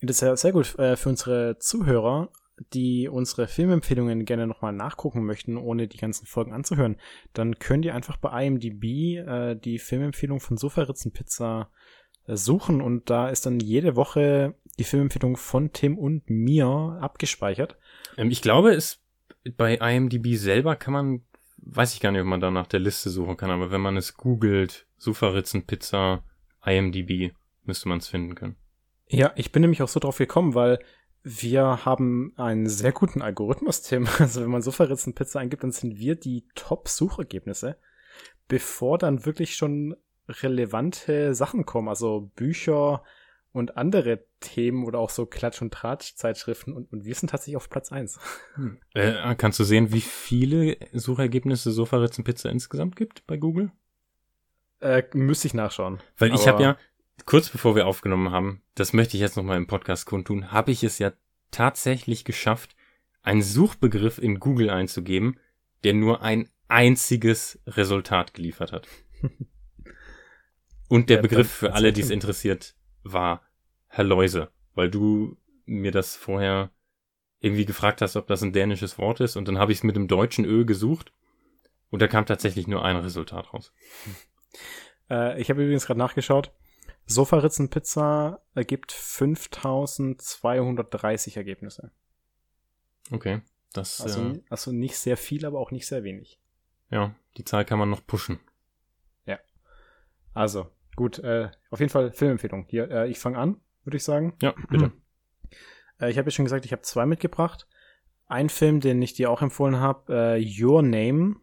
Das 0.00 0.16
ist 0.16 0.20
ja 0.20 0.36
sehr 0.36 0.52
gut 0.52 0.78
äh, 0.78 0.96
für 0.96 1.08
unsere 1.08 1.58
Zuhörer, 1.58 2.30
die 2.72 3.08
unsere 3.08 3.48
Filmempfehlungen 3.48 4.24
gerne 4.24 4.46
nochmal 4.46 4.72
nachgucken 4.72 5.24
möchten, 5.24 5.56
ohne 5.56 5.88
die 5.88 5.98
ganzen 5.98 6.26
Folgen 6.26 6.52
anzuhören. 6.52 6.96
Dann 7.32 7.58
könnt 7.58 7.84
ihr 7.84 7.94
einfach 7.94 8.16
bei 8.16 8.46
IMDb 8.46 9.18
äh, 9.18 9.54
die 9.54 9.78
Filmempfehlung 9.78 10.40
von 10.40 10.56
Sofaritzenpizza 10.56 11.70
äh, 12.26 12.36
suchen 12.36 12.80
und 12.80 13.10
da 13.10 13.28
ist 13.28 13.46
dann 13.46 13.60
jede 13.60 13.96
Woche 13.96 14.54
die 14.78 14.84
Filmempfehlung 14.84 15.36
von 15.36 15.72
Tim 15.72 15.98
und 15.98 16.28
mir 16.30 16.66
abgespeichert. 17.00 17.76
Ähm, 18.16 18.30
ich 18.30 18.42
glaube, 18.42 18.72
es 18.72 19.00
bei 19.56 19.76
IMDb 19.76 20.36
selber 20.36 20.76
kann 20.76 20.92
man, 20.92 21.22
weiß 21.58 21.94
ich 21.94 22.00
gar 22.00 22.12
nicht, 22.12 22.20
ob 22.20 22.26
man 22.26 22.40
da 22.40 22.50
nach 22.50 22.66
der 22.66 22.80
Liste 22.80 23.10
suchen 23.10 23.36
kann, 23.36 23.50
aber 23.50 23.70
wenn 23.70 23.80
man 23.80 23.96
es 23.96 24.14
googelt, 24.14 24.86
Sufaritzenpizza, 24.98 26.22
IMDb, 26.64 27.32
müsste 27.64 27.88
man 27.88 27.98
es 27.98 28.08
finden 28.08 28.34
können. 28.34 28.56
Ja, 29.08 29.32
ich 29.36 29.52
bin 29.52 29.62
nämlich 29.62 29.82
auch 29.82 29.88
so 29.88 30.00
drauf 30.00 30.18
gekommen, 30.18 30.54
weil 30.54 30.78
wir 31.22 31.84
haben 31.84 32.32
einen 32.36 32.68
sehr 32.68 32.92
guten 32.92 33.22
Algorithmus, 33.22 33.82
Tim. 33.82 34.06
Also 34.18 34.42
wenn 34.42 34.50
man 34.50 34.62
Sofaritzenpizza 34.62 35.38
eingibt, 35.38 35.62
dann 35.62 35.72
sind 35.72 35.98
wir 35.98 36.16
die 36.16 36.46
Top-Suchergebnisse, 36.54 37.76
bevor 38.48 38.98
dann 38.98 39.24
wirklich 39.24 39.54
schon 39.54 39.96
relevante 40.28 41.34
Sachen 41.34 41.66
kommen, 41.66 41.88
also 41.88 42.30
Bücher 42.36 43.02
und 43.52 43.76
andere 43.76 44.24
Themen 44.40 44.84
oder 44.86 44.98
auch 44.98 45.10
so 45.10 45.26
Klatsch- 45.26 45.60
und 45.60 45.72
Tratsch-Zeitschriften 45.74 46.72
und, 46.72 46.90
und 46.92 47.04
wir 47.04 47.14
sind 47.14 47.30
tatsächlich 47.30 47.56
auf 47.56 47.68
Platz 47.68 47.92
eins. 47.92 48.18
Äh, 48.94 49.34
kannst 49.36 49.58
du 49.58 49.64
sehen, 49.64 49.92
wie 49.92 50.00
viele 50.00 50.76
Suchergebnisse 50.92 51.72
Sofaritzenpizza 51.72 52.50
insgesamt 52.50 52.96
gibt 52.96 53.26
bei 53.26 53.36
Google? 53.36 53.70
Äh, 54.80 55.04
müsste 55.14 55.46
ich 55.46 55.54
nachschauen. 55.54 56.00
Weil 56.18 56.34
ich 56.34 56.46
habe 56.48 56.62
ja, 56.62 56.76
kurz 57.26 57.48
bevor 57.48 57.76
wir 57.76 57.86
aufgenommen 57.86 58.30
haben, 58.30 58.62
das 58.74 58.92
möchte 58.92 59.16
ich 59.16 59.20
jetzt 59.20 59.36
nochmal 59.36 59.56
im 59.56 59.66
Podcast 59.66 60.06
kundtun, 60.06 60.52
habe 60.52 60.70
ich 60.70 60.82
es 60.84 60.98
ja 60.98 61.12
tatsächlich 61.50 62.24
geschafft, 62.24 62.74
einen 63.22 63.42
Suchbegriff 63.42 64.18
in 64.18 64.40
Google 64.40 64.70
einzugeben, 64.70 65.38
der 65.84 65.94
nur 65.94 66.22
ein 66.22 66.48
einziges 66.68 67.60
Resultat 67.66 68.34
geliefert 68.34 68.72
hat. 68.72 68.88
Und 70.88 71.08
der 71.10 71.16
Ja, 71.16 71.22
Begriff 71.22 71.50
für 71.50 71.72
alle, 71.74 71.92
die 71.92 72.00
es 72.00 72.10
interessiert, 72.10 72.74
war 73.02 73.42
Herr 73.88 74.04
Läuse, 74.04 74.50
weil 74.74 74.90
du 74.90 75.36
mir 75.64 75.90
das 75.92 76.16
vorher 76.16 76.70
irgendwie 77.40 77.64
gefragt 77.64 78.00
hast, 78.00 78.16
ob 78.16 78.26
das 78.26 78.42
ein 78.42 78.52
dänisches 78.52 78.98
Wort 78.98 79.20
ist 79.20 79.36
und 79.36 79.48
dann 79.48 79.58
habe 79.58 79.72
ich 79.72 79.78
es 79.78 79.84
mit 79.84 79.96
dem 79.96 80.08
deutschen 80.08 80.44
Ö 80.44 80.64
gesucht 80.64 81.12
und 81.90 82.00
da 82.00 82.08
kam 82.08 82.26
tatsächlich 82.26 82.66
nur 82.66 82.84
ein 82.84 82.96
Resultat 82.96 83.52
raus. 83.52 83.72
Äh, 85.10 85.40
ich 85.40 85.50
habe 85.50 85.62
übrigens 85.62 85.86
gerade 85.86 85.98
nachgeschaut. 85.98 86.52
Sofaritzenpizza 87.06 88.40
ergibt 88.54 88.92
5230 88.92 91.36
Ergebnisse. 91.36 91.90
Okay, 93.10 93.42
das 93.72 94.00
Also, 94.00 94.20
äh, 94.20 94.40
also 94.48 94.72
nicht 94.72 94.96
sehr 94.96 95.16
viel, 95.16 95.44
aber 95.44 95.58
auch 95.58 95.70
nicht 95.70 95.86
sehr 95.86 96.04
wenig. 96.04 96.40
Ja, 96.90 97.14
die 97.36 97.44
Zahl 97.44 97.64
kann 97.64 97.78
man 97.78 97.90
noch 97.90 98.06
pushen. 98.06 98.40
Also, 100.34 100.70
gut, 100.96 101.18
äh, 101.18 101.50
auf 101.70 101.80
jeden 101.80 101.90
Fall 101.90 102.12
Filmempfehlung. 102.12 102.66
Hier, 102.68 102.90
äh, 102.90 103.10
ich 103.10 103.18
fange 103.18 103.38
an, 103.38 103.60
würde 103.84 103.96
ich 103.96 104.04
sagen. 104.04 104.34
Ja, 104.40 104.54
bitte. 104.68 104.92
Äh, 106.00 106.10
ich 106.10 106.16
habe 106.16 106.28
ja 106.28 106.30
schon 106.30 106.46
gesagt, 106.46 106.64
ich 106.64 106.72
habe 106.72 106.80
zwei 106.80 107.04
mitgebracht. 107.04 107.68
Ein 108.26 108.48
Film, 108.48 108.80
den 108.80 109.02
ich 109.02 109.12
dir 109.12 109.30
auch 109.30 109.42
empfohlen 109.42 109.76
habe, 109.76 110.38
äh, 110.38 110.62
Your 110.62 110.82
Name, 110.82 111.36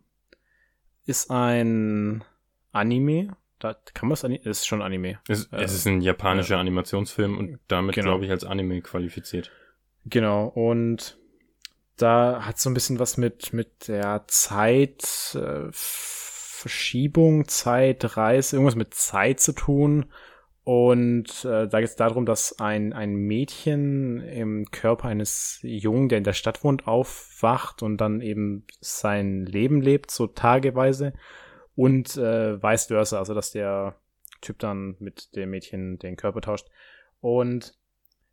ist 1.06 1.30
ein 1.30 2.24
Anime. 2.72 3.38
Da 3.60 3.76
kann 3.94 4.08
man 4.10 4.14
es 4.14 4.24
ist 4.24 4.68
schon 4.68 4.82
Anime. 4.82 5.20
Es, 5.28 5.46
Äh, 5.52 5.58
es 5.64 5.74
ist 5.74 5.86
ein 5.86 6.02
japanischer 6.02 6.58
Animationsfilm 6.58 7.38
und 7.38 7.60
damit, 7.68 7.96
Genau. 7.96 8.08
glaube 8.12 8.26
ich, 8.26 8.32
als 8.32 8.44
Anime 8.46 8.82
qualifiziert. 8.82 9.52
Genau, 10.06 10.48
und 10.48 11.18
da 11.98 12.46
hat 12.46 12.58
so 12.58 12.70
ein 12.70 12.74
bisschen 12.74 13.00
was 13.00 13.18
mit, 13.18 13.52
mit 13.52 13.90
der 13.90 14.24
Zeit, 14.28 15.36
äh, 15.36 15.68
Verschiebung, 15.72 17.48
Zeitreise, 17.48 18.56
irgendwas 18.56 18.76
mit 18.76 18.94
Zeit 18.94 19.40
zu 19.40 19.54
tun. 19.54 20.06
Und 20.64 21.46
äh, 21.46 21.68
da 21.68 21.80
geht 21.80 21.90
es 21.90 21.96
darum, 21.96 22.26
dass 22.26 22.60
ein, 22.60 22.94
ein 22.94 23.14
Mädchen 23.16 24.22
im 24.22 24.66
Körper 24.72 25.08
eines 25.08 25.60
Jungen, 25.64 26.10
der 26.10 26.20
in 26.20 26.24
der 26.24 26.34
Stadt 26.34 26.64
wohnt, 26.64 26.86
aufwacht 26.88 27.82
und 27.82 27.98
dann 27.98 28.22
eben 28.22 28.66
sein 28.80 29.46
Leben 29.46 29.82
lebt, 29.82 30.12
so 30.12 30.28
tageweise. 30.28 31.14
Und 31.80 32.18
äh, 32.18 32.62
vice 32.62 32.88
versa, 32.88 33.20
also 33.20 33.34
dass 33.34 33.52
der 33.52 33.96
Typ 34.42 34.60
dann 34.60 34.98
mit 35.00 35.34
dem 35.38 35.50
Mädchen 35.52 35.98
den 35.98 36.18
Körper 36.18 36.42
tauscht. 36.42 36.68
Und 37.22 37.74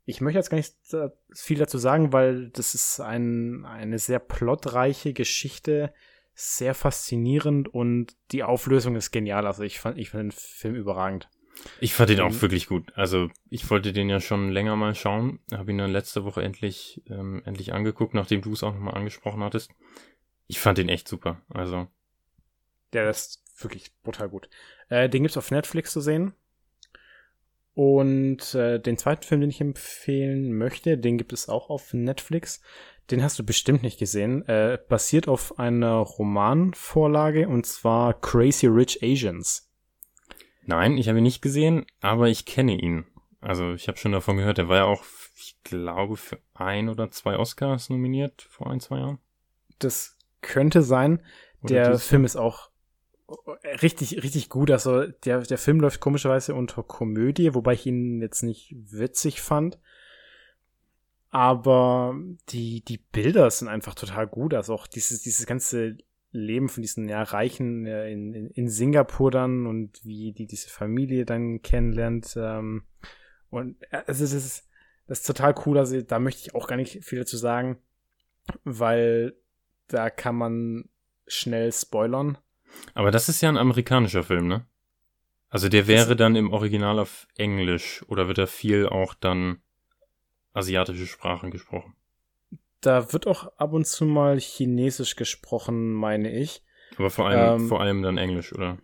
ich 0.03 0.19
möchte 0.19 0.37
jetzt 0.39 0.49
gar 0.49 0.57
nicht 0.57 0.75
viel 1.33 1.57
dazu 1.57 1.77
sagen, 1.77 2.11
weil 2.11 2.49
das 2.49 2.75
ist 2.75 2.99
ein, 2.99 3.65
eine 3.65 3.99
sehr 3.99 4.19
plotreiche 4.19 5.13
Geschichte, 5.13 5.93
sehr 6.33 6.73
faszinierend 6.75 7.73
und 7.73 8.17
die 8.31 8.43
Auflösung 8.43 8.97
ist 8.97 9.11
genial. 9.11 9.47
Also 9.47 9.63
ich 9.63 9.79
fand, 9.79 9.97
ich 9.97 10.09
fand 10.09 10.23
den 10.23 10.31
Film 10.31 10.75
überragend. 10.75 11.29
Ich 11.79 11.93
fand 11.93 12.09
ihn 12.09 12.19
auch 12.19 12.31
Mhm. 12.31 12.41
wirklich 12.41 12.67
gut. 12.67 12.91
Also 12.95 13.29
ich 13.49 13.69
wollte 13.69 13.93
den 13.93 14.09
ja 14.09 14.19
schon 14.19 14.49
länger 14.49 14.75
mal 14.75 14.93
schauen, 14.93 15.39
habe 15.53 15.71
ihn 15.71 15.77
dann 15.77 15.91
letzte 15.91 16.25
Woche 16.25 16.43
endlich 16.43 17.01
ähm, 17.09 17.41
endlich 17.45 17.73
angeguckt, 17.73 18.13
nachdem 18.13 18.41
du 18.41 18.51
es 18.51 18.61
auch 18.63 18.73
nochmal 18.73 18.95
angesprochen 18.95 19.41
hattest. 19.41 19.71
Ich 20.47 20.59
fand 20.59 20.79
ihn 20.79 20.89
echt 20.89 21.07
super. 21.07 21.41
Also 21.49 21.87
Der 22.93 23.09
ist 23.09 23.43
wirklich 23.57 23.91
brutal 24.03 24.29
gut. 24.29 24.49
Äh, 24.89 25.09
den 25.09 25.23
gibt's 25.23 25.37
auf 25.37 25.51
Netflix 25.51 25.91
zu 25.91 26.01
sehen. 26.01 26.33
Und 27.73 28.55
äh, 28.55 28.79
den 28.79 28.97
zweiten 28.97 29.21
Film, 29.21 29.41
den 29.41 29.51
ich 29.51 29.61
empfehlen 29.61 30.57
möchte, 30.57 30.97
den 30.97 31.17
gibt 31.17 31.31
es 31.31 31.47
auch 31.47 31.69
auf 31.69 31.93
Netflix. 31.93 32.61
Den 33.11 33.21
hast 33.21 33.37
du 33.37 33.43
bestimmt 33.45 33.83
nicht 33.83 33.99
gesehen. 33.99 34.43
Äh, 34.47 34.79
basiert 34.89 35.27
auf 35.27 35.59
einer 35.59 35.97
Romanvorlage 35.97 37.47
und 37.47 37.65
zwar 37.67 38.19
Crazy 38.19 38.65
Rich 38.65 39.03
Asians. 39.03 39.69
nein, 40.65 40.97
ich 40.97 41.07
habe 41.07 41.19
ihn 41.19 41.23
nicht 41.23 41.41
gesehen, 41.41 41.85
aber 42.01 42.29
ich 42.29 42.45
kenne 42.45 42.73
ihn. 42.73 43.05
Also 43.41 43.73
ich 43.73 43.87
habe 43.87 43.97
schon 43.97 44.11
davon 44.11 44.37
gehört, 44.37 44.57
er 44.57 44.67
war 44.67 44.77
ja 44.77 44.85
auch, 44.85 45.03
ich 45.35 45.57
glaube, 45.63 46.17
für 46.17 46.39
ein 46.55 46.89
oder 46.89 47.11
zwei 47.11 47.37
Oscars 47.37 47.89
nominiert 47.89 48.41
vor 48.41 48.71
ein, 48.71 48.79
zwei 48.79 48.97
Jahren. 48.97 49.19
Das 49.77 50.17
könnte 50.41 50.81
sein. 50.81 51.21
Oder 51.61 51.73
Der 51.75 51.99
Film 51.99 52.25
ist 52.25 52.35
auch 52.35 52.71
richtig, 53.81 54.23
richtig 54.23 54.49
gut. 54.49 54.71
Also 54.71 55.05
der, 55.07 55.41
der 55.41 55.57
Film 55.57 55.79
läuft 55.79 55.99
komischerweise 55.99 56.55
unter 56.55 56.83
Komödie, 56.83 57.53
wobei 57.53 57.73
ich 57.73 57.85
ihn 57.85 58.21
jetzt 58.21 58.43
nicht 58.43 58.73
witzig 58.75 59.41
fand. 59.41 59.79
Aber 61.29 62.15
die, 62.49 62.81
die 62.81 62.97
Bilder 62.97 63.49
sind 63.51 63.67
einfach 63.67 63.95
total 63.95 64.27
gut. 64.27 64.53
Also 64.53 64.73
auch 64.73 64.87
dieses, 64.87 65.21
dieses 65.21 65.45
ganze 65.45 65.97
Leben 66.31 66.69
von 66.69 66.81
diesen 66.81 67.09
ja, 67.09 67.23
Reichen 67.23 67.85
in, 67.85 68.33
in, 68.33 68.49
in 68.51 68.69
Singapur 68.69 69.31
dann 69.31 69.65
und 69.65 70.03
wie 70.03 70.31
die 70.31 70.45
diese 70.45 70.69
Familie 70.69 71.25
dann 71.25 71.61
kennenlernt. 71.61 72.35
Ähm, 72.37 72.83
und 73.49 73.81
äh, 73.91 74.03
also 74.07 74.23
es 74.23 74.33
ist, 74.33 74.69
das 75.07 75.19
ist 75.19 75.27
total 75.27 75.55
cool. 75.65 75.77
Also 75.77 76.01
da 76.01 76.19
möchte 76.19 76.41
ich 76.41 76.55
auch 76.55 76.67
gar 76.67 76.77
nicht 76.77 77.03
viel 77.03 77.19
dazu 77.19 77.37
sagen, 77.37 77.77
weil 78.63 79.35
da 79.87 80.09
kann 80.09 80.35
man 80.35 80.89
schnell 81.27 81.71
spoilern. 81.73 82.37
Aber 82.93 83.11
das 83.11 83.29
ist 83.29 83.41
ja 83.41 83.49
ein 83.49 83.57
amerikanischer 83.57 84.23
Film, 84.23 84.47
ne? 84.47 84.65
Also 85.49 85.69
der 85.69 85.87
wäre 85.87 86.15
dann 86.15 86.35
im 86.35 86.51
Original 86.51 86.99
auf 86.99 87.27
Englisch 87.37 88.03
oder 88.07 88.27
wird 88.27 88.37
da 88.37 88.47
viel 88.47 88.87
auch 88.87 89.13
dann 89.13 89.61
asiatische 90.53 91.07
Sprachen 91.07 91.51
gesprochen? 91.51 91.95
Da 92.81 93.13
wird 93.13 93.27
auch 93.27 93.57
ab 93.57 93.73
und 93.73 93.87
zu 93.87 94.05
mal 94.05 94.39
Chinesisch 94.39 95.15
gesprochen, 95.15 95.93
meine 95.93 96.31
ich. 96.31 96.63
Aber 96.97 97.09
vor 97.09 97.27
allem, 97.27 97.61
ähm, 97.61 97.67
vor 97.67 97.81
allem 97.81 98.01
dann 98.01 98.17
Englisch, 98.17 98.53
oder? 98.53 98.77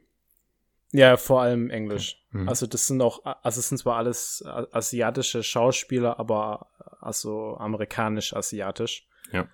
Ja, 0.91 1.17
vor 1.17 1.41
allem 1.41 1.69
Englisch. 1.69 2.23
Okay. 2.29 2.37
Mhm. 2.43 2.49
Also 2.49 2.67
das 2.67 2.87
sind 2.87 3.01
auch, 3.01 3.25
also 3.25 3.59
es 3.59 3.69
sind 3.69 3.79
zwar 3.79 3.97
alles 3.97 4.43
asiatische 4.45 5.43
Schauspieler, 5.43 6.19
aber 6.19 6.67
also 7.01 7.57
amerikanisch-asiatisch. 7.57 9.07
Ja. 9.31 9.47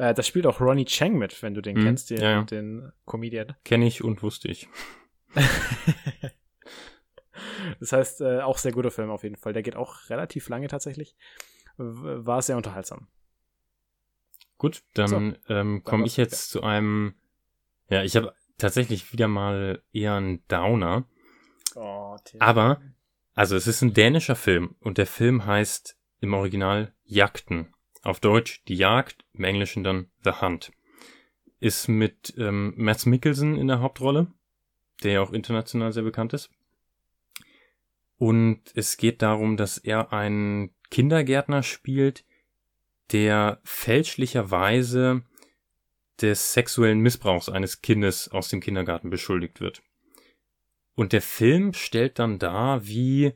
Äh, 0.00 0.14
da 0.14 0.22
spielt 0.22 0.46
auch 0.46 0.62
Ronnie 0.62 0.86
Chang 0.86 1.18
mit, 1.18 1.42
wenn 1.42 1.52
du 1.52 1.60
den 1.60 1.76
mhm. 1.76 1.84
kennst, 1.84 2.08
den, 2.08 2.22
ja, 2.22 2.30
ja. 2.30 2.42
den 2.44 2.90
Comedian. 3.04 3.54
Kenne 3.66 3.86
ich 3.86 4.02
und 4.02 4.22
wusste 4.22 4.48
ich. 4.48 4.66
das 7.80 7.92
heißt, 7.92 8.22
äh, 8.22 8.40
auch 8.40 8.56
sehr 8.56 8.72
guter 8.72 8.90
Film 8.90 9.10
auf 9.10 9.24
jeden 9.24 9.36
Fall. 9.36 9.52
Der 9.52 9.62
geht 9.62 9.76
auch 9.76 10.08
relativ 10.08 10.48
lange 10.48 10.68
tatsächlich. 10.68 11.16
War 11.76 12.40
sehr 12.40 12.56
unterhaltsam. 12.56 13.08
Gut, 14.56 14.82
dann 14.94 15.36
so, 15.46 15.52
ähm, 15.52 15.84
komme 15.84 16.06
ich 16.06 16.16
jetzt 16.16 16.54
ja. 16.54 16.60
zu 16.60 16.66
einem. 16.66 17.14
Ja, 17.90 18.02
ich 18.02 18.16
habe 18.16 18.34
tatsächlich 18.56 19.12
wieder 19.12 19.28
mal 19.28 19.82
eher 19.92 20.14
einen 20.14 20.42
Downer. 20.48 21.04
Oh, 21.74 22.16
Aber, 22.38 22.80
also 23.34 23.54
es 23.54 23.66
ist 23.66 23.82
ein 23.82 23.92
dänischer 23.92 24.36
Film 24.36 24.76
und 24.80 24.96
der 24.96 25.06
Film 25.06 25.44
heißt 25.44 25.98
im 26.20 26.32
Original 26.32 26.94
Jagden. 27.04 27.74
Auf 28.02 28.20
Deutsch 28.20 28.62
Die 28.66 28.76
Jagd, 28.76 29.24
im 29.34 29.44
Englischen 29.44 29.84
dann 29.84 30.10
The 30.24 30.32
Hunt. 30.40 30.72
Ist 31.58 31.88
mit 31.88 32.34
ähm, 32.38 32.72
Mads 32.76 33.06
Mikkelsen 33.06 33.56
in 33.56 33.68
der 33.68 33.80
Hauptrolle, 33.80 34.28
der 35.02 35.12
ja 35.12 35.20
auch 35.20 35.32
international 35.32 35.92
sehr 35.92 36.02
bekannt 36.02 36.32
ist. 36.32 36.50
Und 38.16 38.60
es 38.74 38.96
geht 38.96 39.22
darum, 39.22 39.56
dass 39.56 39.78
er 39.78 40.12
einen 40.12 40.74
Kindergärtner 40.90 41.62
spielt, 41.62 42.24
der 43.12 43.60
fälschlicherweise 43.64 45.22
des 46.20 46.52
sexuellen 46.52 47.00
Missbrauchs 47.00 47.48
eines 47.48 47.82
Kindes 47.82 48.28
aus 48.28 48.48
dem 48.48 48.60
Kindergarten 48.60 49.10
beschuldigt 49.10 49.60
wird. 49.60 49.82
Und 50.94 51.12
der 51.12 51.22
Film 51.22 51.72
stellt 51.72 52.18
dann 52.18 52.38
dar, 52.38 52.86
wie 52.86 53.32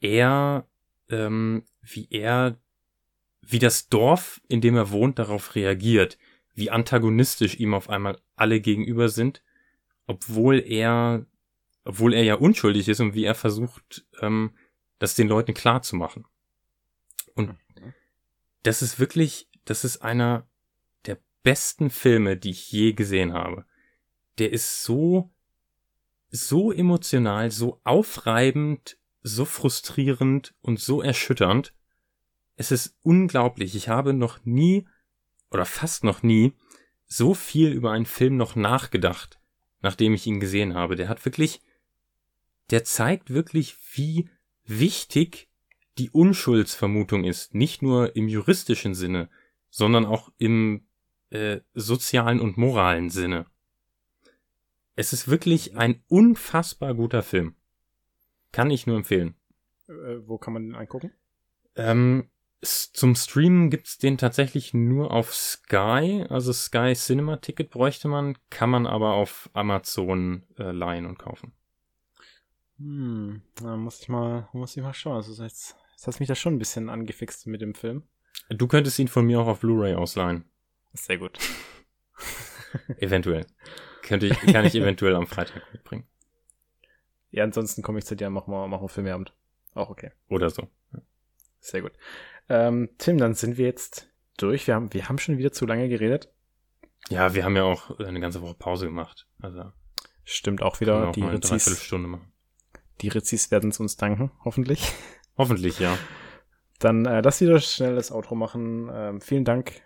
er, 0.00 0.66
ähm, 1.08 1.64
wie 1.82 2.08
er, 2.10 2.58
wie 3.50 3.58
das 3.58 3.88
Dorf, 3.88 4.40
in 4.48 4.60
dem 4.60 4.76
er 4.76 4.90
wohnt, 4.90 5.18
darauf 5.18 5.54
reagiert, 5.54 6.18
wie 6.54 6.70
antagonistisch 6.70 7.58
ihm 7.58 7.74
auf 7.74 7.88
einmal 7.88 8.20
alle 8.36 8.60
gegenüber 8.60 9.08
sind, 9.08 9.42
obwohl 10.06 10.60
er, 10.60 11.26
obwohl 11.84 12.14
er 12.14 12.24
ja 12.24 12.34
unschuldig 12.34 12.88
ist 12.88 13.00
und 13.00 13.14
wie 13.14 13.24
er 13.24 13.34
versucht, 13.34 14.04
ähm, 14.20 14.52
das 14.98 15.14
den 15.14 15.28
Leuten 15.28 15.54
klar 15.54 15.82
zu 15.82 15.96
machen. 15.96 16.26
Und 17.34 17.54
das 18.64 18.82
ist 18.82 18.98
wirklich, 18.98 19.48
das 19.64 19.84
ist 19.84 20.02
einer 20.02 20.48
besten 21.48 21.88
Filme, 21.88 22.36
die 22.36 22.50
ich 22.50 22.70
je 22.70 22.92
gesehen 22.92 23.32
habe. 23.32 23.64
Der 24.36 24.52
ist 24.52 24.84
so, 24.84 25.30
so 26.30 26.72
emotional, 26.72 27.50
so 27.50 27.80
aufreibend, 27.84 28.98
so 29.22 29.46
frustrierend 29.46 30.54
und 30.60 30.78
so 30.78 31.00
erschütternd. 31.00 31.72
Es 32.58 32.72
ist 32.72 32.98
unglaublich. 33.02 33.76
Ich 33.76 33.88
habe 33.88 34.12
noch 34.12 34.44
nie 34.44 34.84
oder 35.50 35.64
fast 35.64 36.02
noch 36.02 36.24
nie 36.24 36.54
so 37.06 37.32
viel 37.32 37.70
über 37.72 37.92
einen 37.92 38.04
Film 38.04 38.36
noch 38.36 38.56
nachgedacht, 38.56 39.38
nachdem 39.80 40.12
ich 40.12 40.26
ihn 40.26 40.40
gesehen 40.40 40.74
habe. 40.74 40.96
Der 40.96 41.08
hat 41.08 41.24
wirklich, 41.24 41.62
der 42.70 42.82
zeigt 42.82 43.30
wirklich, 43.30 43.76
wie 43.94 44.28
wichtig 44.64 45.48
die 45.98 46.10
Unschuldsvermutung 46.10 47.22
ist. 47.22 47.54
Nicht 47.54 47.80
nur 47.80 48.16
im 48.16 48.26
juristischen 48.26 48.96
Sinne, 48.96 49.30
sondern 49.70 50.04
auch 50.04 50.32
im 50.36 50.84
äh, 51.30 51.60
sozialen 51.74 52.40
und 52.40 52.58
moralen 52.58 53.08
Sinne. 53.08 53.46
Es 54.96 55.12
ist 55.12 55.28
wirklich 55.28 55.76
ein 55.76 56.02
unfassbar 56.08 56.92
guter 56.94 57.22
Film. 57.22 57.54
Kann 58.50 58.72
ich 58.72 58.88
nur 58.88 58.96
empfehlen. 58.96 59.36
Äh, 59.86 60.26
wo 60.26 60.38
kann 60.38 60.54
man 60.54 60.64
den 60.64 60.74
angucken? 60.74 61.12
Ähm, 61.76 62.28
zum 62.60 63.14
Streamen 63.14 63.70
gibt's 63.70 63.98
den 63.98 64.18
tatsächlich 64.18 64.74
nur 64.74 65.12
auf 65.12 65.34
Sky, 65.34 66.26
also 66.28 66.52
Sky 66.52 66.92
Cinema 66.94 67.36
Ticket 67.36 67.70
bräuchte 67.70 68.08
man, 68.08 68.36
kann 68.50 68.70
man 68.70 68.86
aber 68.86 69.14
auf 69.14 69.48
Amazon 69.52 70.42
äh, 70.58 70.72
leihen 70.72 71.06
und 71.06 71.18
kaufen. 71.18 71.52
Hm, 72.78 73.42
da 73.56 73.76
muss 73.76 74.00
ich 74.00 74.08
mal, 74.08 74.48
muss 74.52 74.76
ich 74.76 74.82
mal 74.82 74.94
schauen. 74.94 75.16
Also 75.16 75.42
jetzt, 75.42 75.76
jetzt 75.92 76.06
hast 76.06 76.20
mich 76.20 76.28
da 76.28 76.34
schon 76.34 76.54
ein 76.54 76.58
bisschen 76.58 76.88
angefixt 76.88 77.46
mit 77.46 77.60
dem 77.60 77.74
Film. 77.74 78.04
Du 78.48 78.66
könntest 78.66 78.98
ihn 78.98 79.08
von 79.08 79.26
mir 79.26 79.40
auch 79.40 79.46
auf 79.46 79.60
Blu-ray 79.60 79.94
ausleihen. 79.94 80.44
Sehr 80.94 81.18
gut. 81.18 81.38
eventuell. 82.98 83.46
Könnte 84.02 84.26
ich, 84.26 84.38
kann 84.52 84.64
ich 84.64 84.74
eventuell 84.74 85.14
am 85.14 85.26
Freitag 85.26 85.62
mitbringen. 85.72 86.06
Ja, 87.30 87.44
ansonsten 87.44 87.82
komme 87.82 87.98
ich 87.98 88.06
zu 88.06 88.16
dir, 88.16 88.30
machen 88.30 88.52
wir, 88.52 88.66
machen 88.68 88.84
wir 88.84 88.88
Filmabend. 88.88 89.34
Auch 89.74 89.90
okay. 89.90 90.12
Oder 90.28 90.50
so. 90.50 90.68
Sehr 91.60 91.82
gut. 91.82 91.92
Ähm, 92.48 92.90
Tim, 92.98 93.18
dann 93.18 93.34
sind 93.34 93.58
wir 93.58 93.66
jetzt 93.66 94.08
durch. 94.36 94.66
Wir 94.66 94.74
haben, 94.74 94.92
wir 94.92 95.08
haben 95.08 95.18
schon 95.18 95.38
wieder 95.38 95.52
zu 95.52 95.66
lange 95.66 95.88
geredet. 95.88 96.32
Ja, 97.10 97.34
wir 97.34 97.44
haben 97.44 97.56
ja 97.56 97.64
auch 97.64 97.98
eine 98.00 98.20
ganze 98.20 98.42
Woche 98.42 98.54
Pause 98.54 98.86
gemacht. 98.86 99.26
Also 99.40 99.72
Stimmt 100.24 100.62
auch 100.62 100.80
wieder. 100.80 101.08
Auch 101.08 101.12
die 101.12 101.22
Rezis. 101.22 101.90
Die 103.00 103.08
Rezis 103.08 103.50
werden 103.50 103.70
es 103.70 103.80
uns 103.80 103.96
danken, 103.96 104.30
hoffentlich. 104.44 104.92
Hoffentlich, 105.38 105.78
ja. 105.78 105.96
Dann 106.80 107.06
äh, 107.06 107.20
lass 107.20 107.40
wieder 107.40 107.60
schnell 107.60 107.94
das 107.94 108.12
Outro 108.12 108.34
machen. 108.34 108.90
Ähm, 108.92 109.20
vielen 109.20 109.44
Dank 109.44 109.80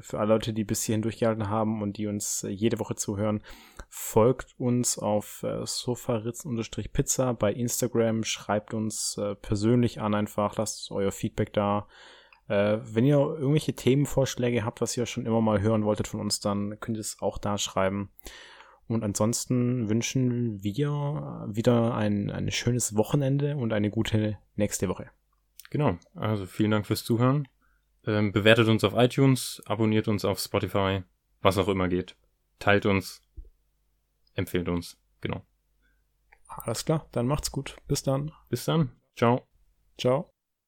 für 0.00 0.18
alle 0.18 0.34
Leute, 0.34 0.52
die 0.52 0.64
bis 0.64 0.82
hierhin 0.82 1.02
durchgehalten 1.02 1.48
haben 1.48 1.82
und 1.82 1.96
die 1.96 2.06
uns 2.06 2.44
äh, 2.44 2.48
jede 2.48 2.78
Woche 2.78 2.94
zuhören, 2.94 3.42
folgt 3.88 4.54
uns 4.58 4.98
auf 4.98 5.42
äh, 5.42 5.64
sofaritz-pizza 5.64 7.32
bei 7.34 7.52
Instagram, 7.52 8.24
schreibt 8.24 8.74
uns 8.74 9.16
äh, 9.18 9.34
persönlich 9.34 10.00
an 10.00 10.14
einfach, 10.14 10.56
lasst 10.56 10.90
euer 10.90 11.12
Feedback 11.12 11.52
da. 11.52 11.86
Äh, 12.48 12.78
wenn 12.82 13.04
ihr 13.04 13.18
irgendwelche 13.18 13.74
Themenvorschläge 13.74 14.64
habt, 14.64 14.80
was 14.80 14.96
ihr 14.96 15.06
schon 15.06 15.26
immer 15.26 15.40
mal 15.40 15.60
hören 15.60 15.84
wolltet 15.84 16.08
von 16.08 16.20
uns, 16.20 16.40
dann 16.40 16.78
könnt 16.80 16.96
ihr 16.96 17.02
es 17.02 17.18
auch 17.20 17.38
da 17.38 17.58
schreiben. 17.58 18.10
Und 18.88 19.04
ansonsten 19.04 19.88
wünschen 19.88 20.62
wir 20.62 21.46
wieder 21.48 21.94
ein, 21.94 22.30
ein 22.30 22.50
schönes 22.50 22.96
Wochenende 22.96 23.56
und 23.56 23.72
eine 23.72 23.90
gute 23.90 24.38
nächste 24.56 24.88
Woche. 24.88 25.10
Genau. 25.70 25.96
Also 26.14 26.46
vielen 26.46 26.70
Dank 26.70 26.86
fürs 26.86 27.04
Zuhören. 27.04 27.48
Ähm, 28.06 28.32
bewertet 28.32 28.68
uns 28.68 28.82
auf 28.84 28.94
iTunes, 28.96 29.62
abonniert 29.66 30.08
uns 30.08 30.24
auf 30.24 30.40
Spotify, 30.40 31.02
was 31.40 31.58
auch 31.58 31.68
immer 31.68 31.88
geht. 31.88 32.16
Teilt 32.58 32.86
uns, 32.86 33.22
empfehlt 34.34 34.68
uns, 34.68 34.98
genau. 35.20 35.44
Alles 36.48 36.84
klar, 36.84 37.08
dann 37.12 37.26
macht's 37.26 37.50
gut. 37.50 37.76
Bis 37.86 38.02
dann. 38.02 38.32
Bis 38.48 38.64
dann. 38.64 39.00
Ciao. 39.16 39.46
Ciao. 39.98 40.30